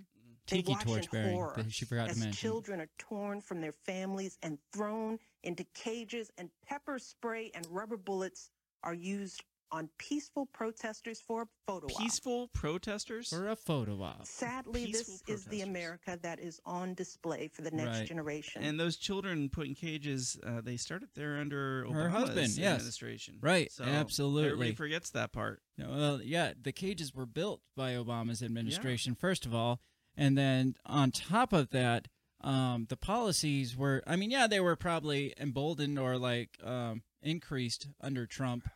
[0.49, 2.33] They Tiki in torch bearing horror that she forgot to as mention.
[2.33, 7.97] children are torn from their families and thrown into cages, and pepper spray and rubber
[7.97, 8.51] bullets
[8.83, 11.99] are used on peaceful protesters for a photo op.
[12.01, 13.29] Peaceful protesters.
[13.29, 14.25] For a photo op.
[14.27, 15.61] Sadly, Peaceful this is the.
[15.61, 18.09] America that is on display for the next Right.
[18.09, 18.63] generation.
[18.63, 22.77] And those children put in cages, uh, they started there under Obama's Her husband, yes.
[22.77, 23.39] administration.
[23.43, 24.53] Right, So absolutely.
[24.53, 25.63] Everybody forgets that part.
[25.77, 29.83] No, Well, yeah, the cages were built by Obama's administration, first of all.
[30.21, 32.09] And then on top of that,
[32.43, 37.89] um, the policies were, I mean, yeah, they were probably emboldened or like um, increased
[38.01, 38.69] under Trump,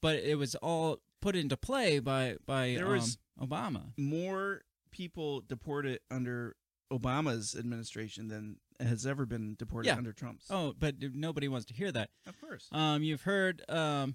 [0.00, 3.92] but it was all put into play by, by There um, was- Obama.
[3.96, 6.54] More people deported under
[6.92, 9.96] Obama's administration than has ever been deported Yeah.
[9.96, 10.46] under Trump's.
[10.50, 12.10] Oh, but nobody wants to hear that.
[12.26, 12.68] of course.
[12.72, 14.14] Um, you've heard um,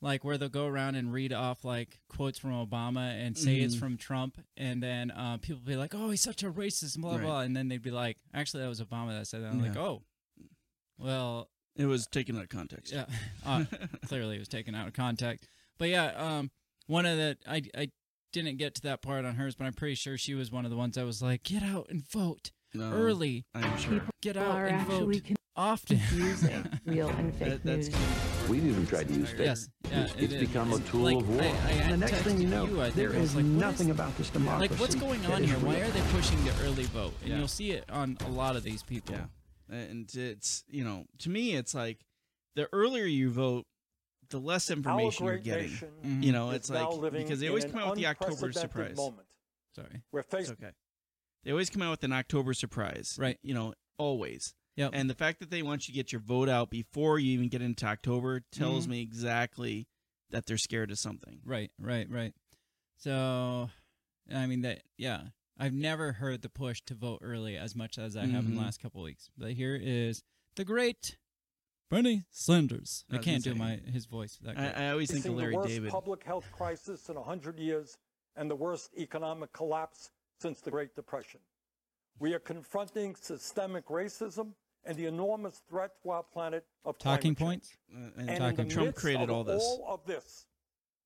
[0.00, 3.74] like where they'll go around and read off like quotes from Obama and say it's
[3.76, 3.80] Mhm.
[3.80, 7.22] from Trump, and then uh, people be like, "Oh, he's such a racist," blah Right.
[7.22, 9.76] blah, and then they'd be like, "Actually, that was Obama that said that." I'm like,
[9.76, 10.02] "Oh,
[10.98, 12.92] well, it was taken out of context.
[12.92, 13.06] yeah,
[13.46, 13.64] uh,
[14.06, 15.48] clearly it was taken out of context."
[15.78, 16.50] But yeah, um,
[16.86, 17.90] one of the I I
[18.32, 20.70] didn't get to that part on hers, but I'm pretty sure she was one of
[20.70, 24.06] the ones that was like, "Get out and vote No, early, I'm sure.
[24.20, 25.24] get out and actually vote
[25.56, 28.48] often." confusing real and fake That- that's news.
[28.50, 29.40] We've even tried to use fake.
[29.40, 30.40] Yes, yeah, It's- it it's is.
[30.48, 31.42] become a tool like, of war.
[31.42, 33.90] I, I And the next thing you know, I think there I was is nothing
[33.90, 34.70] about this democracy.
[34.72, 35.56] Like, what's going on here?
[35.58, 37.14] Why are they pushing the early vote?
[37.22, 37.38] And Yeah.
[37.38, 39.14] you'll see it on a lot of these people.
[39.16, 39.26] Yeah.
[39.68, 41.98] And it's, you know, to me, it's like
[42.54, 43.66] the earlier you vote,
[44.30, 45.70] the less information Our you're getting.
[45.70, 46.22] nation Mhm.
[46.22, 48.96] You know, it's like because they always come out with the October surprise.
[48.96, 49.26] Moment
[49.74, 50.02] Sorry.
[50.10, 50.72] where It's Facebook okay.
[51.44, 53.16] They always come out with an October surprise.
[53.20, 53.38] Right.
[53.42, 54.54] You know, always.
[54.76, 54.90] Yep.
[54.94, 57.48] And the fact that they want you to get your vote out before you even
[57.48, 58.90] get into October tells Mhm.
[58.90, 59.88] me exactly
[60.30, 61.40] that they're scared of something.
[61.44, 62.34] Right, right, right.
[62.96, 63.70] So,
[64.32, 64.82] I mean that.
[64.96, 65.28] Yeah,
[65.58, 68.60] I've never heard the push to vote early as much as I have in the
[68.60, 68.64] Mhm.
[68.64, 69.30] last couple of weeks.
[69.36, 70.22] But here is
[70.56, 71.16] the great
[71.88, 73.04] Bernie Sanders.
[73.10, 74.86] I, I can't do my his voice that I.
[74.86, 75.90] I always think of facing the worst David.
[75.90, 77.96] public health crisis in 100 years
[78.34, 81.40] and the worst economic collapse since the Great Depression.
[82.18, 84.54] We are confronting systemic racism
[84.86, 87.76] and the enormous threat to our planet of Talking points.
[87.92, 88.74] Uh, and And in Talking the points.
[88.74, 89.62] Trump created of all this.
[89.62, 90.46] All of this,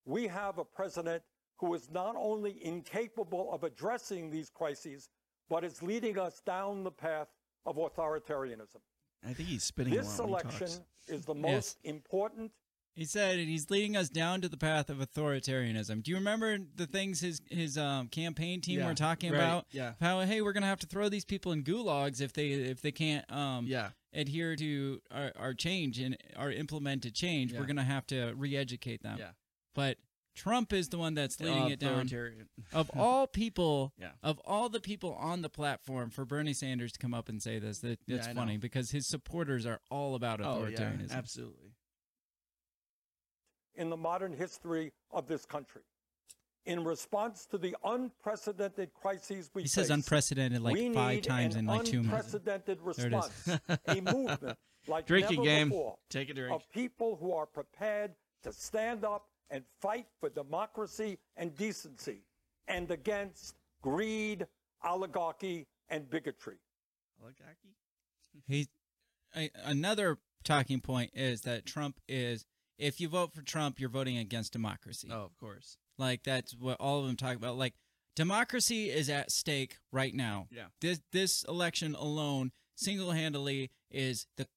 [0.05, 1.23] we have a president
[1.57, 5.09] who is not only incapable of addressing these crises,
[5.49, 7.27] but is leading us down the path
[7.65, 8.77] of authoritarianism.
[9.23, 11.09] I think he's spinning This a lot when he election talks.
[11.09, 11.41] is the Yes.
[11.43, 12.51] most important
[12.95, 16.03] He said he's leading us down to the path of authoritarianism.
[16.03, 19.65] Do you remember the things his his um, campaign team Yeah, were talking right, about?
[19.71, 19.93] yeah.
[20.01, 22.91] How hey, we're gonna have to throw these people in gulags if they if they
[22.91, 23.89] can't um, Yeah.
[24.13, 27.53] adhere to our, our change and our implemented change.
[27.53, 29.17] We're gonna have to re-educate them.
[29.19, 29.31] Yeah.
[29.73, 29.97] But
[30.35, 32.09] Trump is the one that's leading it down.
[32.73, 34.11] Of all people, Yeah.
[34.23, 37.59] of all the people on the platform, for Bernie Sanders to come up and say
[37.59, 38.59] this, that Yeah, it's funny know.
[38.59, 41.11] because his supporters are all about Oh, yeah, authoritarianism.
[41.11, 41.70] absolutely.
[43.75, 45.81] In the modern history of this country.
[46.65, 51.83] In response to the unprecedented crises we He says unprecedented like five times in like
[51.85, 52.33] two minutes.
[52.33, 53.23] unprecedented There it is.
[53.47, 54.57] response, a movement
[54.87, 55.69] like Drinking never game.
[55.69, 56.53] before Take a drink.
[56.53, 58.11] of people who are prepared
[58.43, 62.21] to stand up and fight for democracy and decency
[62.67, 64.45] and against greed,
[64.83, 66.57] oligarchy, and bigotry.
[67.21, 67.75] Oligarchy?
[68.47, 68.67] He,
[69.35, 72.45] I, another talking point is that Trump is.
[72.81, 75.07] If you vote for Trump, you're voting against democracy.
[75.11, 75.77] Oh, of course.
[75.97, 77.55] Like that's what all of them talk about.
[77.57, 77.75] Like
[78.15, 80.47] democracy is at stake right now.
[80.51, 80.65] Yeah.
[80.81, 84.47] This this election alone, single handedly, is the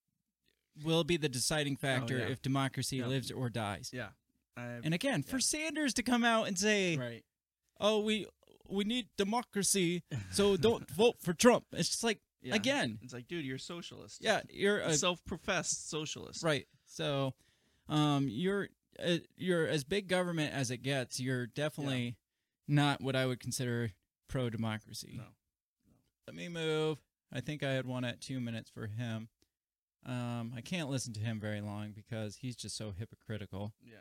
[0.82, 2.32] will be the deciding oh, factor Oh, yeah.
[2.32, 3.06] if democracy Yeah.
[3.06, 3.90] lives or dies.
[3.92, 4.08] Yeah.
[4.56, 7.24] I- And again, for Sanders to come out and say, right.
[7.80, 8.26] "Oh, we
[8.68, 10.02] we need democracy,
[10.32, 12.54] so don't vote for Trump," it's just like Yeah.
[12.54, 14.22] again, It's like, dude, you're a socialist.
[14.22, 16.42] yeah, you're a a self-professed socialist.
[16.42, 16.66] Right.
[16.86, 17.34] So,
[17.88, 18.68] um, you're
[19.04, 21.18] uh, you're as big government as it gets.
[21.20, 22.16] You're definitely
[22.68, 23.92] not what I would consider
[24.28, 25.14] pro democracy.
[25.16, 25.24] No.
[26.26, 26.98] Let me move.
[27.32, 29.28] I think I had one at two minutes for him.
[30.06, 33.72] Um, I can't listen to him very long because he's just so hypocritical.
[33.82, 33.96] Yeah.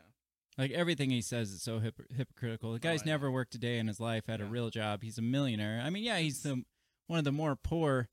[0.56, 2.72] Like everything he says is so hypo- hypocritical.
[2.72, 3.12] The guy's Oh, I know.
[3.12, 5.02] never worked a day in his life, had a real job.
[5.02, 5.82] He's a millionaire.
[5.84, 6.62] I mean, yeah, he's the
[7.08, 8.08] one of the more poor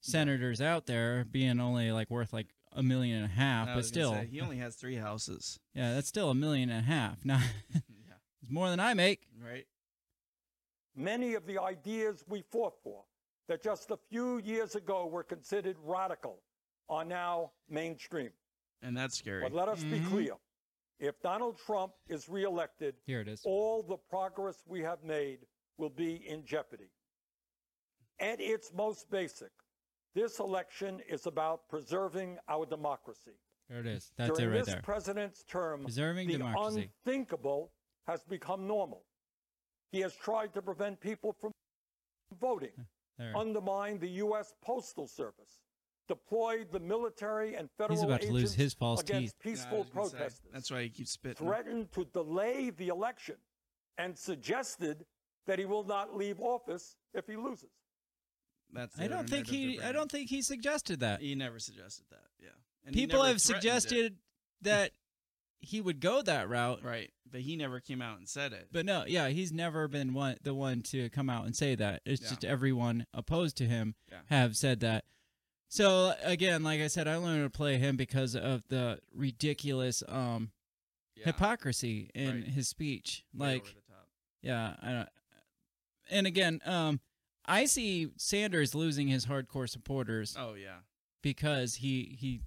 [0.00, 3.84] senators out there, being only like worth like a million and a half, I but
[3.84, 5.58] still, say, he only has three houses.
[5.74, 7.18] yeah, that's still a million and a half.
[7.24, 7.40] Now,
[7.74, 7.80] yeah.
[8.42, 9.26] it's more than I make.
[9.42, 9.66] Right.
[10.94, 13.04] Many of the ideas we fought for
[13.48, 16.42] that just a few years ago were considered radical
[16.88, 18.30] are now mainstream.
[18.82, 19.42] And that's scary.
[19.42, 20.08] But let us be Mhm.
[20.08, 20.36] clear.
[20.98, 23.42] If Donald Trump is reelected, Here it is.
[23.44, 25.46] all the progress we have made
[25.78, 26.90] will be in jeopardy.
[28.20, 29.50] At its most basic,
[30.14, 33.32] this election is about preserving our democracy.
[33.68, 34.12] There it is.
[34.16, 34.82] That's During it right this there.
[34.82, 36.90] president's term, Preserving the democracy.
[37.06, 37.72] unthinkable
[38.06, 39.04] has become normal.
[39.92, 41.52] He has tried to prevent people from
[42.40, 42.72] voting,
[43.18, 43.36] There.
[43.36, 44.54] undermined the U.S.
[44.62, 45.60] Postal Service,
[46.08, 49.42] deployed the military and federal He's about to lose agents his false against teeth.
[49.42, 51.46] peaceful Yeah, I say, protesters, That's why he keeps spitting.
[51.46, 53.36] threatened to delay the election,
[53.98, 55.04] and suggested
[55.46, 57.70] that he will not leave office if he loses.
[58.72, 59.88] That's I don't think internet of the he.
[59.88, 61.20] I don't think he suggested that.
[61.20, 62.24] He never suggested that.
[62.42, 62.48] Yeah.
[62.86, 63.80] And People have threatened it.
[63.80, 64.16] suggested
[64.62, 64.92] that
[65.60, 67.10] he would go that route, Right.
[67.30, 68.68] But he never came out and said it.
[68.72, 72.02] but no, yeah, he's never been one the one to come out and say that.
[72.04, 72.28] It's Yeah.
[72.28, 74.20] just everyone opposed to him Yeah.
[74.26, 75.04] have said that.
[75.68, 80.50] So again, like I said, I learned to play him because of the ridiculous um,
[81.16, 81.24] yeah.
[81.26, 82.44] hypocrisy in Right.
[82.48, 83.24] his speech.
[83.34, 83.64] Like,
[84.42, 85.08] yeah, I don't,
[86.10, 87.00] and again, um,
[87.44, 90.78] I see Sanders losing his hardcore supporters Oh yeah.
[91.22, 92.40] because he he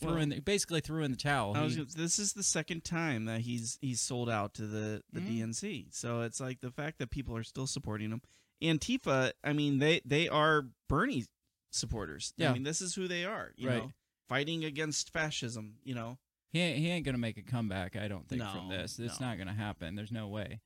[0.00, 1.56] threw Well, in the, basically threw in the towel.
[1.56, 4.66] I was He- gonna, this is the second time that he's he's sold out to
[4.66, 5.38] the the Mhm.
[5.38, 5.88] DNC.
[5.92, 8.22] So it's like the fact that people are still supporting him.
[8.62, 11.24] Antifa, I mean, they they are Bernie
[11.72, 12.32] supporters.
[12.36, 12.50] Yeah.
[12.50, 13.52] I mean, this is who they are.
[13.56, 13.78] You Right.
[13.84, 13.92] know,
[14.28, 15.78] fighting against fascism.
[15.82, 16.18] You know.
[16.50, 17.94] He ain't, he ain't gonna make a comeback.
[17.94, 18.98] I don't think from No, this.
[18.98, 19.26] It's no.
[19.28, 19.96] not gonna happen.
[19.96, 20.60] There's no way.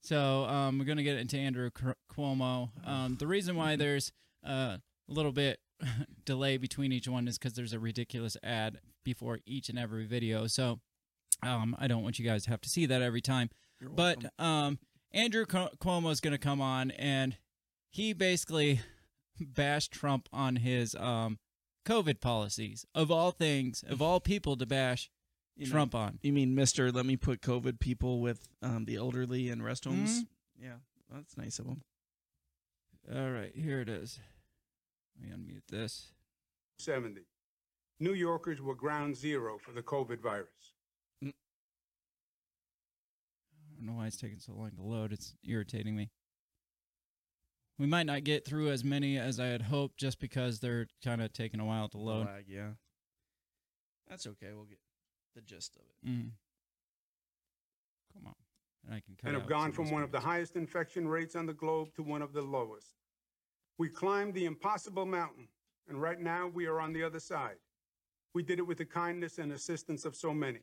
[0.00, 1.70] So um, we're gonna get into Andrew
[2.12, 2.70] Cuomo.
[2.86, 4.12] Um, the reason why there's
[4.46, 5.60] uh, a little bit
[6.24, 10.46] delay between each one is because there's a ridiculous ad before each and every video.
[10.46, 10.80] So
[11.42, 13.50] um, I don't want you guys to have to see that every time.
[13.80, 14.78] You're But um,
[15.12, 17.36] Andrew Cuomo is gonna come on and
[17.90, 18.80] he basically
[19.40, 21.38] bashed Trump on his um,
[21.86, 22.84] COVID policies.
[22.94, 25.10] Of all things, of all people to bash
[25.58, 26.18] You mean- Trump on.
[26.22, 26.90] You mean Mister?
[26.92, 30.22] Let me put COVID people with um, the elderly in rest homes.
[30.22, 30.64] Mm-hmm.
[30.64, 30.76] Yeah,
[31.12, 31.82] that's nice of him.
[33.14, 34.20] All right, here it is.
[35.20, 36.12] Let me unmute this.
[36.78, 37.22] 70.
[38.00, 40.74] New Yorkers were ground zero for the COVID virus.
[41.22, 41.32] I
[43.76, 45.12] don't know why it's taking so long to load.
[45.12, 46.10] It's irritating me.
[47.78, 51.22] We might not get through as many as I had hoped just because they're kind
[51.22, 52.26] of taking a while to load.
[52.26, 52.70] Lag, yeah.
[54.08, 54.48] That's okay.
[54.54, 54.78] We'll get
[55.38, 56.10] the gist of it.
[56.10, 56.30] Mm.
[58.12, 58.34] Come on.
[58.84, 61.36] And I can cut and have gone from these one of the highest infection rates
[61.36, 62.94] on the globe to one of the lowest.
[63.78, 65.46] We climbed the impossible mountain,
[65.88, 67.56] and right now we are on the other side.
[68.34, 70.60] We did it with the kindness and assistance of so many.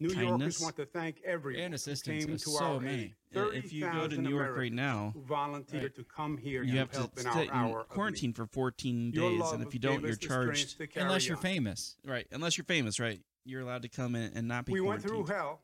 [0.00, 0.58] New Kindness?
[0.58, 3.02] Yorkers want to thank everyone And who assistance came of to so our many.
[3.02, 3.14] aid.
[3.54, 5.94] If you go to 30,000 New York right Americans now, who volunteered Right.
[5.94, 8.32] to come here you and have to help in stay our in hour of quarantine
[8.32, 10.80] for 14 days, and if you don't, you're charged.
[10.96, 11.42] Unless you're on.
[11.42, 11.96] famous.
[12.04, 13.20] Right, unless you're famous, right?
[13.44, 15.60] You're allowed to come in and not be We went through hell,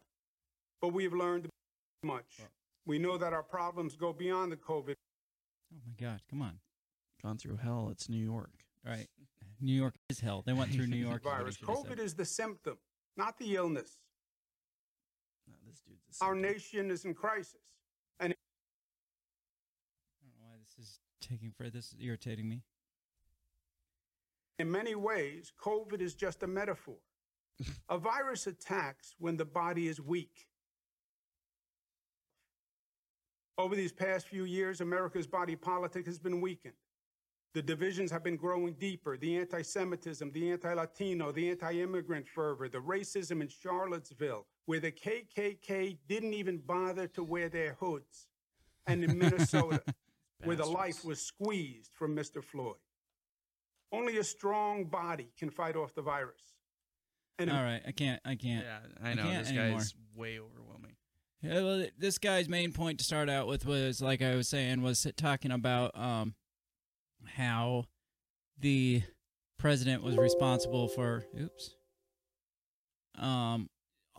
[0.81, 1.49] but we've learned
[2.03, 2.41] much.
[2.87, 4.95] We know that our problems go beyond the COVID
[5.73, 6.21] Oh my God!
[6.29, 6.59] Come on.
[7.23, 7.89] Gone through hell.
[7.93, 8.51] It's New York.
[8.85, 9.07] Right.
[9.61, 10.43] New York is hell.
[10.45, 11.23] They went through New York.
[11.25, 11.57] is virus.
[11.59, 12.77] COVID is the symptom,
[13.17, 13.99] not the illness.
[15.71, 17.61] This dude's Our nation is in crisis.
[18.19, 18.37] And I
[20.23, 22.63] don't know why this is taking for this is irritating me.
[24.59, 26.99] in many ways, COVID is just a metaphor.
[27.89, 30.47] a virus attacks when the body is weak.
[33.57, 36.75] Over these past few years, America's body politic has been weakened.
[37.53, 42.29] The divisions have been growing deeper the anti Semitism, the anti Latino, the anti immigrant
[42.29, 48.29] fervor, the racism in Charlottesville, where the KKK didn't even bother to wear their hoods,
[48.87, 49.83] and in Minnesota,
[50.45, 52.41] where the life was squeezed from Mr.
[52.41, 52.77] Floyd.
[53.91, 56.55] Only a strong body can fight off the virus.
[57.41, 58.21] And All right, I can't.
[58.25, 58.65] I can't.
[58.65, 59.25] Yeah, I know.
[59.25, 59.79] can't this anymore.
[59.79, 60.95] guy's way overwhelming.
[61.43, 64.83] Yeah, well, this guy's main point to start out with was, like I was saying,
[64.83, 66.37] was talking about um,
[67.25, 67.87] how
[68.57, 69.03] the
[69.59, 71.75] president was responsible for, oops,
[73.19, 73.69] um,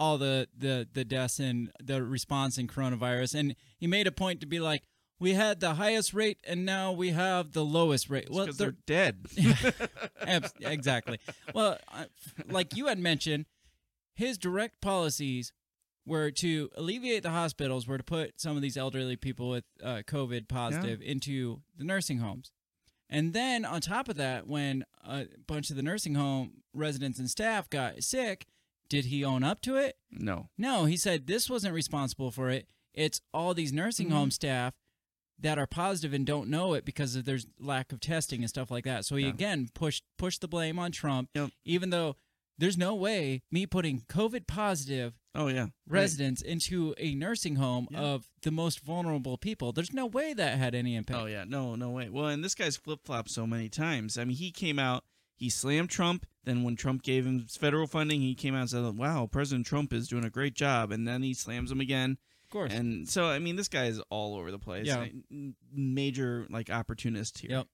[0.01, 4.41] all the the the deaths and the response in coronavirus, and he made a point
[4.41, 4.81] to be like,
[5.19, 8.27] we had the highest rate, and now we have the lowest rate.
[8.31, 9.27] Well, because they're dead.
[10.61, 11.19] Exactly.
[11.53, 11.77] Well,
[12.49, 13.45] like you had mentioned,
[14.15, 15.53] his direct policies
[16.05, 20.01] were to alleviate the hospitals, were to put some of these elderly people with uh,
[20.07, 22.51] COVID positive into the nursing homes.
[23.07, 27.29] And then on top of that, when a bunch of the nursing home residents and
[27.29, 28.47] staff got sick,
[28.91, 29.95] did he own up to it?
[30.11, 30.49] no.
[30.57, 32.67] No, he said this wasn't responsible for it.
[32.93, 34.15] It's all these nursing Mm-hmm.
[34.17, 34.73] home staff
[35.39, 38.69] that are positive and don't know it because of there's lack of testing and stuff
[38.69, 39.05] like that.
[39.05, 39.29] So he Yeah.
[39.29, 41.51] again pushed pushed the blame on Trump, Yep.
[41.65, 42.15] even though
[42.57, 45.61] there's no way me putting COVID positive Oh yeah.
[45.87, 46.01] Right.
[46.01, 48.01] residents into a nursing home Yeah.
[48.01, 49.71] of the most vulnerable people.
[49.71, 51.19] There's no way that had any impact.
[51.21, 52.09] Oh yeah, no, no way.
[52.09, 54.17] Well, and this guy's flip flopped so many times.
[54.17, 55.05] I mean, he came out,
[55.41, 56.27] he slammed Trump.
[56.43, 59.91] Then when Trump gave him federal funding, he came out and said, "Wow, President Trump
[59.91, 62.19] is doing a great job." And then he slams him again.
[62.43, 62.71] Of course.
[62.71, 64.85] And so, I mean, this guy is all over the place.
[64.85, 65.07] Yeah.
[65.73, 67.49] Major like opportunist here.
[67.51, 67.67] Yep.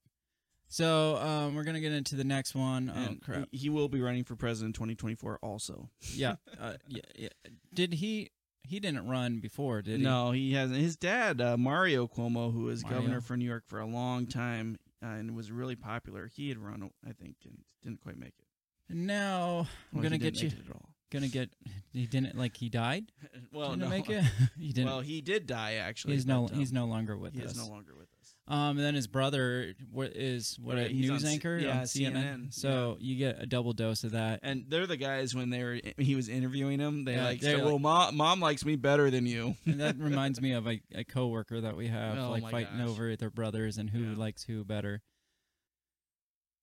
[0.69, 2.89] So um, we're gonna get into the next one.
[2.89, 3.49] Oh crap!
[3.51, 5.89] He, will be running for president 2024 also.
[6.13, 7.29] yeah, uh, yeah, yeah.
[7.73, 8.31] Did he?
[8.63, 10.03] He didn't run before, did he?
[10.03, 10.79] No, he hasn't.
[10.79, 12.99] His dad, uh, Mario Cuomo, who was Mario.
[12.99, 16.57] governor for New York for a long time uh, and was really popular, he had
[16.57, 18.45] run, I think, and didn't quite make it.
[18.89, 20.47] And now I'm Well, gonna he get you.
[20.49, 20.89] at all.
[21.09, 21.49] Gonna get.
[21.93, 22.57] He didn't like.
[22.57, 23.11] He died.
[23.53, 23.89] Well, didn't no.
[23.89, 24.23] make it.
[24.59, 24.87] he didn't.
[24.87, 26.13] Well, he did die actually.
[26.15, 26.47] he's no.
[26.47, 27.51] um, he's no longer with he us.
[27.51, 28.16] is no longer with us.
[28.49, 31.79] Um, and then his brother what is what Right, a he's on news anchor yeah,
[31.79, 32.13] on CNN.
[32.13, 34.39] CNN, So you get a double dose of that.
[34.41, 37.03] And they're the guys when they were he was interviewing them.
[37.03, 39.81] They Yeah, like they're said, like- "Well, mom, mom likes me better than you." And
[39.81, 42.87] that reminds me of a, a coworker that we have, Oh like fighting gosh.
[42.89, 44.15] over their brothers and who Yeah.
[44.17, 45.01] likes who better.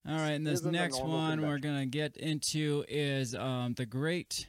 [0.09, 3.87] All right, and this Isn't next normal one we're gonna get into is um, the
[3.87, 4.49] great,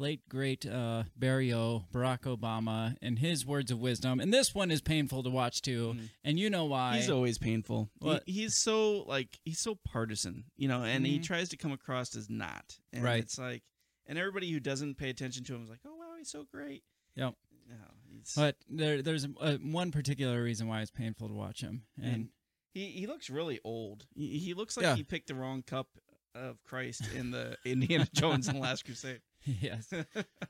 [0.00, 4.18] late great uh, Barrio Barack Obama and his words of wisdom.
[4.18, 6.10] And this one is painful to watch too, Mhm.
[6.24, 6.96] and you know why?
[6.96, 7.90] He's always painful.
[8.02, 11.22] He- he's so like he's so partisan, you know, and he Mhm.
[11.24, 12.78] tries to come across as not.
[12.92, 13.22] And Right.
[13.22, 13.62] It's like,
[14.06, 16.82] and everybody who doesn't pay attention to him is like, "Oh wow, he's so great."
[17.14, 17.36] Yep.
[17.68, 17.76] No,
[18.08, 22.06] he's, But there, there's uh, one particular reason why it's painful to watch him, and
[22.06, 22.28] and
[22.72, 24.06] he he looks really old.
[24.14, 24.96] He, he looks like Yeah.
[24.96, 25.88] he picked the wrong cup
[26.34, 29.20] of Christ in the Indiana Jones and the Last Crusade.
[29.44, 29.92] yes.
[29.92, 30.02] All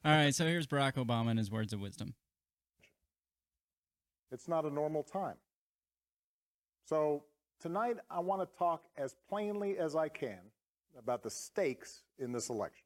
[0.04, 2.14] right, so here's Barack Obama and his words of wisdom.
[4.32, 5.36] It's not a normal time.
[6.84, 7.24] So
[7.60, 10.40] tonight, I want to talk as plainly as I can
[10.98, 12.84] about the stakes in this election.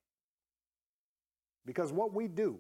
[1.67, 2.59] Because what we do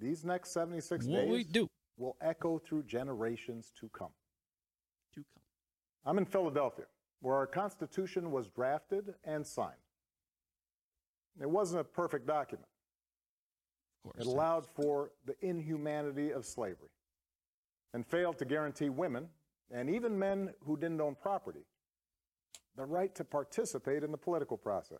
[0.00, 1.68] these next 76 What days we do.
[1.96, 4.10] will echo through generations to come.
[5.14, 5.42] To come.
[6.04, 6.86] I'm in Philadelphia,
[7.20, 9.74] where our Constitution was drafted and signed.
[11.40, 12.68] It wasn't a perfect document.
[14.04, 14.26] Of course.
[14.26, 16.90] It allowed for the inhumanity of slavery
[17.92, 19.28] and failed to guarantee women
[19.70, 21.64] and even men who didn't own property
[22.76, 24.98] the right to participate in the political process.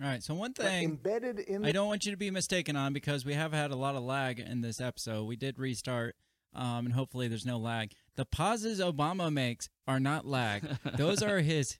[0.00, 2.76] All right, so one But thing embedded in I don't want you to be mistaken
[2.76, 5.24] on because we have had a lot of lag in this episode.
[5.24, 6.16] We did restart,
[6.54, 7.92] um, and hopefully there's no lag.
[8.16, 10.64] The pauses Obama makes are not lag;
[10.96, 11.78] those are his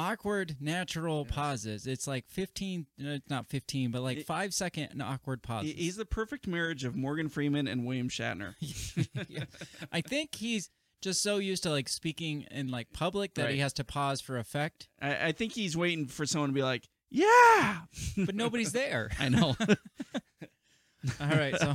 [0.00, 1.86] awkward, natural pauses.
[1.86, 5.72] It's like 15, no, it's not 15, but like It- five second awkward pauses.
[5.72, 8.54] He's the perfect marriage of Morgan Freeman and William Shatner.
[9.28, 9.44] Yeah.
[9.92, 10.70] I think he's
[11.02, 14.38] just so used to like speaking in like public that he has to pause for
[14.38, 17.80] effect, I, I think he's waiting for someone to be like, "Yeah,"
[18.16, 19.10] but nobody's there.
[19.18, 19.56] I know.
[21.20, 21.74] All right, so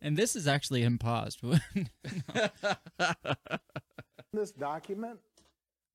[0.00, 1.42] and this is actually him paused.
[4.32, 5.18] this document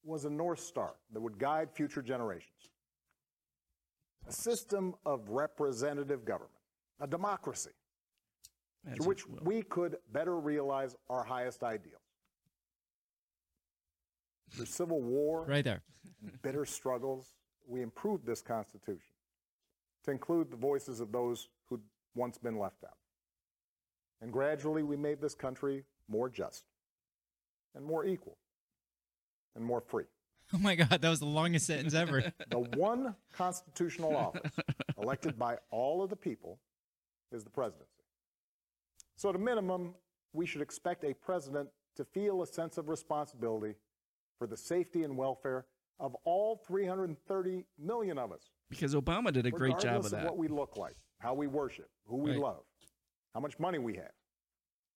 [0.04, 2.72] was a North Star that would guide future generations.
[4.28, 6.54] A system of representative government,
[7.00, 7.72] a democracy,
[8.88, 12.02] As through which we could better realize our highest ideals.
[14.52, 15.82] Through civil war right there.
[16.22, 17.34] and bitter struggles,
[17.68, 19.16] we improved this Constitution
[20.04, 21.82] to include the voices of those who'd
[22.16, 22.98] once been left out.
[24.22, 26.66] And gradually, we made this country more just
[27.74, 28.38] and more equal
[29.56, 30.06] and more free.
[30.54, 32.34] Oh my God, that was the longest sentence ever.
[32.50, 34.52] The one constitutional office
[35.02, 36.60] elected by all of the people
[37.32, 37.88] is the presidency.
[39.16, 39.96] So, at a minimum,
[40.34, 43.76] we should expect a president to feel a sense of responsibility
[44.38, 45.68] for the safety and welfare
[46.02, 48.50] of all 330 million of us.
[48.70, 50.26] because Obama did a great job regardless of that.
[50.26, 52.40] what we look like, how we worship, who we Right.
[52.42, 52.64] love,
[53.34, 54.12] how much money we have,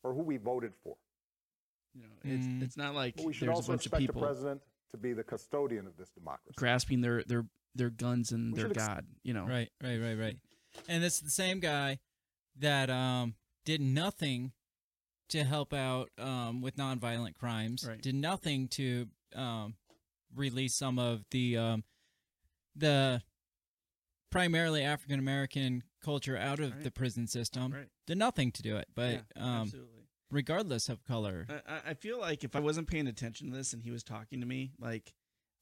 [0.04, 0.98] or who we voted for.
[1.96, 2.62] You know, it's Mm.
[2.64, 4.62] it's not like But we should there's a also bunch of expect people the president
[4.92, 6.54] to be the custodian of this democracy.
[6.58, 9.06] grasping their their their guns and We their should ex- god.
[9.24, 10.38] You know, Right, right, right, right.
[10.88, 12.00] And it's the same guy
[12.58, 14.52] that um, did nothing
[15.30, 17.86] to help out um, with nonviolent crimes.
[17.88, 18.02] Right.
[18.02, 19.76] Did nothing to um,
[20.36, 21.84] release some of the um,
[22.76, 23.22] the
[24.32, 26.84] primarily African American culture out of Right.
[26.84, 27.72] the prison system.
[27.74, 27.88] Right.
[28.06, 29.95] Did nothing to do it, but Yeah, um, absolutely.
[30.32, 31.48] Regardless of color.
[31.68, 34.40] I, I- feel like if I wasn't paying attention to this and he was talking
[34.42, 35.14] to me, like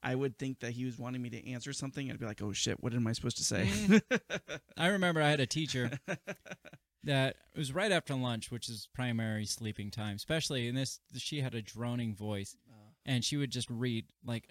[0.01, 2.09] I would think that he was wanting me to answer something.
[2.11, 3.69] I'd be like, "Oh shit, what am I supposed to say?"
[4.77, 5.91] I remember I had a teacher
[7.03, 10.99] that it was right after lunch, which is primary sleeping time, especially in this.
[11.15, 12.91] She had a droning voice, uh.
[13.05, 14.49] and she would just read like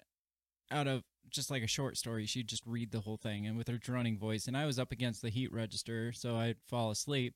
[0.71, 2.25] out of just like a short story.
[2.25, 4.47] She'd just read the whole thing and with her droning voice.
[4.47, 7.35] And I was up against the heat register, so I'd fall asleep,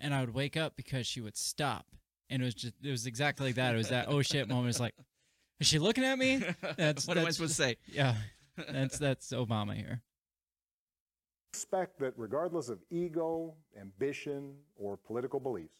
[0.00, 1.86] and I would wake up because she would stop,
[2.28, 3.74] and it was just it was exactly like that.
[3.74, 4.68] It was that oh shit moment.
[4.70, 4.94] It's like,
[5.60, 6.42] is she looking at me?
[6.76, 7.76] That's What am I that's- supposed to say?
[7.92, 8.14] Yeah,
[8.72, 10.02] that's that's Obama here.
[11.52, 15.78] expect that regardless of ego, ambition, or political beliefs,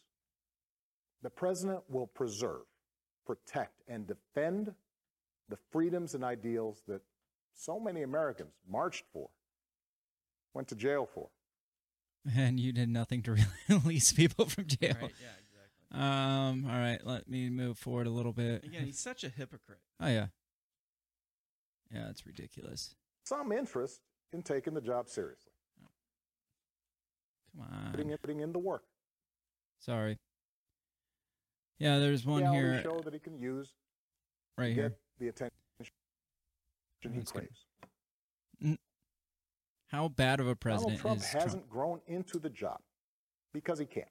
[1.21, 2.63] the president will preserve,
[3.25, 4.73] protect, and defend
[5.49, 7.01] the freedoms and ideals that
[7.53, 9.29] so many Americans marched for,
[10.53, 11.27] went to jail for.
[12.37, 13.35] And you did nothing to
[13.69, 14.95] release people from jail.
[15.01, 15.99] Right, yeah, exactly.
[15.99, 16.65] Um.
[16.69, 16.99] All right.
[17.03, 18.63] Let me move forward a little bit.
[18.63, 19.79] Again, he's such a hypocrite.
[19.99, 20.27] Oh yeah.
[21.93, 22.95] Yeah, it's ridiculous.
[23.25, 24.01] Some interest
[24.33, 25.51] in taking the job seriously,
[27.55, 27.91] Come on.
[27.91, 28.83] putting, in, putting in the work.
[29.79, 30.17] Sorry.
[31.79, 33.73] Yeah, there's one reality here show that he can use
[34.57, 34.89] right to here.
[34.89, 35.57] get the attention
[37.01, 38.77] he That's good.
[39.91, 40.01] Craves.
[40.01, 41.69] How bad of a president Donald Trump is hasn't Trump?
[41.69, 42.79] grown into the job
[43.53, 44.07] because he can't.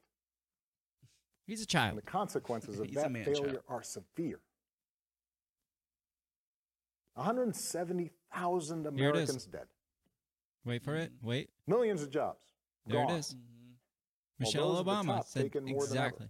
[1.46, 1.94] He's a child.
[1.94, 2.06] And child.
[2.06, 3.58] the consequences of that failure child.
[3.68, 4.40] are severe.
[7.14, 9.30] 170,000 Here it is.
[9.30, 9.66] Americans dead.
[10.64, 11.12] Wait for it.
[11.22, 11.50] Wait.
[11.66, 12.44] Millions of jobs
[12.86, 13.14] There gone.
[13.14, 13.34] it is.
[13.34, 13.72] Mm-hmm.
[14.38, 15.84] Michelle those at the Obama top said taking ever.
[15.84, 16.26] exactly.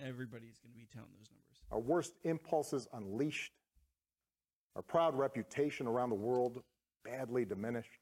[0.00, 1.62] Everybody's going to be telling those numbers.
[1.70, 3.52] Our worst impulses unleashed.
[4.74, 6.62] Our proud reputation around the world
[7.04, 8.00] badly diminished.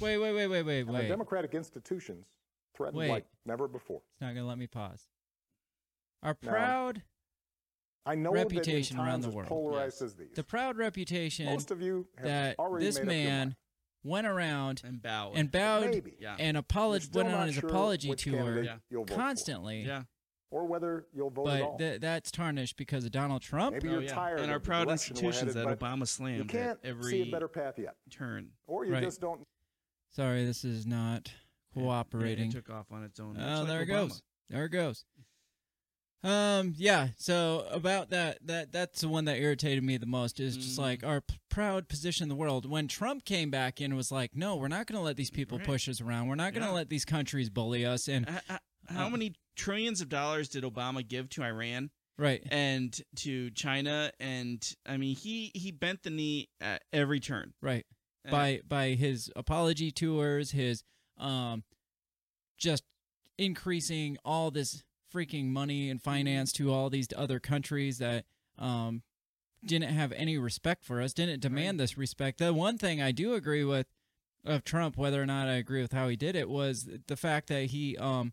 [0.00, 1.08] Wait, wait, wait, wait, wait, And the wait.
[1.08, 2.26] democratic institutions
[2.74, 3.10] threatened Wait.
[3.10, 4.02] like never before.
[4.12, 5.06] It's not gonna let me pause.
[6.22, 7.02] Our Now, proud,
[8.06, 12.06] I know Reputation around the world, polarized as these, the proud reputation most of you
[12.16, 13.56] have that already this made man
[14.02, 15.36] went around And bowed.
[15.36, 16.16] and bowed Maybe.
[16.38, 18.78] And You're apolog- went on his sure apology tour Yeah.
[18.90, 19.82] you'll for, constantly.
[19.82, 20.04] yeah.
[20.50, 21.70] or whether you'll vote at all.
[21.72, 23.72] But th- that's tarnished because of Donald Trump.
[23.72, 24.14] Maybe Oh, you're yeah.
[24.14, 27.10] tired And of our proud institutions headed, that but Obama you slammed can't at every
[27.10, 28.52] see a better path yet, turn.
[28.68, 29.02] or you Right.
[29.02, 29.44] just don't.
[30.14, 31.30] Sorry, this is not
[31.74, 32.50] cooperating.
[32.50, 33.36] It took off on its own.
[33.38, 34.08] Oh, like there it Obama.
[34.08, 34.22] goes.
[34.50, 35.04] There it goes.
[36.22, 37.08] Um, yeah.
[37.18, 40.40] So about that, that that's the one that irritated me the most.
[40.40, 40.82] Is just Mhm.
[40.82, 42.64] like our p- proud position in the world.
[42.64, 45.58] When Trump came back in, was like, no, we're not going to let these people
[45.58, 45.66] Right.
[45.66, 46.28] push us around.
[46.28, 46.74] We're not going to Yeah.
[46.74, 48.08] let these countries bully us.
[48.08, 48.58] And H- h-
[48.88, 54.12] How Um, many trillions of dollars did Obama give to Iran right, and to China?
[54.20, 57.52] And I mean, he he bent the knee at every turn.
[57.62, 57.86] right.
[58.24, 60.82] And- By by his apology tours, his
[61.18, 61.62] um,
[62.58, 62.84] just
[63.38, 64.82] increasing all this
[65.12, 68.24] freaking money and finance to all these other countries that
[68.58, 69.02] um
[69.64, 72.38] didn't have any respect for us, didn't demand this respect.
[72.38, 73.86] The one thing I do agree with
[74.44, 77.48] of Trump, whether or not I agree with how he did it, was the fact
[77.48, 78.32] that he um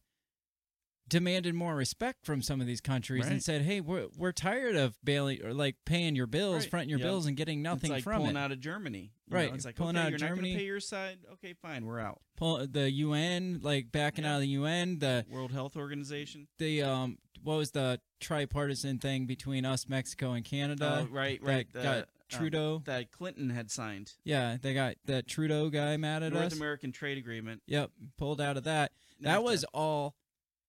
[1.12, 4.98] demanded more respect from some of these countries and said, "Hey, we're we're tired of
[5.04, 6.70] bailing or like paying your bills, Right.
[6.72, 7.06] fronting your Yep.
[7.08, 9.12] bills, and getting nothing it's like from pulling it." out of Germany.
[9.28, 10.56] You Right, know, it's like pulling okay, out of Germany.
[10.56, 11.20] pay your side.
[11.34, 12.22] Okay, fine, we're out.
[12.38, 16.48] Pull the UN, like backing out of the UN, the World Health Organization.
[16.58, 21.06] the um, what was the tripartisan thing between us, Mexico, and Canada?
[21.10, 21.72] oh, right, right.
[21.74, 22.82] got the, um, Trudeau.
[22.86, 24.14] that Clinton had signed.
[24.24, 26.40] Yeah, they got that Trudeau guy mad at us.
[26.40, 26.54] North.
[26.54, 27.62] American Trade Agreement.
[27.68, 28.94] Yep, pulled out of that.
[29.20, 29.44] That NAFTA.
[29.44, 30.16] was all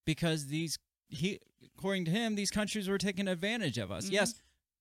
[0.04, 1.40] because these he
[1.76, 4.06] according to him these countries were taking advantage of us.
[4.08, 4.12] Mhm.
[4.12, 4.34] Yes,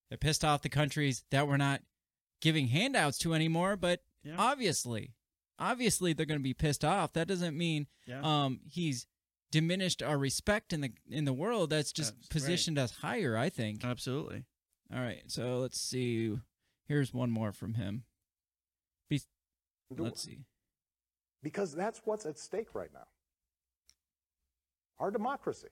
[0.10, 1.82] they're pissed off the countries that we're not
[2.42, 4.36] giving handouts to anymore, but Yeah.
[4.38, 5.14] obviously,
[5.60, 7.14] obviously they're going to be pissed off.
[7.14, 8.22] That doesn't mean Yeah.
[8.24, 9.06] um he's
[9.52, 11.70] diminished our respect in the in the world.
[11.70, 12.30] That's just That's right.
[12.30, 13.84] positioned us higher, I think.
[13.84, 14.46] Absolutely.
[14.94, 16.38] All right, so let's see.
[16.88, 18.04] Here's one more from him.
[19.10, 19.22] Be-
[19.90, 20.46] let's see.
[21.44, 23.08] because that's what's at stake right now.
[25.02, 25.68] Our democracy.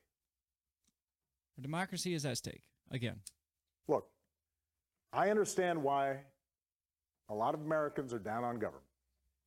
[1.56, 3.18] Our democracy is at stake again.
[3.88, 4.08] Look,
[5.14, 6.22] I understand why
[7.30, 8.86] a lot of Americans are down on government.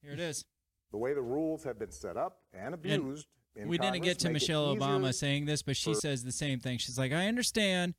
[0.00, 0.44] Here it is.
[0.92, 3.26] The way the rules have been set up and abused.
[3.56, 6.60] in we didn't get to Michelle Obama saying this, but she for- says the same
[6.60, 6.78] thing.
[6.78, 7.94] She's like, I understand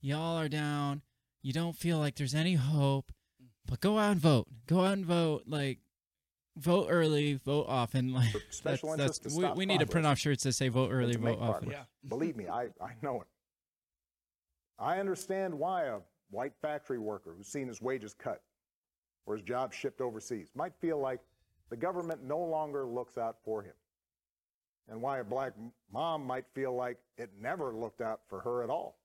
[0.00, 1.02] y'all are down.
[1.42, 3.12] You don't feel like there's any hope,
[3.66, 4.46] but go out and vote.
[4.66, 5.42] Go out and vote.
[5.46, 5.80] Like,
[6.56, 8.12] vote early, vote often.
[8.12, 10.52] Like, that's, special that's, interests to we, stop we need to print off shirts that
[10.52, 11.68] say vote early, vote often.
[11.68, 11.86] progress.
[12.08, 13.26] Believe me, I, I know it.
[14.78, 15.98] I understand why a
[16.30, 18.42] white factory worker who's seen his wages cut
[19.26, 21.20] or his job shipped overseas might feel like
[21.70, 23.74] the government no longer looks out for him.
[24.88, 25.52] And why a black
[25.92, 28.98] mom might feel like it never looked out for her at all.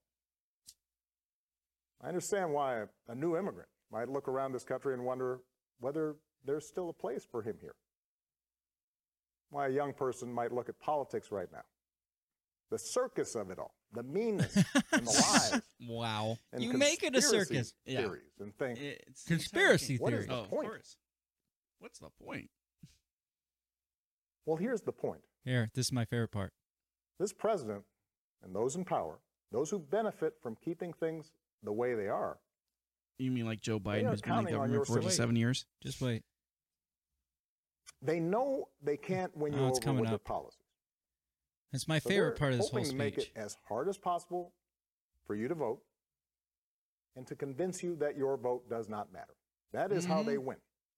[2.02, 5.40] I understand why a, a new immigrant might look around this country and wonder
[5.80, 6.16] whether
[6.48, 7.76] there's still a place for him here.
[9.52, 11.64] Why a young person might look at politics right now.
[12.70, 13.74] The circus of it all.
[13.94, 14.54] the meanness
[14.92, 15.62] and the lies.
[15.88, 16.38] Wow.
[16.52, 17.74] and You make it a conspiracy circus.
[17.86, 18.00] Yeah.
[18.02, 20.28] Theories and think, It's Conspiracy what is theory.
[20.28, 20.68] the Oh, point?
[20.68, 20.98] course.
[21.80, 22.50] What's the point?
[24.46, 25.22] Well, here's the point.
[25.46, 26.52] Here, this is my favorite part.
[27.20, 27.84] This president
[28.44, 29.20] and those in power,
[29.52, 31.32] those who benefit from keeping things
[31.64, 32.38] the way they are,
[33.18, 35.66] You mean like Joe Biden, who's been in counting government for 47 years?
[35.82, 36.24] Just wait.
[38.02, 40.60] They know they can't win you Oh, it's over coming with their policies.
[41.72, 43.32] That's my So favorite part of this whole hoping to make speech.
[43.36, 44.54] it as hard as possible
[45.26, 45.82] for you to vote
[47.16, 49.34] and to convince you that your vote does not matter.
[49.74, 50.26] That is how Mhm.
[50.28, 50.58] they win.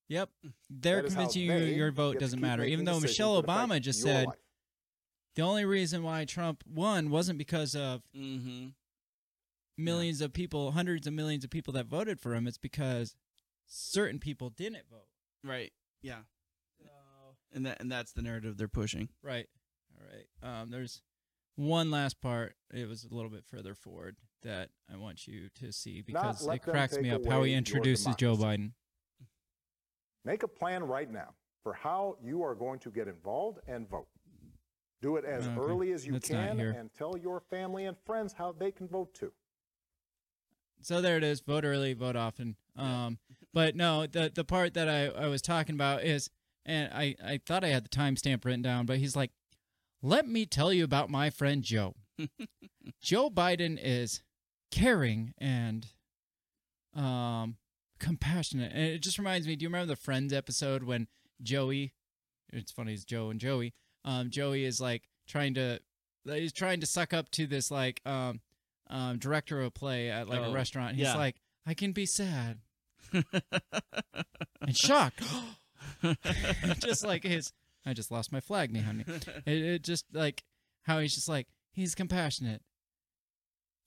[0.09, 0.29] Yep.
[0.69, 2.63] They're That is convincing you they your vote doesn't matter.
[2.63, 4.39] Even though Michelle Obama just said life.
[5.35, 8.69] the only reason why Trump won wasn't because of Mm-hmm.
[9.77, 12.47] millions of people, hundreds of millions of people that voted for him.
[12.47, 13.15] It's because
[13.65, 15.07] certain people didn't vote.
[15.43, 15.73] Right.
[16.01, 16.23] Yeah.
[17.53, 19.09] And that and that's the narrative they're pushing.
[19.23, 19.47] Right.
[19.99, 20.61] All right.
[20.61, 21.01] Um, there's
[21.55, 22.55] one last part.
[22.73, 26.61] It was a little bit further forward that I want you to see because it
[26.61, 28.35] cracks me up how he introduces Joe.
[28.35, 28.71] Biden.
[30.25, 34.07] Make a plan right now for how you are going to get involved and vote.
[35.01, 35.55] Do it as Okay.
[35.57, 39.13] early as you That's can and tell your family and friends how they can vote
[39.13, 39.31] too.
[40.81, 41.41] So there it is.
[41.41, 42.55] Vote early, vote often.
[42.75, 43.17] Um,
[43.53, 46.29] but no, the the part that I, I was talking about is,
[46.69, 49.31] and I, I thought I had the timestamp written down, but he's like,
[50.01, 51.95] let me tell you about my friend Joe.
[53.01, 54.21] Joe Biden is
[54.71, 55.87] caring and
[56.95, 57.57] um
[57.99, 58.71] compassionate.
[58.73, 61.07] And it just reminds me, do you remember the Friends episode when
[61.41, 61.93] Joey
[62.51, 63.73] it's funny, it's Joe and Joey.
[64.05, 65.79] Um Joey is like trying to
[66.25, 68.41] he's trying to suck up to this like um
[68.89, 70.95] um director of a play at like a Oh, restaurant.
[70.95, 71.15] He's yeah.
[71.17, 71.35] like,
[71.65, 72.59] I can be sad
[73.13, 75.23] and shocked.
[76.79, 77.53] just like his
[77.85, 79.05] I just lost my flag behind me.
[79.45, 80.43] It, it just like
[80.83, 82.61] how he's just like he's compassionate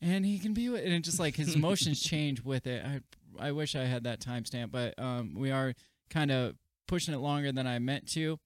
[0.01, 2.85] and he can be with and it just like his emotions change with it.
[2.85, 3.01] I
[3.39, 5.75] I wish I had that timestamp, but um we are
[6.11, 6.57] kind of
[6.87, 8.39] pushing it longer than I meant to.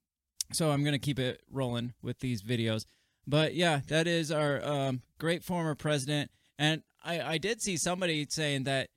[0.52, 2.84] So I'm gonna keep it rolling with these videos.
[3.26, 6.30] But yeah, that is our um, great former president.
[6.58, 8.88] And I, I did see somebody saying that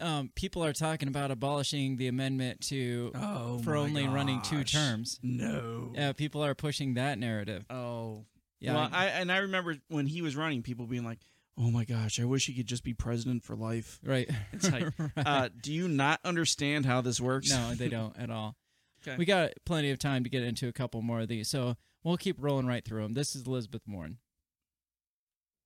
[0.00, 4.62] um, people are talking about abolishing the amendment to Oh for my only running two
[4.64, 5.18] terms.
[5.22, 5.92] No.
[5.94, 7.64] Yeah, people are pushing that narrative.
[7.70, 8.24] Oh.
[8.60, 11.18] Yeah, Well, I- I, and I remember when he was running, people being like,
[11.58, 14.30] "Oh my gosh, I wish he could just be president for life." Right.
[14.52, 15.10] It's like, Right.
[15.16, 17.50] uh, do you not understand how this works?
[17.50, 18.56] No, they don't at all.
[19.06, 19.16] Okay.
[19.18, 22.16] We got plenty of time to get into a couple more of these, so we'll
[22.16, 23.12] keep rolling right through them.
[23.14, 24.18] This is Elizabeth Warren.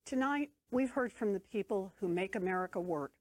[0.05, 3.11] Tonight, we've heard from the people who make America work,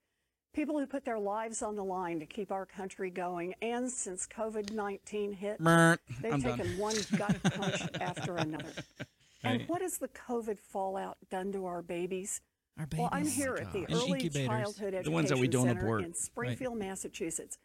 [0.53, 3.55] people who put their lives on the line to keep our country going.
[3.63, 5.99] And since COVID 19 hit, Merp.
[6.21, 6.79] they've I'm taken done.
[6.79, 8.73] one gut punch after another.
[9.43, 12.43] And what has the COVID fallout done to our babies?
[12.79, 13.37] Our Well, I'm babies.
[13.37, 14.49] here oh, at the In Early incubators.
[14.49, 16.05] Childhood Education The ones that we don't Center abort.
[16.05, 17.57] in Springfield, Massachusetts,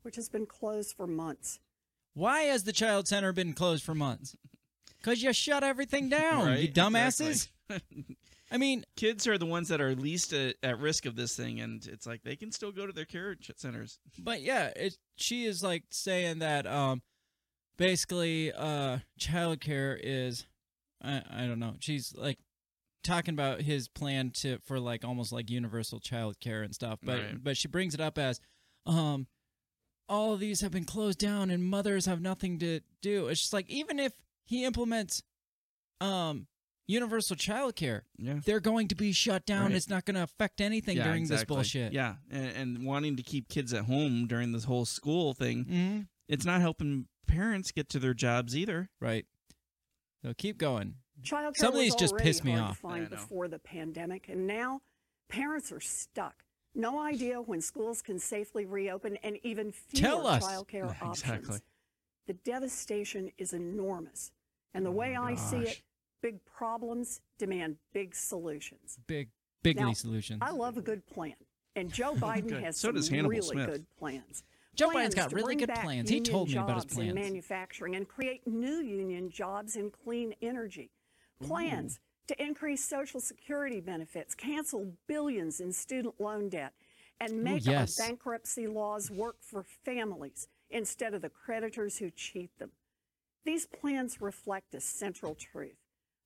[0.00, 1.58] which has been closed for months.
[2.14, 4.34] Why has the child center been closed for months?
[4.96, 7.48] Because you shut everything down, you dumbasses.
[7.68, 8.16] exactly.
[8.50, 11.60] I mean, kids are the ones that are least at, at risk of this thing,
[11.60, 13.98] and it's like they can still go to their care centers.
[14.18, 17.02] But yeah, it, she is like saying that um,
[17.76, 20.46] basically uh, childcare is
[21.02, 21.74] I, I don't know.
[21.80, 22.38] She's like
[23.02, 26.98] talking about his plan to for like almost like universal childcare and stuff.
[27.02, 27.42] But Right.
[27.44, 28.40] but she brings it up as
[28.86, 29.26] um
[30.08, 33.28] all of these have been closed down and mothers have nothing to do.
[33.28, 34.12] It's just like even if
[34.44, 35.22] he implements
[36.00, 36.46] um
[36.90, 38.40] universal childcare, Yeah.
[38.44, 39.66] they're going to be shut down.
[39.66, 39.72] Right.
[39.74, 41.42] It's not going to affect anything Yeah, during exactly.
[41.42, 41.92] this bullshit.
[41.92, 42.46] Yeah, and,
[42.78, 46.08] and wanting to keep kids at home during this whole school thing, Mhm.
[46.28, 48.88] it's not helping parents get to their jobs either.
[49.00, 49.26] Right.
[50.24, 50.96] So keep going.
[51.22, 52.76] Childcare Some of was these just already piss me hard off.
[52.76, 54.80] To find before the pandemic, and now
[55.28, 56.44] parents are stuck.
[56.74, 60.44] No idea when schools can safely reopen, and even fewer Tell us.
[60.44, 61.22] childcare Yeah, options.
[61.22, 61.58] exactly.
[62.26, 64.30] The devastation is enormous,
[64.72, 65.82] and the way I see it,
[66.22, 68.98] big problems demand big solutions.
[69.06, 69.28] Big,
[69.62, 70.40] bigly Now, solutions.
[70.42, 71.34] I love a good plan,
[71.76, 72.64] and Joe Biden Good.
[72.64, 73.66] has So some does Hannibal really Smith.
[73.66, 74.44] good plans.
[74.74, 76.08] Joe Biden's got really good plans.
[76.08, 80.34] He told me about his jobs in manufacturing and create new union jobs in clean
[80.40, 80.90] energy.
[81.42, 81.98] Plans
[82.28, 86.72] to increase Social Security benefits, cancel billions in student loan debt,
[87.20, 87.98] and make yes.
[87.98, 92.70] our bankruptcy laws work for families instead of the creditors who cheat them.
[93.44, 95.79] These plans reflect a central truth.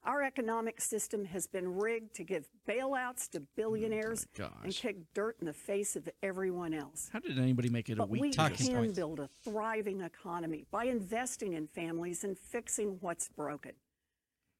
[0.05, 4.26] Our economic system has been rigged to give bailouts to billionaires
[4.62, 7.09] and kick dirt in the face of everyone else.
[7.10, 8.66] How did anybody make it a But we to Talking this?
[8.68, 8.98] can points.
[8.98, 13.72] build a thriving economy by investing in families and fixing what's broken.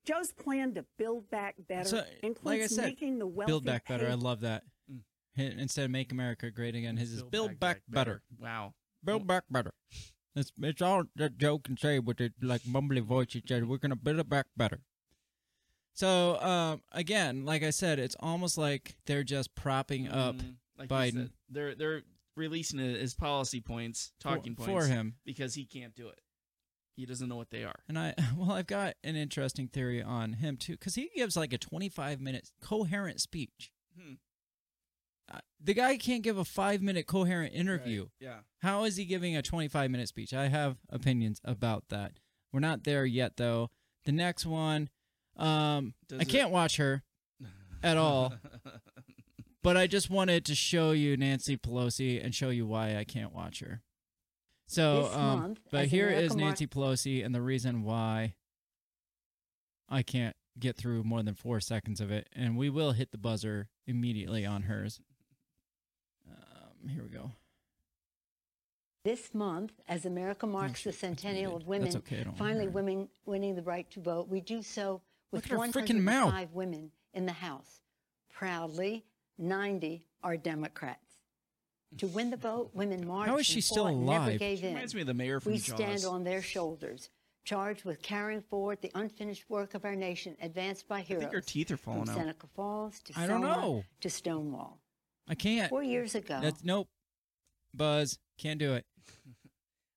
[0.07, 3.87] Joe's plan to build back better So, includes like said, making the wealthy Build back
[3.87, 4.09] better.
[4.09, 4.63] I love that.
[5.39, 5.59] Mm.
[5.59, 8.23] Instead of make America great again, his is Build build, back, better.
[8.39, 8.75] Wow.
[9.03, 9.73] Build back better.
[10.37, 13.29] It's it's all that Joe can say with it like mumbly voice.
[13.31, 14.81] He said, "We're gonna build it back better."
[15.95, 20.89] So um, again, like I said, it's almost like they're just propping up Mm, like
[20.89, 22.03] Biden said, they're they're
[22.37, 25.15] releasing it as policy points, talking for points him.
[25.25, 26.21] because he can't do it.
[26.97, 27.81] He doesn't know what they are.
[27.89, 31.53] And I, well, I've got an interesting theory on him too, because he gives like
[31.53, 33.71] a 25 minute coherent speech.
[33.97, 34.15] Hmm.
[35.33, 38.09] Uh, the guy can't give a five minute coherent interview.
[38.21, 38.39] Yeah.
[38.59, 40.35] How is he giving a 25 minute speech?
[40.35, 42.19] I have opinions about that.
[42.53, 43.71] We're not there yet, though.
[44.05, 44.91] The next one,
[45.37, 47.03] um, Does I it- can't watch her
[47.83, 48.35] at all,
[49.63, 53.33] but I just wanted to show you Nancy Pelosi and show you why I can't
[53.33, 53.83] watch her.
[54.67, 58.35] So, This um, month, but as here America is Nancy Pelosi and the reason why
[59.89, 63.19] I can't get through more than four seconds of it, and we will hit the
[63.19, 65.01] buzzer immediately on hers.
[66.29, 67.33] Um, here we go.
[69.05, 72.69] This month, as America marks the centennial of women That's okay, I don't finally hear
[72.71, 72.75] it.
[72.75, 75.03] women winning the right to vote, we do so
[75.35, 76.33] with Look at her freaking mouth.
[76.33, 77.81] Five women in the House.
[78.33, 79.05] Proudly,
[79.39, 81.01] 90 are Democrats.
[81.99, 84.39] To win the vote, women marched How is she still fought and never alive?
[84.41, 84.75] gave She in.
[84.75, 85.77] reminds me of the mayor from we Jaws.
[85.77, 87.09] stand on their shoulders,
[87.45, 91.23] charged with carrying forward the unfinished work of our nation, advanced by heroes.
[91.23, 92.19] I think her teeth are falling from out.
[92.19, 93.85] Seneca Falls to I don't know.
[94.01, 94.81] to Stonewall.
[95.29, 95.69] I can't.
[95.71, 96.89] Four years ago, That's nope.
[97.73, 98.85] Buzz can't do it.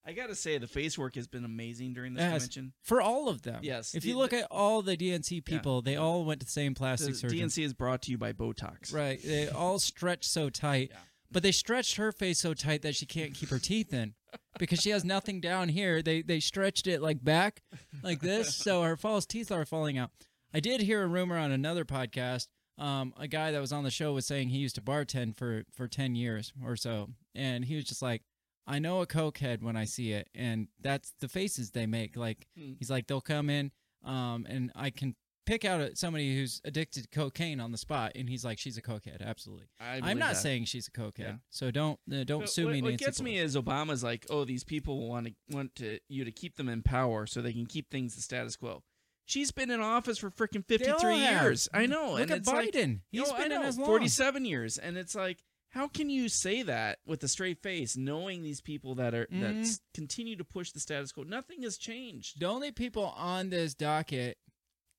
[0.07, 2.73] I gotta say, the face work has been amazing during this has- convention.
[2.81, 3.59] for all of them.
[3.61, 6.51] Yes, If the- you look at all the DNC people, they all went to the
[6.51, 7.37] same The plastic surgeon.
[7.49, 8.93] DNC is brought to you by Botox.
[8.93, 9.21] Right.
[9.21, 10.91] They all stretch so tight.
[11.29, 14.13] But they stretched her face so tight that she can't keep her teeth in
[14.57, 16.01] because she has nothing down here.
[16.01, 17.61] They they stretched it like back
[18.01, 20.11] like this, so her false teeth are falling out.
[20.53, 22.47] I did hear a rumor on another podcast.
[22.77, 25.65] Um, a guy that was on the show was saying he used to bartend for
[25.73, 28.23] for ten years or so, and he was just like,
[28.67, 32.47] "I know a cokehead when I see it, and that's the faces they make." Like
[32.57, 32.73] Hmm.
[32.77, 33.71] he's like, they'll come in,
[34.03, 35.15] um, and I can
[35.45, 38.81] pick out somebody who's addicted to cocaine on the spot, and he's like, "She's a
[38.81, 40.41] cokehead, absolutely." I I'm not that.
[40.41, 41.35] saying she's a cokehead, Yeah.
[41.49, 42.81] so don't uh, don't But sue what, me.
[42.81, 46.25] What Nancy gets me is Obama's like, oh, these people want to want to you
[46.25, 48.83] to keep them in power so they can keep things the status quo.
[49.25, 51.67] She's been in office for freaking 53 years.
[51.73, 52.11] I know.
[52.11, 53.01] Look and at it's like- Biden.
[53.11, 53.85] You He's know, been in as long.
[53.85, 58.41] 47 years, and it's like, how can you say that with a straight face, knowing
[58.41, 59.61] these people that are that Mhm.
[59.61, 61.23] s- continue to push the status quo?
[61.23, 62.39] Nothing has changed.
[62.39, 64.37] The only people on this docket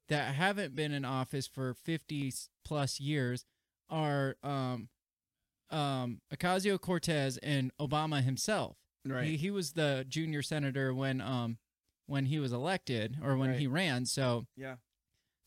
[0.08, 2.32] that haven't been in office for 50
[2.64, 3.44] plus years
[3.88, 4.88] are um,
[5.70, 8.76] um, Ocasio Cortez and Obama himself.
[9.04, 9.26] Right.
[9.26, 11.58] He, he was the junior senator when um
[12.06, 13.58] when he was elected or when Right.
[13.60, 14.06] he ran.
[14.06, 14.76] So Yeah.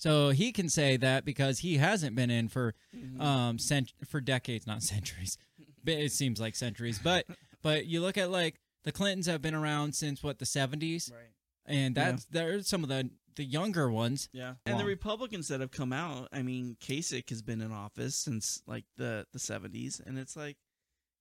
[0.01, 3.21] So he can say that because he hasn't been in for Mhm.
[3.21, 5.37] um cent- for decades, not centuries.
[5.83, 6.99] But it seems like centuries.
[6.99, 7.25] But
[7.61, 11.11] but you look at like the Clintons have been around since what the 70s.
[11.11, 11.19] Right.
[11.65, 12.11] And Yeah.
[12.11, 14.27] that's there's some of the the younger ones.
[14.33, 18.15] Yeah, and the Republicans that have come out, I mean, Kasich has been in office
[18.17, 20.57] since like the the seventies, and it's like,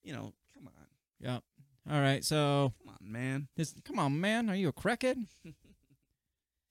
[0.03, 0.87] you know, come on,
[1.21, 1.45] Yep.
[1.89, 2.25] All right.
[2.25, 3.49] So come on, man.
[3.57, 4.51] this come on, man.
[4.51, 5.27] Are you a crackhead?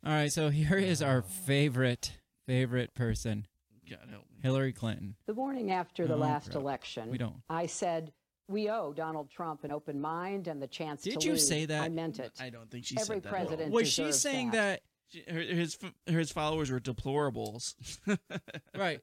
[0.06, 0.32] All right.
[0.32, 2.14] So here is our favorite
[2.48, 3.46] favorite person,
[3.90, 4.38] God help me.
[4.42, 5.16] Hillary Clinton.
[5.28, 6.56] The morning after the Oh, last crap.
[6.56, 7.36] election, We don't.
[7.50, 8.12] I said
[8.48, 11.40] we owe Donald Trump an open mind and the chance to Did you lead.
[11.42, 11.84] say that?
[11.84, 12.32] I meant it.
[12.40, 13.28] I don't think she Every said that.
[13.30, 13.40] at all.
[13.46, 14.82] president Was she deserves saying that.
[15.12, 15.22] that?
[15.28, 17.76] She- her, his f- his followers were deplorables.
[18.78, 19.02] right.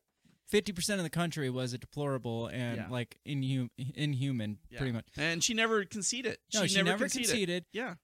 [0.49, 2.89] Fifty percent of the country was a deplorable and Yeah.
[2.89, 4.79] like inhum- inhuman, Yeah.
[4.79, 5.07] pretty much.
[5.17, 6.39] and she never conceded.
[6.55, 7.65] No, she, never, conceded.
[7.73, 7.95] Yeah,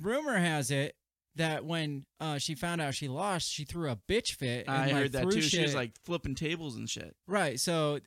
[0.00, 0.94] Rumor has it
[1.36, 4.66] that when uh, she found out she lost, she threw a bitch fit.
[4.66, 5.42] And, I like, heard that threw too.
[5.42, 7.16] She was like flipping tables and shit.
[7.26, 7.58] Right.
[7.58, 7.98] So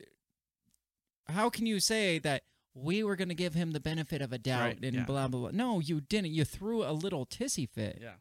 [1.28, 2.42] how can you say that
[2.74, 5.04] we were going to give him the benefit of a doubt Right, and yeah.
[5.04, 5.50] blah blah blah?
[5.52, 6.32] No, you didn't.
[6.32, 7.98] You threw a little tissy fit.
[8.00, 8.14] Yeah.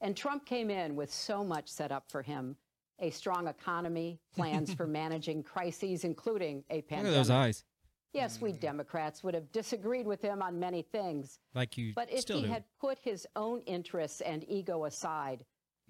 [0.00, 2.56] And Trump came in with so much set up for him
[3.02, 7.12] a strong economy, plans for managing crises, including a Look pandemic.
[7.12, 7.64] at those eyes.
[8.12, 8.60] Yes, we mm.
[8.60, 11.38] Democrats would have disagreed with him on many things.
[11.54, 12.48] Like you But if he do.
[12.48, 15.44] had put his own interests and ego aside,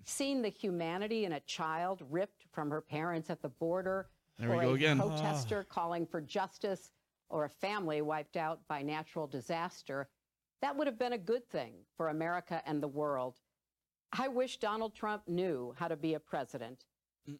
[0.05, 4.63] seen the humanity in a child ripped from her parents at the border, There or
[4.63, 4.99] a again.
[4.99, 5.73] protester ah.
[5.73, 6.91] calling for justice,
[7.31, 10.09] or a family wiped out by natural disaster,
[10.61, 13.37] that would have been a good thing for America and the world.
[14.13, 16.85] I wish Donald Trump knew how to be a president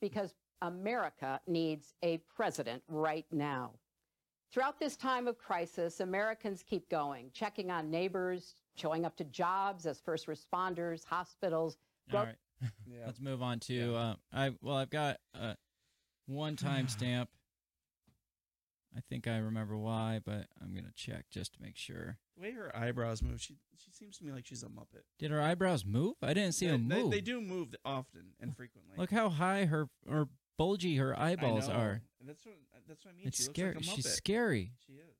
[0.01, 0.33] because
[0.63, 3.73] America needs a president right now.
[4.53, 9.87] Throughout this time of crisis, Americans keep going, checking on neighbors, showing up to jobs
[9.87, 11.77] as first responders, hospitals,
[12.13, 12.37] All right.
[13.07, 14.51] Let's move on to uh, I.
[14.61, 15.55] Well, I've got uh,
[16.27, 17.29] one timestamp.
[18.97, 22.19] I think I remember why, but I'm gonna check just to make sure.
[22.37, 25.05] The way her eyebrows move, she she seems to me like she's a muppet.
[25.19, 26.17] Did her eyebrows move?
[26.23, 27.11] I didn't see they, them move.
[27.13, 28.97] They, do move often and frequently.
[28.99, 30.29] Look how high her or
[30.61, 31.75] bulgy her eyeballs know.
[31.75, 32.03] are.
[32.27, 32.55] That's what
[32.87, 33.27] that's what I mean.
[33.29, 33.75] It's she looks scary.
[33.75, 34.73] Like a She's scary.
[34.87, 35.17] She is.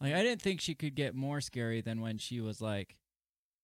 [0.00, 2.96] Like I didn't think she could get more scary than when she was like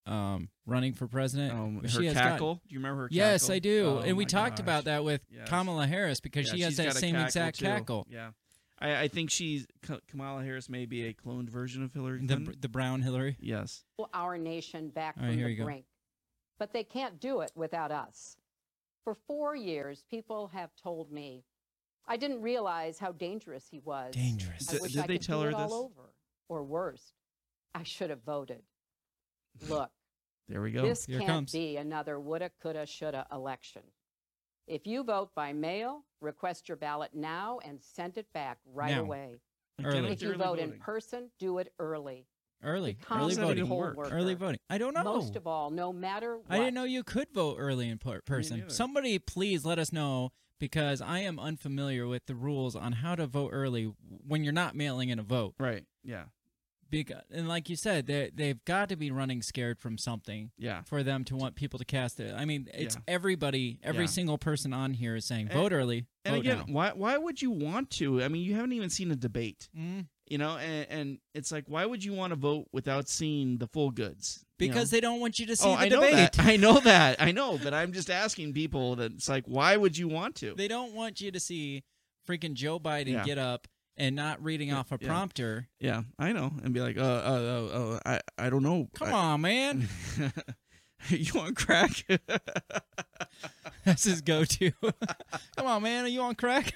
[0.07, 1.53] um running for president.
[1.53, 2.55] Um, her she has cackle?
[2.55, 3.55] gotten- Do you remember her Yes, cackle?
[3.55, 3.87] I do.
[3.87, 4.63] Oh and we talked gosh.
[4.65, 5.49] about that with Yes.
[5.49, 7.65] Kamala Harris because Yeah, she has that got a same exact too.
[7.65, 8.07] cackle.
[8.11, 8.31] Yeah.
[8.79, 9.67] I, I think she's
[10.09, 12.57] Kamala Harris may be a cloned version of Hillary The Clinton.
[12.61, 13.37] the brown Hillary.
[13.41, 13.85] yes.
[14.15, 15.65] our nation back All right, from here the you go.
[15.65, 15.85] brink.
[16.59, 18.37] But they can't do it without us.
[19.05, 21.45] For four years, people have told me
[22.07, 24.15] I didn't realize how dangerous he was.
[24.15, 24.69] Dangerous.
[24.69, 25.73] I Did- wish did I they could tell do her it all this?
[25.73, 26.11] over.
[26.49, 27.13] Or worse,
[27.75, 28.63] I should have voted.
[29.69, 29.91] Look,
[30.49, 30.83] There we go.
[30.83, 31.53] this Here can't comes.
[31.53, 33.83] be another woulda, coulda, shoulda election.
[34.67, 39.03] If you vote by mail, request your ballot now and send it back right Now.
[39.03, 39.41] away.
[39.83, 40.11] Early.
[40.13, 42.27] If you vote in person, do it early.
[42.63, 42.99] Early.
[43.11, 43.69] Early voting.
[43.69, 43.97] work?
[44.11, 44.59] Early voting.
[44.69, 45.03] I don't know.
[45.05, 46.45] Most of all, no matter what.
[46.51, 48.65] I didn't know you could vote early in per- person.
[48.69, 53.27] Somebody please let us know because I am unfamiliar with the rules on how to
[53.27, 53.93] vote early
[54.27, 55.55] when you're not mailing in a vote.
[55.59, 55.85] Right.
[56.05, 56.25] Yeah.
[56.91, 60.83] Because, and like you said, they they've got to be running scared from something Yeah.
[60.83, 62.35] for them to want people to cast it.
[62.37, 63.03] I mean, it's Yeah.
[63.07, 64.11] everybody, every Yeah.
[64.11, 66.07] single person on here is saying And- vote early.
[66.25, 66.65] And vote again, now.
[66.75, 68.23] why why would you want to?
[68.25, 69.69] I mean, you haven't even seen a debate.
[69.75, 70.09] Mm.
[70.31, 73.67] You know, and, and it's like, why would you want to vote without seeing the
[73.67, 74.45] full goods?
[74.59, 74.73] you know?
[74.75, 76.33] because they don't want you to see oh, the I know debate.
[76.33, 76.47] that.
[76.47, 77.21] I know that.
[77.21, 80.55] I know, but I'm just asking people that it's like, why would you want to?
[80.55, 81.83] They don't want you to see
[82.29, 83.25] freaking Joe Biden Yeah.
[83.25, 83.67] get up
[83.97, 85.09] and not reading off a Yeah.
[85.09, 85.69] prompter.
[85.81, 87.99] Yeah, I know, and be like, uh, uh, uh, uh
[88.39, 88.89] I, I don't know.
[88.95, 89.89] Come I- on, man.
[91.09, 92.07] you want crack?
[93.85, 94.71] That's his go-to.
[95.57, 96.05] Come on, man.
[96.05, 96.73] Are you on crack?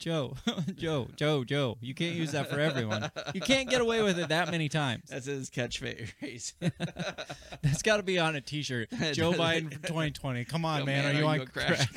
[0.00, 0.34] Joe,
[0.76, 1.76] Joe, Joe, Joe.
[1.82, 3.10] You can't use that for everyone.
[3.34, 5.10] You can't get away with it that many times.
[5.10, 6.54] That's his catchphrase.
[7.62, 8.88] That's got to be on a T-shirt.
[9.12, 10.46] Joe Biden for 2020.
[10.46, 11.04] Come on, Yo, man.
[11.04, 11.88] man, Are you on you crack?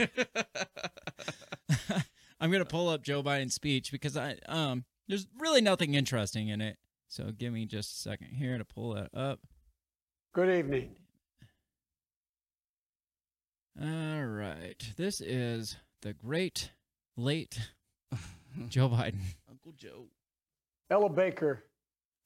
[2.42, 6.60] I'm gonna pull up Joe Biden's speech because I um there's really nothing interesting in
[6.60, 6.78] it.
[7.08, 9.40] So give me just a second here to pull that up.
[10.34, 10.90] Good evening.
[13.82, 14.92] All right.
[14.98, 16.72] This is the great
[17.16, 17.60] late
[18.70, 19.20] Joe Biden.
[19.50, 20.06] Uncle Joe.
[20.90, 21.64] Ella Baker,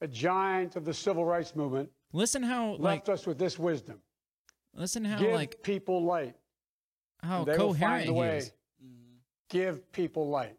[0.02, 4.00] a giant of the civil rights movement, Listen how like left us with this wisdom.
[4.74, 6.36] listen how Give like people light.
[7.22, 8.38] how and they coherent find a he way.
[8.38, 8.52] is.
[8.84, 9.16] Mm-hmm.
[9.50, 10.58] Give people light.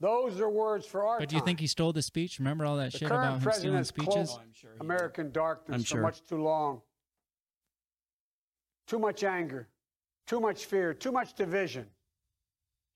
[0.00, 1.46] Those are words for our But do you time.
[1.46, 2.38] think he stole the speech?
[2.38, 4.30] Remember all that the shit about him stealing president's speeches?
[4.30, 6.80] cloaked oh, American darkness I'm for much too long.
[8.86, 9.68] Too much anger,
[10.26, 11.86] too much fear, too much division.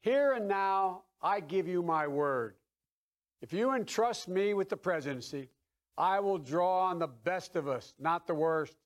[0.04, 2.56] Here and now, I give you my word.
[3.40, 5.48] If you entrust me with the presidency,
[5.96, 8.76] I will draw on the best of us, not the worst.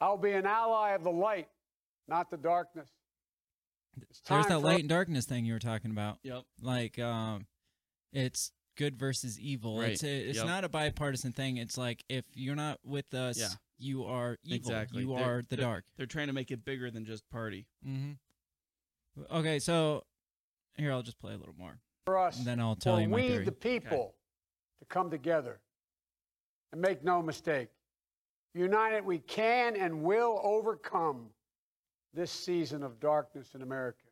[0.00, 1.48] I'll be an ally of the light,
[2.06, 2.88] not the darkness.
[4.28, 6.18] There's that light and darkness thing you were talking about.
[6.22, 6.44] Yep.
[6.62, 7.46] Like um
[8.12, 9.80] it's good versus evil.
[9.80, 9.90] Right.
[9.90, 10.46] It's a, it's Yep.
[10.46, 11.56] not a bipartisan thing.
[11.56, 13.48] It's like if you're not with us, Yeah.
[13.76, 14.54] you are evil.
[14.56, 15.02] Exactly.
[15.02, 15.84] You They're- are the they're- dark.
[15.96, 17.66] They're trying to make it bigger than just party.
[17.84, 18.12] Mm-hmm.
[19.36, 20.04] Okay, so
[20.78, 21.78] here I'll just play a little more.
[22.06, 23.44] for us, And then I'll tell for you my we theory.
[23.44, 24.14] the people,
[24.80, 25.60] to come together.
[26.72, 27.68] And make no mistake,
[28.54, 31.26] united we can and will overcome
[32.14, 34.04] this season of darkness in America.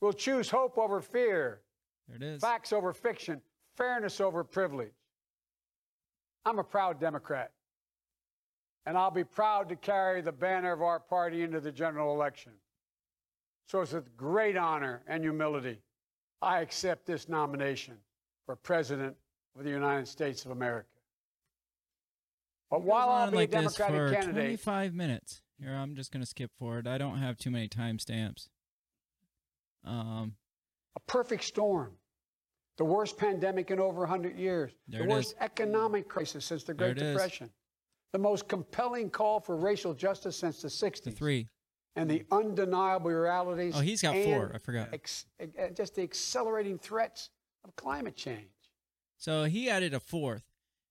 [0.00, 1.60] We'll choose hope over fear,
[2.08, 2.40] There it is.
[2.40, 3.40] facts over fiction,
[3.76, 4.92] fairness over privilege.
[6.44, 7.50] I'm a proud Democrat,
[8.86, 12.52] and I'll be proud to carry the banner of our party into the general election.
[13.66, 15.80] So it's with great honor and humility
[16.42, 17.96] I accept this nomination
[18.46, 19.14] for President
[19.58, 20.88] of the United States of America.
[22.70, 25.42] But while I'll be like a this Democratic for candidate, 25 minutes.
[25.60, 26.86] Here, I'm just going to skip forward.
[26.86, 28.48] I don't have too many timestamps.
[29.84, 30.34] Um,
[30.96, 31.92] a perfect storm,
[32.78, 35.36] the worst pandemic in over 100 years, the worst is.
[35.40, 37.12] economic crisis since the Great it is.
[37.12, 37.50] Depression,
[38.12, 41.02] the most compelling call for racial justice since the 60s.
[41.04, 41.48] the three.
[41.96, 43.74] And the undeniable realities.
[43.76, 44.52] Oh, he's got four.
[44.54, 44.88] I forgot.
[44.92, 45.26] ex-
[45.74, 47.30] just the accelerating threats
[47.64, 48.48] of climate change.
[49.18, 50.44] So he added a fourth.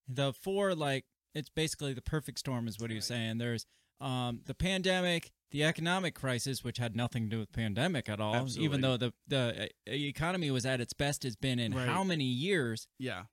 [0.07, 3.38] The four, like, it's basically the perfect storm, is what he was saying.
[3.38, 3.65] There's
[4.01, 8.35] um, the pandemic, the economic crisis, which had nothing to do with pandemic at all,
[8.35, 8.65] Absolutely.
[8.65, 11.88] even though the the economy was at its best has been in Right.
[11.88, 13.23] how many years Yeah.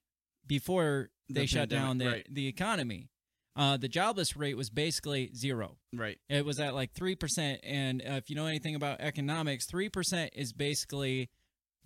[0.46, 2.26] before The they shut down the right.
[2.30, 3.10] the economy.
[3.56, 5.78] Uh, the jobless rate was basically zero.
[5.92, 6.18] Right.
[6.28, 9.88] It was at like three percent, and uh, if you know anything about economics, three
[9.88, 11.30] percent is basically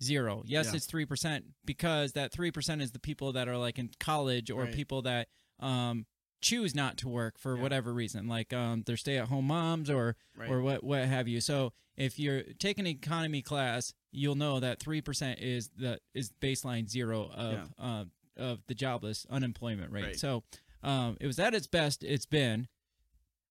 [0.03, 0.43] zero.
[0.45, 0.75] Yes, Yeah.
[0.75, 4.49] it's three percent because that three percent is the people that are like in college
[4.51, 4.73] or Right.
[4.73, 5.27] people that
[5.59, 6.05] um,
[6.41, 7.61] choose not to work for Yeah.
[7.61, 10.49] whatever reason, like um, they're stay-at-home moms or Right.
[10.49, 11.39] or what what have you.
[11.39, 16.31] So if you're taking an economy class, you'll know that three percent is the is
[16.41, 17.65] baseline zero of Yeah.
[17.85, 18.05] uh,
[18.37, 20.03] of the jobless unemployment rate.
[20.03, 20.19] Right.
[20.19, 20.43] So
[20.83, 22.67] um, it was at its best it's been,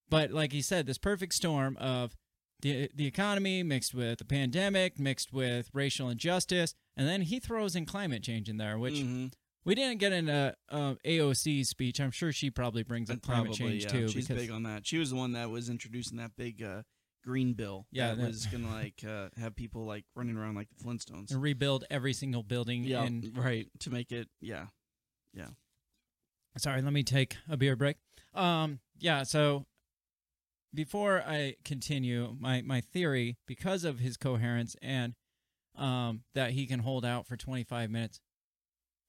[0.09, 2.16] but like he said, this perfect storm of
[2.62, 7.74] the the economy mixed with the pandemic, mixed with racial injustice, and then he throws
[7.77, 8.94] in climate change in there, which.
[8.94, 9.32] Mhm.
[9.62, 12.01] We didn't get into uh, AOC's speech.
[12.01, 13.90] I'm sure she probably brings up climate Probably, change yeah.
[13.90, 14.09] too.
[14.09, 14.86] She's big on that.
[14.86, 16.81] She was the one that was introducing that big uh,
[17.23, 17.86] green bill.
[17.93, 21.31] Yeah, that, that- was gonna like uh, have people like running around like the Flintstones.
[21.31, 23.69] and rebuild every single building Yeah, in right.
[23.81, 24.69] To make it, yeah,
[25.35, 25.48] yeah.
[26.56, 27.97] Sorry, let me take a beer break.
[28.35, 29.66] Um, yeah, so
[30.74, 35.14] before I continue, my my theory, because of his coherence and
[35.77, 38.20] um that he can hold out for 25 minutes,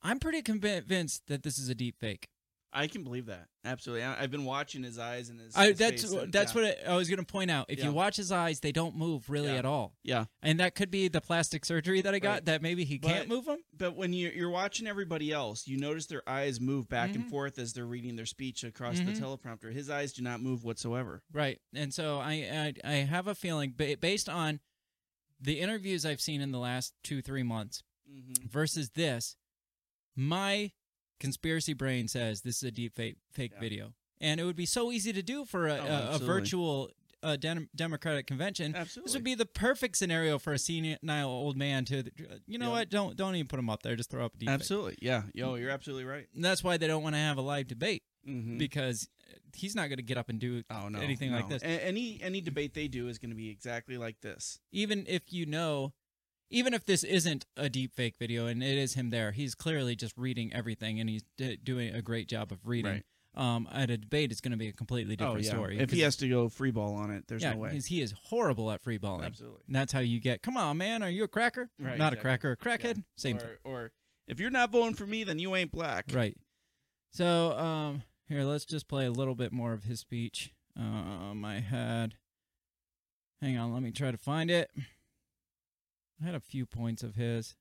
[0.01, 2.29] I'm pretty convinced that this is a deep fake.
[2.73, 3.47] I can believe that.
[3.65, 4.03] Absolutely.
[4.05, 5.55] I, I've been watching his eyes and his.
[5.55, 6.61] I, his that's and- that's yeah.
[6.61, 7.65] what I, I was going to point out.
[7.69, 7.85] If Yeah.
[7.85, 9.55] you watch his eyes, they don't move really Yeah.
[9.57, 9.93] at all.
[10.03, 10.25] Yeah.
[10.41, 12.45] And that could be the plastic surgery that I got Right.
[12.45, 13.59] that maybe he can't move them.
[13.77, 17.29] But when you're, you're watching everybody else, you notice their eyes move back and Mhm.
[17.29, 19.13] forth as they're reading their speech across Mhm.
[19.13, 19.73] the teleprompter.
[19.73, 21.23] His eyes do not move whatsoever.
[21.33, 21.59] Right.
[21.73, 24.59] And so I I, I have a feeling based on
[25.39, 28.47] the interviews I've seen in the last 2-3 months Mm-hmm.
[28.47, 29.35] versus this,
[30.15, 30.71] my
[31.21, 33.59] conspiracy brain says this is a deep fake fake Yeah.
[33.61, 33.93] video.
[34.19, 36.91] And it would be so easy to do for a, Oh, a, a virtual
[37.23, 38.71] uh, dem- Democratic convention.
[38.73, 42.03] This would be the perfect scenario for a senile old man to,
[42.47, 42.71] you know Yeah.
[42.71, 42.89] what?
[42.89, 43.95] Don't don't even put him up there.
[43.95, 44.53] Just throw up a deep fake.
[44.55, 44.97] Absolutely.
[45.01, 45.23] Yeah.
[45.33, 46.27] Yo, you're absolutely right.
[46.35, 48.57] And that's why they don't want to have a live debate Mhm.
[48.59, 49.07] because
[49.55, 50.99] he's not going to get up and do Oh no.
[50.99, 51.61] anything like this.
[51.63, 54.59] A- any any debate they do is going to be exactly like this.
[54.71, 55.93] even if you know
[56.51, 59.95] even if this isn't a deep fake video and it is him there he's clearly
[59.95, 63.01] just reading everything and he's d- doing a great job of reading
[63.35, 63.43] Right.
[63.55, 65.49] um at a debate it's going to be a completely different oh yeah.
[65.51, 67.71] story If he has to go free ball on it, there's yeah, no way.
[67.71, 69.61] 'cause he is horrible at free balling Absolutely.
[69.67, 72.19] and that's how you get come on man are you a cracker Right, not exactly.
[72.19, 72.57] a cracker a
[72.95, 73.91] crackhead same or, thing or
[74.27, 76.05] if you're not voting for me, then you ain't black.
[76.13, 76.37] right
[77.11, 81.59] so um here let's just play a little bit more of his speech um i
[81.59, 82.15] had
[83.41, 84.69] hang on let me try to find it
[86.21, 87.55] I had a few points of his.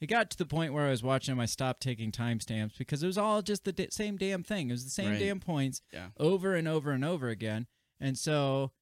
[0.00, 1.40] It got to the point where I was watching him.
[1.40, 4.70] I stopped taking timestamps because it was all just the da- same damn thing.
[4.70, 5.18] It was the same Right.
[5.18, 6.08] damn points Yeah.
[6.18, 7.66] over and over and over again.
[8.00, 8.72] And so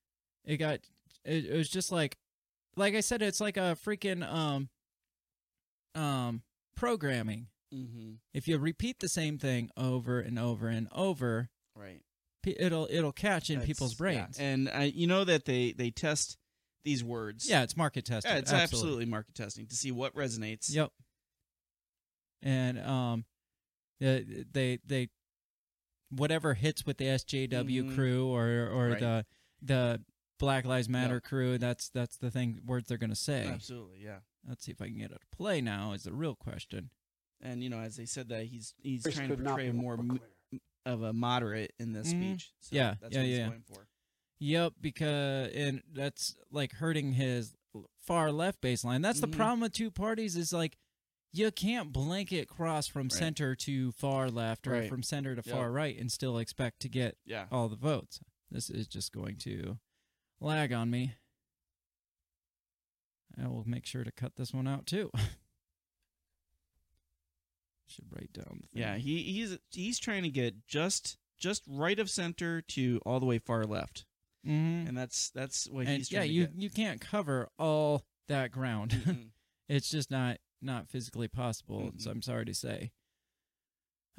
[0.45, 0.81] it got.
[1.25, 2.17] It, it was just like,
[2.77, 4.69] like I said, it's like a freaking um,
[5.95, 6.43] um,
[6.77, 7.49] programming.
[7.75, 8.13] Mm-hmm.
[8.33, 12.01] If you repeat the same thing over and over and over, Right.
[12.45, 14.21] it'll it'll catch in people's That's- yeah.
[14.25, 14.39] brains.
[14.39, 16.39] And I, you know that they they test
[16.89, 17.49] these words.
[17.49, 18.33] Yeah, it's market testing.
[18.33, 19.05] Yeah, it's absolutely.
[19.05, 20.75] market testing to see what resonates.
[20.75, 20.91] Yep.
[22.43, 23.25] And um,
[24.01, 25.09] the they they
[26.11, 27.51] whatever hits with the SJW
[27.85, 27.95] Mhm.
[27.95, 29.01] crew or or Right.
[29.01, 29.27] the
[29.61, 30.03] the
[30.39, 31.25] Black Lives Matter Yep.
[31.25, 31.59] crew.
[31.59, 33.47] That's that's the thing words they're gonna say.
[33.47, 34.21] Absolutely, yeah.
[34.47, 35.93] Let's see if I can get it to play now.
[35.93, 36.91] Is the real question.
[37.41, 39.97] And you know, as they said that he's he's Voice trying to portray be more
[39.99, 40.21] more
[40.53, 42.11] m- of a moderate in this Mhm.
[42.37, 42.53] speech.
[42.61, 43.49] So Yeah, that's yeah, what he's yeah.
[43.49, 43.87] going for.
[44.41, 47.55] Yep, because and that's like hurting his
[47.99, 49.03] far left baseline.
[49.03, 49.31] That's Mhm.
[49.31, 50.79] the problem with two parties is like
[51.33, 53.13] you can't blanket cross from Right.
[53.19, 54.89] center to far left or Right.
[54.89, 55.55] from center to Yep.
[55.55, 57.49] far right and still expect to get Yeah.
[57.51, 58.21] all the votes.
[58.51, 59.79] This is just going to
[60.41, 61.15] lag on me.
[63.37, 65.11] I will make sure to cut this one out too.
[67.87, 68.79] Should write down the.
[68.81, 73.27] Yeah, he he's he's trying to get just just right of center to all the
[73.27, 74.05] way far left,
[74.49, 74.89] Mhm.
[74.89, 76.55] and that's that's what and he's yeah, trying you get.
[76.57, 78.91] you can't cover all that ground.
[78.93, 79.31] Mhm.
[79.69, 81.93] it's just not not physically possible.
[81.99, 82.13] So Mhm.
[82.15, 82.93] I'm sorry to say.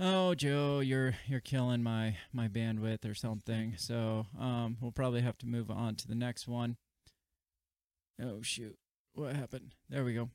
[0.01, 3.75] Oh, Joe, you're you're killing my my bandwidth or something.
[3.77, 6.77] So um, we'll probably have to move on to the next one.
[8.21, 8.77] Oh shoot,
[9.13, 9.75] what happened?
[9.89, 10.29] There we go.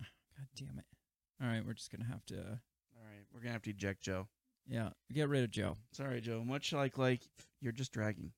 [0.00, 0.84] God damn it!
[1.40, 4.28] All right, we're just gonna have to All right, we're gonna have to eject Joe.
[4.72, 5.76] Yeah get rid of Joe.
[5.92, 6.42] Sorry, Joe.
[6.44, 7.20] Much like like
[7.60, 8.32] you're just dragging.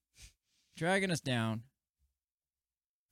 [0.77, 1.63] dragging us down.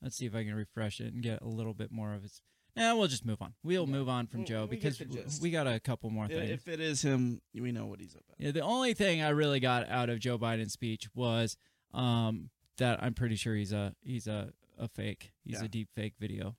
[0.02, 2.42] Let's see if I can refresh it and get a little bit more of its.
[2.74, 3.52] Nah, we'll just move on.
[3.62, 5.00] We'll move on from We- Joe because
[5.40, 6.50] we got a couple more things.
[6.50, 8.24] If it is him, we know what he's about.
[8.38, 11.56] Yeah, the only thing I really got out of Joe Biden's speech was
[11.94, 15.32] um, that I'm pretty sure he's a he's a, a fake.
[15.44, 15.66] He's Yeah.
[15.66, 16.56] a deep fake video,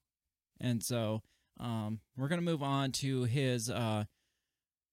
[0.62, 1.24] and so
[1.60, 4.06] um, we're gonna move on to his uh,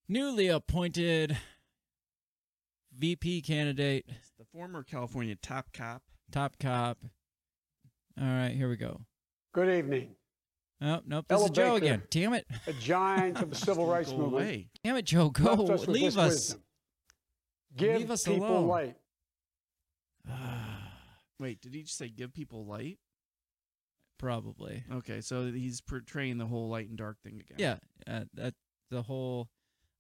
[0.09, 1.37] newly appointed
[2.97, 4.07] VP candidate,
[4.39, 6.03] The former California top cop.
[6.33, 6.99] top cop.
[8.21, 9.01] All right, here we go.
[9.53, 10.11] Good evening.
[10.83, 11.27] Oh, nope.
[11.29, 12.03] This is Joe Elevate again.
[12.11, 12.47] Damn it.
[12.67, 14.33] A giant of the civil rights movement.
[14.33, 14.69] away.
[14.83, 15.29] Damn it, Joe.
[15.31, 15.55] Go.
[15.55, 16.33] left us with Leave us.
[16.33, 16.63] wisdom.
[17.77, 18.67] Give Leave us people alone.
[18.69, 18.97] light.
[21.39, 22.99] Wait, did he just say give people light?
[24.19, 24.85] Probably.
[24.93, 27.57] Okay, so he's portraying the whole light and dark thing again.
[27.59, 27.77] Yeah.
[28.13, 28.55] Uh, that
[28.91, 29.49] the whole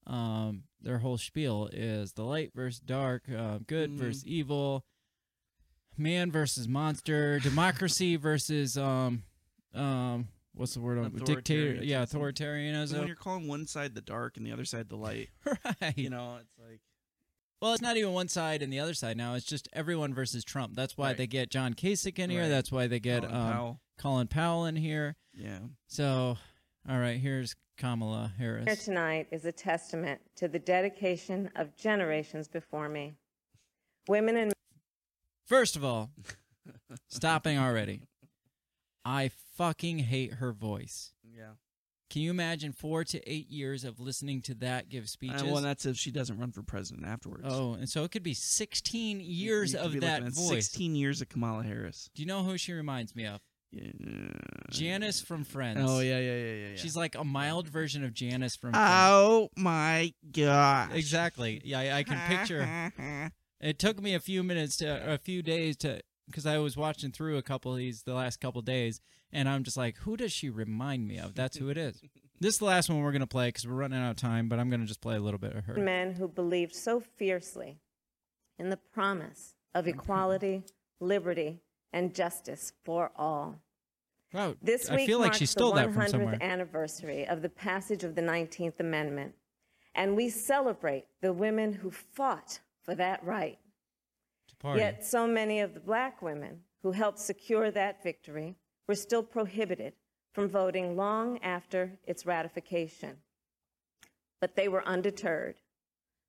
[0.06, 3.98] um their whole spiel is the light versus dark, uh, good Mhm.
[3.98, 4.84] versus evil,
[5.96, 9.24] man versus monster, democracy versus um
[9.74, 10.98] um what's the word?
[10.98, 11.82] on Dictator.
[11.84, 13.06] Yeah, So when authoritarianism.
[13.06, 15.28] you're calling one side the dark and the other side the light,
[15.80, 15.96] right.
[15.96, 16.80] you know, it's like
[17.62, 19.34] Well, it's not even one side and the other side now.
[19.34, 20.74] It's just everyone versus Trump.
[20.74, 21.16] That's why Right.
[21.18, 22.42] they get John Kasich in here.
[22.42, 22.48] Right.
[22.48, 23.80] That's why they get Colin um, Powell.
[23.98, 25.16] Colin Powell in here.
[25.34, 25.58] yeah.
[25.86, 26.38] So,
[26.88, 28.84] all right, here's Kamala Here Harris.
[28.84, 33.14] tonight is a testament to the dedication of generations before me.
[34.06, 34.52] Women and
[35.46, 36.10] First of all,
[37.08, 38.02] stopping already.
[39.02, 41.14] I fucking hate her voice.
[41.24, 41.52] Yeah.
[42.10, 45.42] Can you imagine four to eight years of listening to that give speeches?
[45.42, 47.44] Uh, well, that's if she doesn't run for president afterwards.
[47.46, 50.48] oh, and so it could be 16 years you could of that voice.
[50.66, 52.10] 16 years of Kamala Harris.
[52.14, 53.40] Do you know who she reminds me of?
[53.72, 53.90] Yeah.
[54.70, 55.80] Janice from Friends.
[55.82, 56.68] Oh yeah, yeah, yeah, yeah.
[56.70, 56.76] yeah.
[56.76, 58.88] She's like a mild version of Janice from Friends.
[58.90, 60.92] Oh my god.
[60.94, 61.60] Exactly.
[61.64, 63.32] Yeah, I, I can picture.
[63.60, 67.12] It took me a few minutes to a few days to because I was watching
[67.12, 69.02] through a couple of these the last couple of days,
[69.32, 71.34] and I'm just like, who does she remind me of?
[71.34, 72.00] That's who it is.
[72.40, 74.58] this is the last one we're gonna play because we're running out of time, but
[74.58, 75.74] I'm gonna just play a little bit of her.
[75.74, 77.80] men who believed so fiercely
[78.58, 80.62] in the promise of equality,
[80.98, 81.60] liberty,
[81.92, 83.60] and justice for all.
[84.32, 86.38] Wow, This I week feel like marks she stole the that from 100th somewhere.
[86.40, 89.34] anniversary of the passage of the 19th Amendment,
[89.94, 93.58] and we celebrate the women who fought for that right.
[94.62, 98.56] Yet so many of the black women who helped secure that victory
[98.86, 99.94] were still prohibited
[100.32, 103.16] from voting long after its ratification.
[104.40, 105.56] But they were undeterred.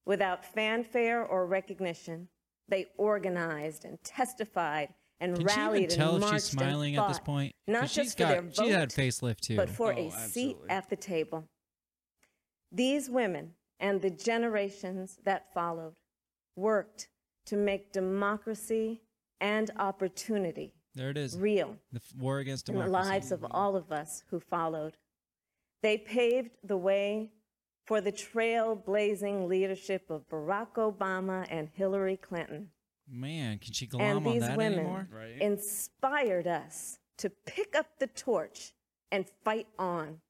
[0.05, 2.29] Without fanfare or recognition,
[2.67, 7.19] they organized and testified and Can she even tell and if she's smiling at this
[7.19, 7.55] point?
[7.67, 9.55] Not 'Cause just she's for their got vote, she had facelift too.
[9.55, 11.47] but for Oh, a seat at the table.
[12.71, 15.95] These women and the generations that followed
[16.55, 17.07] worked
[17.45, 19.01] to make democracy
[19.39, 21.37] and opportunity There it is.
[21.37, 23.09] real The war against in the democracy.
[23.09, 24.97] lives of all of us who followed.
[25.81, 27.31] They paved the way
[27.85, 32.71] for the trailblazing leadership of Barack Obama and Hillary Clinton.
[33.11, 35.07] Man, can she glom And on these that women anymore?
[35.41, 38.73] inspired us to pick up the torch
[39.11, 40.21] and fight on.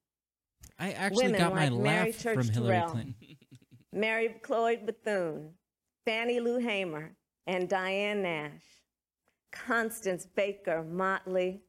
[0.80, 3.16] I actually women got my like Mary laugh Church from Hillary Terrell, Clinton.
[3.94, 5.52] Mary McLeod Bethune,
[6.06, 8.64] Fannie Lou Hamer, and Diane Nash,
[9.52, 11.62] Constance Baker Motley,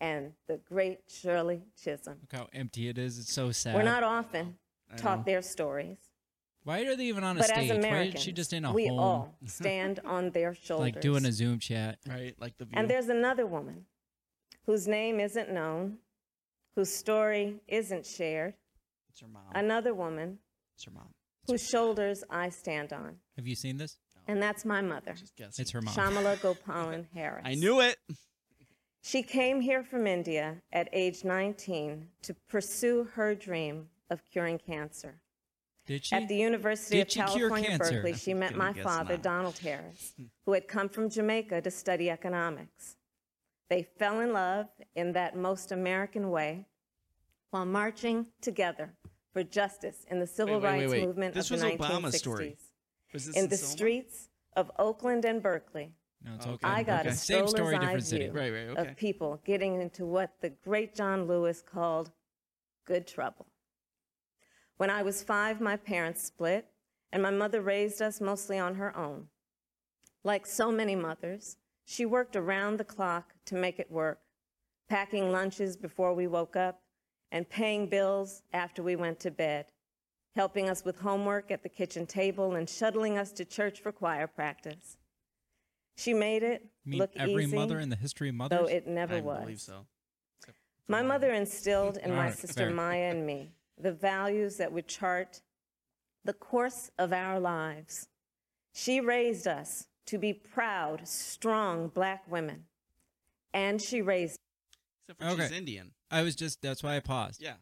[0.00, 2.16] and the great Shirley Chisholm.
[2.22, 3.18] Look how empty it is.
[3.18, 3.74] It's so sad.
[3.76, 4.56] We're not often
[4.96, 5.98] taught their stories.
[6.66, 7.70] Why are they even on a but stage?
[7.70, 8.98] as Why Americans, isn't she just in a we home?
[8.98, 10.94] all stand on their shoulders.
[10.94, 12.00] like doing a Zoom chat.
[12.08, 13.86] Right, like the And there's another woman
[14.64, 15.98] whose name isn't known,
[16.74, 18.54] whose story isn't shared.
[19.10, 19.44] It's her mom.
[19.54, 20.38] Another woman
[20.74, 21.10] It's her mom.
[21.46, 23.18] whose shoulders I stand on.
[23.36, 23.98] Have you seen this?
[24.26, 25.94] And that's my mother, It's her mom.
[25.94, 27.44] Shyamala Gopalan Harris.
[27.46, 27.96] I knew it.
[29.02, 35.20] She came here from India at age 19 to pursue her dream of curing cancer.
[35.86, 36.14] Did she?
[36.16, 37.78] At the University Did of California.
[37.78, 39.22] Berkeley, she met my father, not.
[39.22, 40.14] Donald Harris,
[40.44, 42.96] who had come from Jamaica to study economics.
[43.70, 46.66] They fell in love in that most American way
[47.50, 48.92] while marching together
[49.32, 51.06] for justice in the civil Wait, wait, wait, rights wait.
[51.06, 52.14] movement This of the was 1960s.
[52.18, 52.56] Story.
[53.12, 53.72] Was this in in the Selma?
[53.72, 55.92] streets of Oakland and Berkeley,
[56.24, 56.58] No, it's okay.
[56.68, 57.10] I got okay.
[57.10, 58.28] a Same story, eye different view city.
[58.30, 58.90] Right, right, okay.
[58.90, 62.10] of people getting into what the great John Lewis called
[62.86, 63.46] good trouble.
[64.76, 66.66] When I was five, my parents split,
[67.12, 69.28] and my mother raised us mostly on her own.
[70.22, 74.20] Like so many mothers, she worked around the clock to make it work,
[74.88, 76.80] packing lunches before we woke up
[77.32, 79.66] and paying bills after we went to bed,
[80.34, 84.26] helping us with homework at the kitchen table and shuttling us to church for choir
[84.26, 84.98] practice.
[85.96, 88.58] She made it You mean look every easy, mother in the history of mothers?
[88.58, 89.40] though it never I was.
[89.40, 89.86] believe so.
[90.88, 92.70] My mother instilled in All my right, sister fair.
[92.70, 95.42] Maya and me the values that would chart
[96.24, 98.08] the course of our lives.
[98.72, 102.64] She raised us to be proud, strong black women.
[103.52, 104.38] And she raised
[105.08, 105.92] Except for she's Indian.
[106.10, 107.40] I was just that's why I paused.
[107.42, 107.54] Yeah.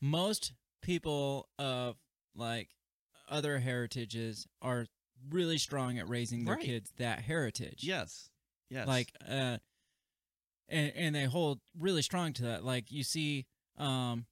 [0.00, 0.52] Most
[0.82, 1.96] people of
[2.34, 2.68] like
[3.28, 4.86] other heritages are
[5.30, 6.64] really strong at raising their Right.
[6.64, 7.80] kids that heritage.
[7.82, 8.30] Yes.
[8.70, 8.86] Yes.
[8.86, 9.58] Like uh
[10.68, 12.64] and and they hold really strong to that.
[12.64, 13.46] Like you see
[13.76, 14.26] um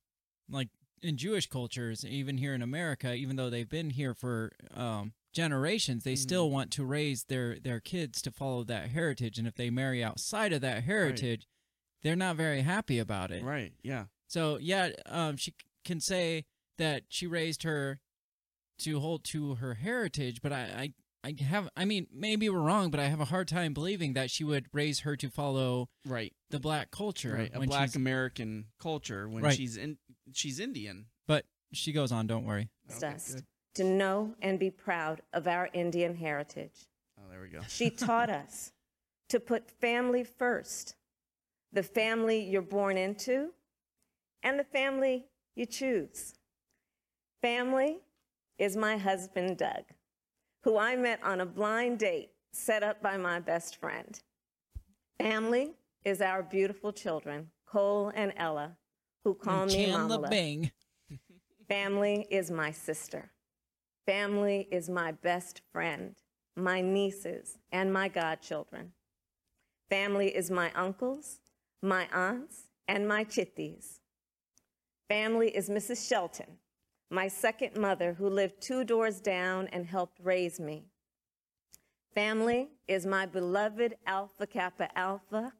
[0.50, 0.68] like
[1.02, 6.04] in Jewish cultures, even here in America, even though they've been here for um generations,
[6.04, 9.70] they still want to raise their their kids to follow that heritage and if they
[9.70, 11.46] marry outside of that heritage,
[12.02, 13.44] they're not very happy about it.
[13.44, 13.72] Right.
[13.82, 14.04] Yeah.
[14.26, 15.54] So yeah, um, she
[15.84, 16.44] can say
[16.78, 18.00] that she raised her
[18.80, 20.92] to hold to her heritage, but I,
[21.24, 24.12] I, I have, I mean, maybe we're wrong, but I have a hard time believing
[24.12, 27.50] that she would raise her to follow right the black culture, Right.
[27.52, 29.56] A black American culture when Right.
[29.56, 29.98] she's in
[30.32, 31.06] she's Indian.
[31.26, 32.26] But she goes on.
[32.26, 32.68] Don't worry.
[33.02, 33.36] us
[33.74, 36.88] to know and be proud of our Indian heritage.
[37.18, 37.60] Oh, there we go.
[37.68, 38.72] She taught us
[39.28, 40.94] to put family first
[41.72, 43.50] the family you're born into
[44.42, 46.34] and the family you choose.
[47.42, 47.98] Family
[48.58, 49.84] is my husband, Doug,
[50.64, 54.18] who I met on a blind date set up by my best friend.
[55.20, 55.72] Family
[56.04, 58.77] is our beautiful children, Cole and Ella,
[59.24, 60.28] who call And me Chandler Mama.
[60.28, 60.70] Bing.
[61.68, 63.30] Family is my sister.
[64.06, 66.14] Family is my best friend,
[66.56, 68.92] my nieces, and my godchildren.
[69.90, 71.40] Family is my uncles,
[71.82, 73.98] my aunts, and my chitties.
[75.08, 76.06] Family is Mrs.
[76.08, 76.58] Shelton,
[77.10, 80.84] my second mother who lived two doors down and helped raise me.
[82.14, 85.52] Family is my beloved Alpha Kappa Alpha,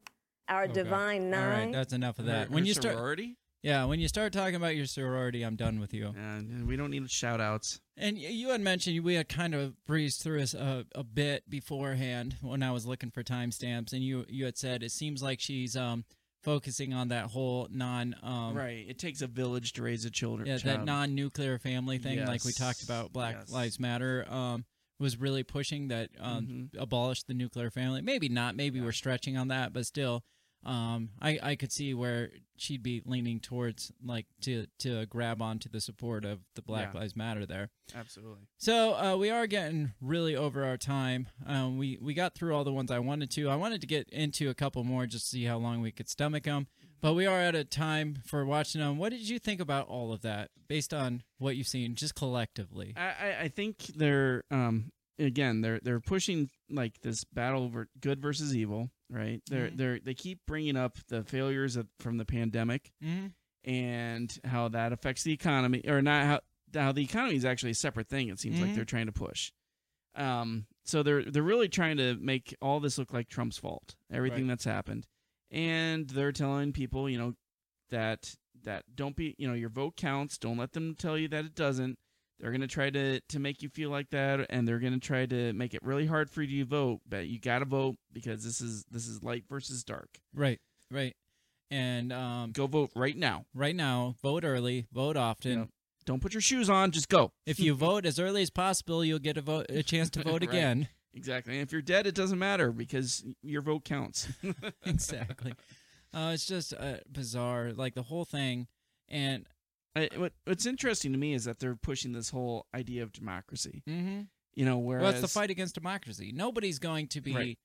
[0.49, 0.73] our Okay.
[0.73, 1.73] divine All right, nine.
[1.73, 2.49] that's enough of that.
[2.49, 3.37] her when you start, sorority?
[3.69, 6.15] Yeah, when you start talking about your sorority, I'm done with you.
[6.17, 7.81] And we don't need shout outs.
[7.97, 12.37] And you had mentioned we had kind of breezed through this a, a bit beforehand
[12.41, 15.77] when I was looking for timestamps, and you you had said it seems like she's
[15.77, 16.05] um
[16.43, 18.85] focusing on that whole non um right.
[18.89, 20.47] It takes a village to raise a children.
[20.47, 23.51] yeah that non-nuclear family thing like we talked about Black Yes.
[23.51, 24.65] Lives Matter um
[25.01, 26.81] was really pushing that um Mm-hmm.
[26.81, 28.01] abolish the nuclear family.
[28.03, 28.55] Maybe not.
[28.57, 30.23] Maybe we're stretching on that, but still.
[30.65, 35.69] Um, I, I could see where she'd be leaning towards like to to grab onto
[35.69, 37.01] the support of the Black Yeah.
[37.01, 37.71] Lives Matter there.
[37.95, 38.49] Absolutely.
[38.59, 41.29] So uh, we are getting really over our time.
[41.47, 43.49] Um, we we got through all the ones I wanted to.
[43.49, 46.09] I wanted to get into a couple more just to see how long we could
[46.09, 46.67] stomach them.
[47.01, 48.99] But we are at a time for watching them.
[48.99, 52.93] What did you think about all of that, based on what you've seen, just collectively?
[52.97, 54.91] I, I, I think they're um
[55.21, 59.43] again they're they're pushing like this battle over good versus evil, right?
[59.47, 59.77] They're Mhm.
[59.77, 63.33] they're they keep bringing up the failures of, from the pandemic Mhm.
[63.65, 66.41] and how that affects the economy, or not how
[66.81, 68.29] how the economy is actually a separate thing.
[68.29, 68.75] It seems like Mhm.
[68.75, 69.53] they're trying to push.
[70.15, 74.43] Um, so they're they're really trying to make all this look like Trump's fault, everything
[74.45, 74.49] Right.
[74.49, 75.07] that's happened,
[75.51, 77.35] and they're telling people, you know,
[77.91, 80.37] that that don't be, you know, your vote counts.
[80.37, 81.99] Don't let them tell you that it doesn't.
[82.41, 85.53] They're gonna try to to make you feel like that, and they're gonna try to
[85.53, 87.01] make it really hard for you to vote.
[87.09, 90.21] But you gotta vote because this is this is light versus dark.
[90.35, 90.61] Right,
[90.91, 91.17] right.
[91.71, 93.45] And um, Go vote right now.
[93.55, 95.59] right now, vote early, vote often.
[95.59, 95.65] Yeah.
[96.07, 96.93] Don't put your shoes on.
[96.93, 97.33] Just go.
[97.45, 100.41] If you vote as early as possible, you'll get a vote, a chance to vote
[100.41, 100.49] Right.
[100.49, 100.89] again.
[101.13, 101.55] Exactly.
[101.55, 104.29] And if you're dead, it doesn't matter because your vote counts.
[104.87, 105.53] exactly.
[106.15, 108.67] Uh, it's just uh, bizarre, like the whole thing.
[109.09, 109.47] And
[109.99, 113.83] I, what What's interesting to me is that they're pushing this whole idea of democracy.
[113.89, 114.23] mm-hmm.
[114.55, 116.33] You know, whereas well, it's the fight against democracy.
[116.35, 117.59] Nobody's going to be Right.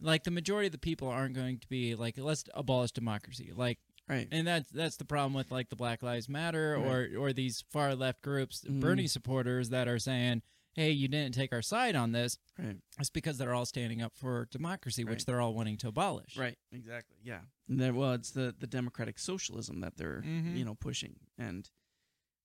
[0.00, 3.52] like the majority of the people aren't going to be like let's abolish democracy.
[3.54, 3.78] Like
[4.08, 4.28] Right.
[4.30, 7.94] and that's that's the problem with like the Black Lives Matter or or these far
[7.94, 8.80] left groups, Mhm.
[8.80, 10.42] Bernie supporters that are saying,
[10.74, 12.76] "Hey, you didn't take our side on this." Right.
[12.98, 15.26] It's because they're all standing up for democracy, which Right.
[15.26, 16.36] they're all wanting to abolish.
[16.36, 16.58] Right.
[16.72, 17.16] Exactly.
[17.22, 17.40] Yeah.
[17.68, 20.56] And then, well, it's the the democratic socialism that they're Mhm.
[20.56, 21.70] you know pushing, and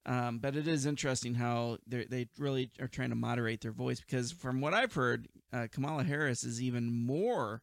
[0.05, 3.99] um, but it is interesting how they they really are trying to moderate their voice
[3.99, 7.61] because from what I've heard, uh, Kamala Harris is even more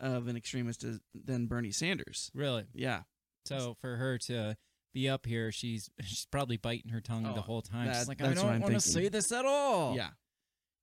[0.00, 2.30] of an extremist than Bernie Sanders.
[2.34, 2.66] Really.
[2.72, 3.02] Yeah.
[3.44, 4.56] So for her to
[4.92, 7.86] be up here, she's she's probably biting her tongue the Oh, whole time.
[7.86, 9.94] that- she's like, I don't want to say this at all.
[9.96, 10.10] Yeah.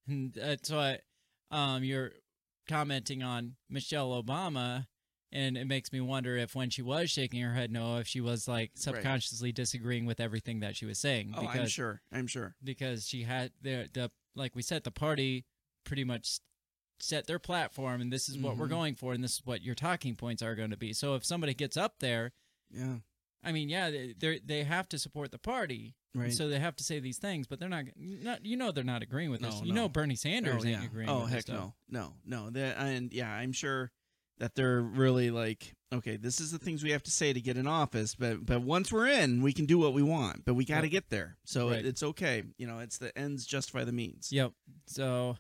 [0.08, 1.00] And that's why
[1.52, 2.12] um, you're
[2.68, 4.88] commenting on Michelle Obama,
[5.32, 8.22] and it makes me wonder if when she was shaking her head no, if she
[8.22, 11.34] was like subconsciously disagreeing with everything that she was saying.
[11.38, 12.02] Oh, I'm sure.
[12.12, 12.56] I'm sure.
[12.64, 15.46] because she had the the like we said the party
[15.84, 16.40] pretty much
[17.00, 18.70] set their platform and this is what we're Mhm.
[18.72, 20.94] going for and this is what your talking points are going to be.
[20.94, 22.32] So if somebody gets up there,
[22.72, 22.98] Yeah.
[23.44, 23.90] I mean, yeah,
[24.20, 25.96] they they have to support the party.
[26.16, 26.34] Right.
[26.34, 29.04] So they have to say these things, but they're not not you know they're not
[29.04, 29.60] agreeing with this.
[29.62, 29.82] No, You no.
[29.84, 30.86] know Bernie Sanders oh, ain't yeah.
[30.86, 32.50] agreeing Oh heck no, no, no.
[32.50, 33.92] The, and yeah, I'm sure
[34.40, 37.58] that they're really like, okay, this is the things we have to say to get
[37.58, 40.66] in office, but but once we're in, we can do what we want, but we
[40.66, 41.38] got to get there.
[41.46, 41.80] So Right.
[41.80, 42.44] it, it's okay.
[42.58, 44.32] You know, it's the ends justify the means.
[44.32, 44.54] Yep.
[44.88, 45.38] So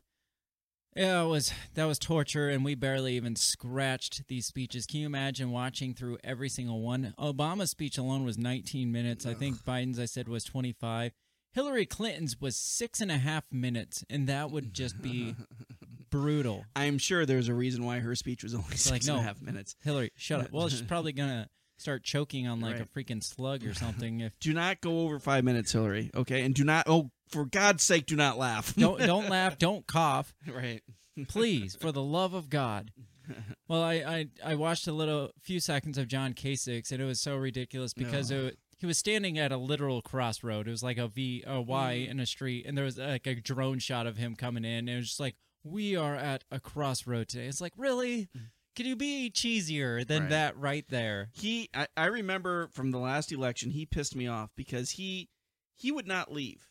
[0.98, 4.86] yeah, it was that was torture, and we barely even scratched these speeches.
[4.86, 7.14] Can you imagine watching through every single one?
[7.20, 9.26] Obama's speech alone was 19 minutes.
[9.26, 11.14] I think Biden's I said was 25.
[11.54, 15.36] Hillary Clinton's was six and a half minutes, and that would just be
[16.10, 16.66] brutal.
[16.76, 19.22] I'm sure there's a reason why her speech was only six like and no, a
[19.22, 19.76] half minutes.
[19.84, 20.52] Hillary, shut up.
[20.52, 21.50] Well, she's probably gonna
[21.80, 22.82] start choking on like Right.
[22.82, 24.22] a freaking slug or something.
[24.22, 26.10] If Do not go over five minutes, Hillary.
[26.16, 26.86] Okay, and do not.
[26.88, 28.76] Oh, for God's sake, do not laugh.
[28.76, 30.34] don't don't laugh, don't cough.
[30.52, 30.82] right.
[31.28, 32.92] please, for the love of God.
[33.68, 37.20] Well, I, I, I watched a little few seconds of John Kasich, and it was
[37.20, 38.46] so ridiculous because No.
[38.46, 40.66] it, he was standing at a literal crossroad.
[40.70, 42.12] It was like a V, a Y Mm.
[42.12, 44.88] in a street, and there was like a drone shot of him coming in.
[44.88, 45.36] And it was just like,
[45.66, 47.48] we are at a crossroad today.
[47.48, 48.30] It's like, really?
[48.78, 50.30] Can you be cheesier than Right.
[50.30, 51.28] that right there?
[51.34, 55.28] He, I, I remember from the last election, he pissed me off because he,
[55.76, 56.70] he would not leave.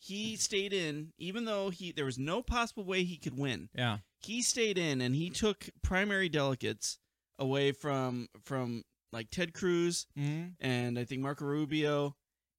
[0.00, 3.68] He stayed in, even though he there was no possible way he could win.
[3.74, 3.98] Yeah.
[4.20, 6.98] He stayed in, and he took primary delegates
[7.38, 10.54] away from from like Ted Cruz Mhm.
[10.60, 12.16] and I think Marco Rubio.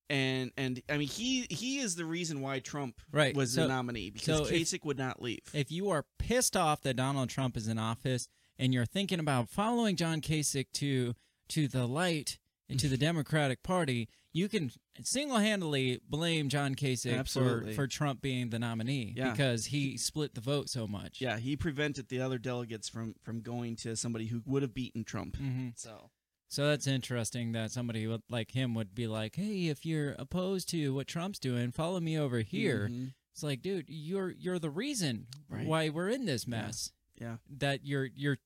[0.10, 3.36] And and I mean he he is the reason why Trump Right.
[3.36, 5.42] was So- the nominee because so if- Kasich would not leave.
[5.54, 9.50] If you are pissed off that Donald Trump is in office and you're thinking about
[9.50, 11.16] following John Kasich to
[11.50, 17.74] to the light into the Democratic Party, you can single-handedly blame John Kasich for, Absolutely.
[17.74, 19.32] for Trump being the nominee Yeah.
[19.32, 21.20] because he split the vote so much.
[21.22, 25.04] Yeah, he prevented the other delegates from from going to somebody who would have beaten
[25.04, 25.38] Trump.
[25.38, 25.78] Mhm.
[25.78, 26.12] So
[26.52, 30.96] So that's interesting that somebody like him would be like, "Hey, if you're opposed to
[30.96, 33.14] what Trump's doing, follow me over here." Mhm.
[33.34, 35.68] It's like, dude, you're you're the reason Right.
[35.68, 36.92] why we're in this mess.
[37.22, 37.38] yeah.
[37.50, 38.40] That you're you're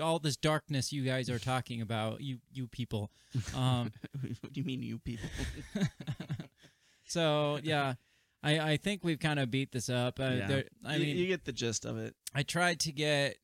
[0.00, 3.10] all this darkness you guys are talking about, you you people.
[3.54, 3.92] Um,
[4.40, 5.28] what do you mean, you people?
[7.06, 7.94] so yeah,
[8.42, 10.20] I I think we've kind of beat this up.
[10.20, 10.46] Uh, Yeah.
[10.46, 12.14] there, I You- mean, you get the gist of it.
[12.34, 13.38] I tried to get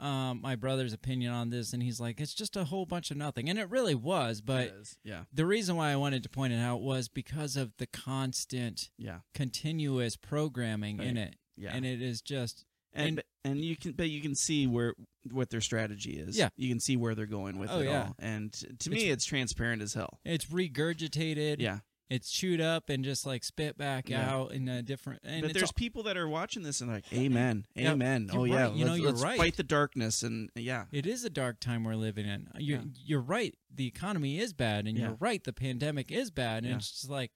[0.00, 3.16] um, my brother's opinion on this, and he's like, "It's just a whole bunch of
[3.16, 4.40] nothing," and it really was.
[4.40, 5.24] But yeah.
[5.32, 9.20] the reason why I wanted to point it out was because of the constant, Yeah.
[9.34, 11.36] continuous programming in it.
[11.56, 11.70] Yeah.
[11.72, 12.64] and it is just
[12.94, 14.94] and and you can but you can see where
[15.30, 16.36] what their strategy is.
[16.38, 16.48] Yeah.
[16.56, 18.02] you can see where they're going with Oh, it yeah.
[18.04, 18.16] all.
[18.18, 20.20] And to me, it's transparent as hell.
[20.24, 21.56] it's regurgitated.
[21.60, 21.78] Yeah.
[22.10, 24.30] it's chewed up and just like spit back Yeah.
[24.30, 25.22] out in a different.
[25.24, 28.28] And but there's all- people that are watching this and like, Amen, Yeah, Amen.
[28.32, 28.70] you're oh yeah.
[28.72, 29.38] You know, let's, you're let's right.
[29.38, 32.48] fight the darkness and yeah, It is a dark time we're living in.
[32.58, 32.84] You're, Yeah.
[33.04, 33.54] you're right.
[33.74, 35.42] The economy is bad, and you're right.
[35.42, 37.32] The pandemic is bad, and it's just like,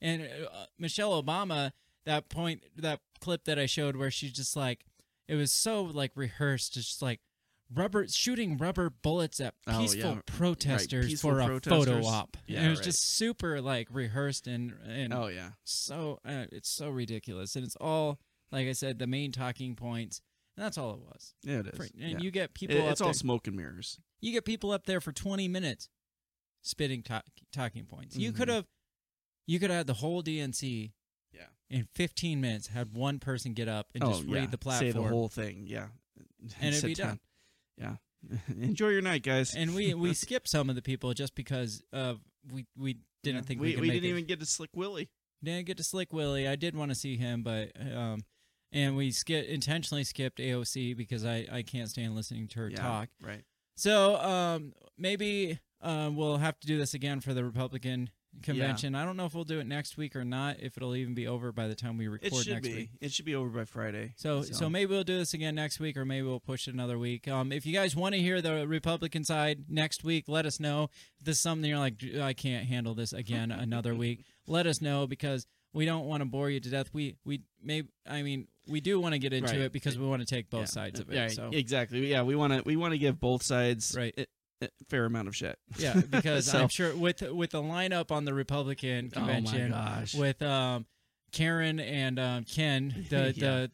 [0.00, 1.70] and uh, Michelle Obama.
[2.04, 4.84] That point, that clip that I showed, where she's just like,
[5.28, 6.76] it was so like rehearsed.
[6.76, 7.20] It's just like
[7.74, 10.14] rubber shooting rubber bullets at Oh, peaceful yeah.
[10.16, 12.36] Right, protesters peaceful for a photo op.
[12.46, 12.84] Yeah, and it was right.
[12.84, 15.50] just super like rehearsed and and Oh, yeah.
[15.64, 18.18] so uh, it's so ridiculous, and it's all
[18.50, 20.20] like I said, the main talking points.
[20.56, 21.32] And that's all it was.
[21.42, 21.76] yeah, it is.
[21.78, 22.18] For- and yeah.
[22.18, 22.76] you get people.
[22.76, 23.98] It- it's all there- smoke and mirrors.
[24.20, 25.88] you get people up there for 20 minutes
[26.60, 27.22] spitting ta-
[27.52, 28.16] talking points.
[28.16, 28.36] You Mhm.
[28.36, 28.66] could have
[29.46, 30.88] you could have had the whole DNC Yeah.
[31.72, 34.34] In 15 minutes had one person get up and oh, just yeah.
[34.40, 35.64] read the platform Say the whole thing.
[35.66, 35.86] Yeah,
[36.60, 37.18] and it'd be done.
[37.78, 37.96] Yeah.
[38.60, 39.54] Enjoy your night, guys.
[39.54, 42.20] And we we skipped some of the people just because of
[42.52, 43.42] we we didn't Yeah.
[43.42, 44.08] think we, we, we didn't it.
[44.08, 45.08] even get to Slick Willie.
[45.42, 46.46] didn't get to Slick Willie.
[46.46, 48.20] I did want to see him, but um
[48.70, 52.76] and we skip intentionally skipped AOC because I I can't stand listening to her Yeah,
[52.78, 53.08] talk.
[53.20, 53.42] right.
[53.74, 58.10] So um, maybe um, we'll have to do this again for the Republican
[58.42, 58.94] convention.
[58.94, 60.56] I don't know if we'll do it next week or not.
[60.60, 62.74] If it'll even be over by the time we record It should next be.
[62.74, 62.90] week.
[63.00, 64.14] It should be over by Friday.
[64.16, 66.98] So, so maybe we'll do this again next week, or maybe we'll push it another
[66.98, 67.28] week.
[67.28, 70.88] Um, if you guys want to hear the Republican side next week, let us know.
[71.18, 74.24] If this is something you're like, I can't handle this again another week.
[74.46, 76.90] Let us know because we don't want to bore you to death.
[76.92, 79.60] We we may I mean we do want to get into Right.
[79.62, 80.64] it because we want to take both Yeah.
[80.66, 81.14] sides of it.
[81.14, 82.06] Yeah, so exactly.
[82.10, 84.28] Yeah, we want to we want to give both sides Right.
[84.88, 85.58] Fair amount of shit.
[85.78, 89.70] Yeah, because So- I'm sure with with the lineup on the Republican Oh my convention,
[89.70, 90.14] gosh.
[90.14, 90.86] with um,
[91.32, 93.50] Karen and um, Ken, the Yeah.
[93.50, 93.70] the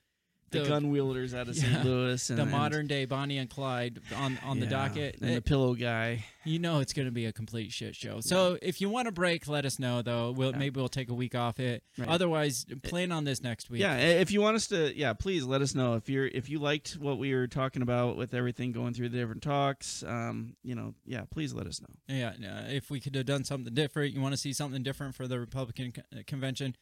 [0.51, 1.71] The gun wielders out of St.
[1.73, 5.43] Yeah, Louis the and- modern day Bonnie and Clyde on on the docket, and the
[5.43, 6.25] pillow guy.
[6.45, 8.21] you know it's going to be a complete shit show.
[8.21, 10.31] So if you want a break, let us know though.
[10.31, 10.59] We'll Yeah.
[10.59, 11.83] maybe we'll take a week off it.
[11.99, 12.09] Right.
[12.09, 13.81] Otherwise, plan on this next week.
[13.83, 16.59] Yeah, if you want us to, yeah, please let us know if you're if you
[16.59, 20.03] liked what we were talking about with everything going through the different talks.
[20.03, 21.89] Um, you know, yeah, please let us know.
[22.09, 22.33] Yeah,
[22.69, 25.39] if we could have done something different, you want to see something different for the
[25.39, 26.75] Republican uh, convention,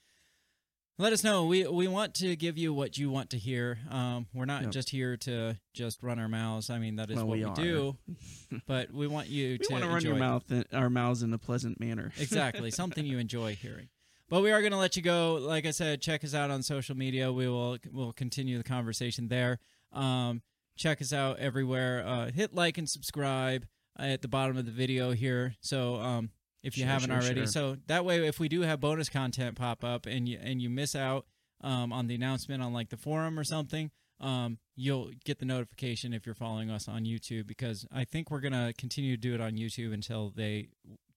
[0.98, 1.44] let us know.
[1.47, 3.78] We we want to give you what you want to hear.
[3.90, 4.70] Um, we're not Yep.
[4.73, 6.70] just here to just run our mouths.
[6.70, 7.97] I mean, that is Well, what we we, do.
[8.66, 11.32] but we want you We to want to run your mouth, in, our mouths in
[11.32, 12.12] a pleasant manner.
[12.18, 13.89] exactly something you enjoy hearing
[14.28, 16.60] but we are going to let you go like i said check us out on
[16.62, 19.60] social media we will we'll continue the conversation there
[19.93, 20.43] um,
[20.77, 23.66] check us out everywhere uh, hit like and subscribe
[23.98, 26.31] at the bottom of the video here so um,
[26.62, 27.47] if you Sure, haven't sure, already sure.
[27.47, 30.69] so that way if we do have bonus content pop up and you and you
[30.70, 31.27] miss out
[31.62, 36.12] um, on the announcement on like the forum or something um, you'll get the notification
[36.15, 39.35] if you're following us on youtube because i think we're going to continue to do
[39.35, 40.69] it on youtube until they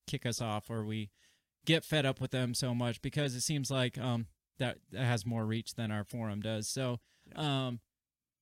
[0.07, 1.09] kick us off or we
[1.65, 5.25] get fed up with them so much because it seems like um that, that has
[5.25, 6.67] more reach than our forum does.
[6.67, 6.99] So
[7.35, 7.79] um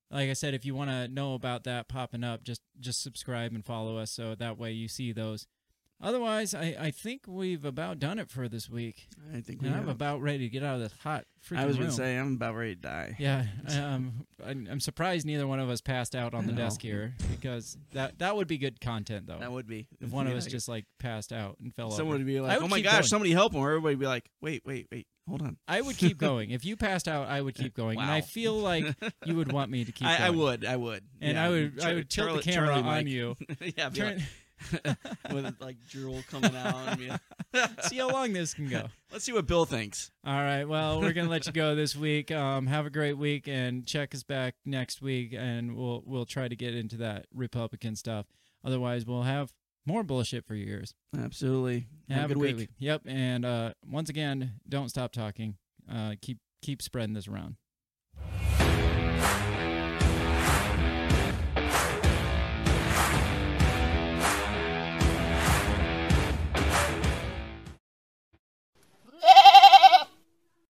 [0.10, 3.52] like I said, if you want to know about that popping up, just just subscribe
[3.53, 5.45] and follow us so that way you see those.
[5.99, 9.07] Otherwise, I, I think we've about done it for this week.
[9.36, 9.95] I think we and I'm have.
[9.95, 11.88] about ready to get out of this hot freaking I was room.
[11.88, 13.15] to say, I'm about ready to die.
[13.18, 13.45] Yeah,
[13.76, 16.60] um, I'm, I'm surprised neither one of us passed out on the No.
[16.60, 19.40] desk here because that that would be good content though.
[19.40, 19.88] That would be.
[19.99, 22.18] if one of us just like passed out and fell Someone over.
[22.19, 23.03] would be I like, would oh my keep gosh, going.
[23.06, 23.61] somebody help him.
[23.61, 25.57] Or everybody would be like, wait, wait, wait, hold on.
[25.68, 26.52] I would keep going.
[26.52, 28.26] If you passed out, I would keep going, and I Wow.
[28.26, 28.86] feel like
[29.26, 30.07] you would want me to keep.
[30.07, 30.38] I, I going.
[30.38, 31.03] would, I would.
[31.22, 33.36] and I would, I would tilt the camera on you.
[33.76, 34.26] yeah, be Turn- like,
[35.31, 36.99] with like drool coming out.
[37.84, 38.84] See how long this can go.
[39.11, 40.11] Let's see what Bill thinks.
[40.25, 40.65] All right.
[40.65, 42.31] Well, we're gonna let you go this week.
[42.31, 46.47] Um, have a great week, and check us back next week, and we'll we'll try
[46.47, 48.25] to get into that Republican stuff.
[48.63, 49.53] Otherwise, we'll have
[49.85, 50.93] more bullshit for your ears.
[51.17, 51.88] Absolutely.
[52.09, 52.69] Have, Have a good great week.
[52.79, 53.03] Yep.
[53.05, 55.55] And uh, once again, don't stop talking.
[55.91, 57.55] Uh, keep keep spreading this around.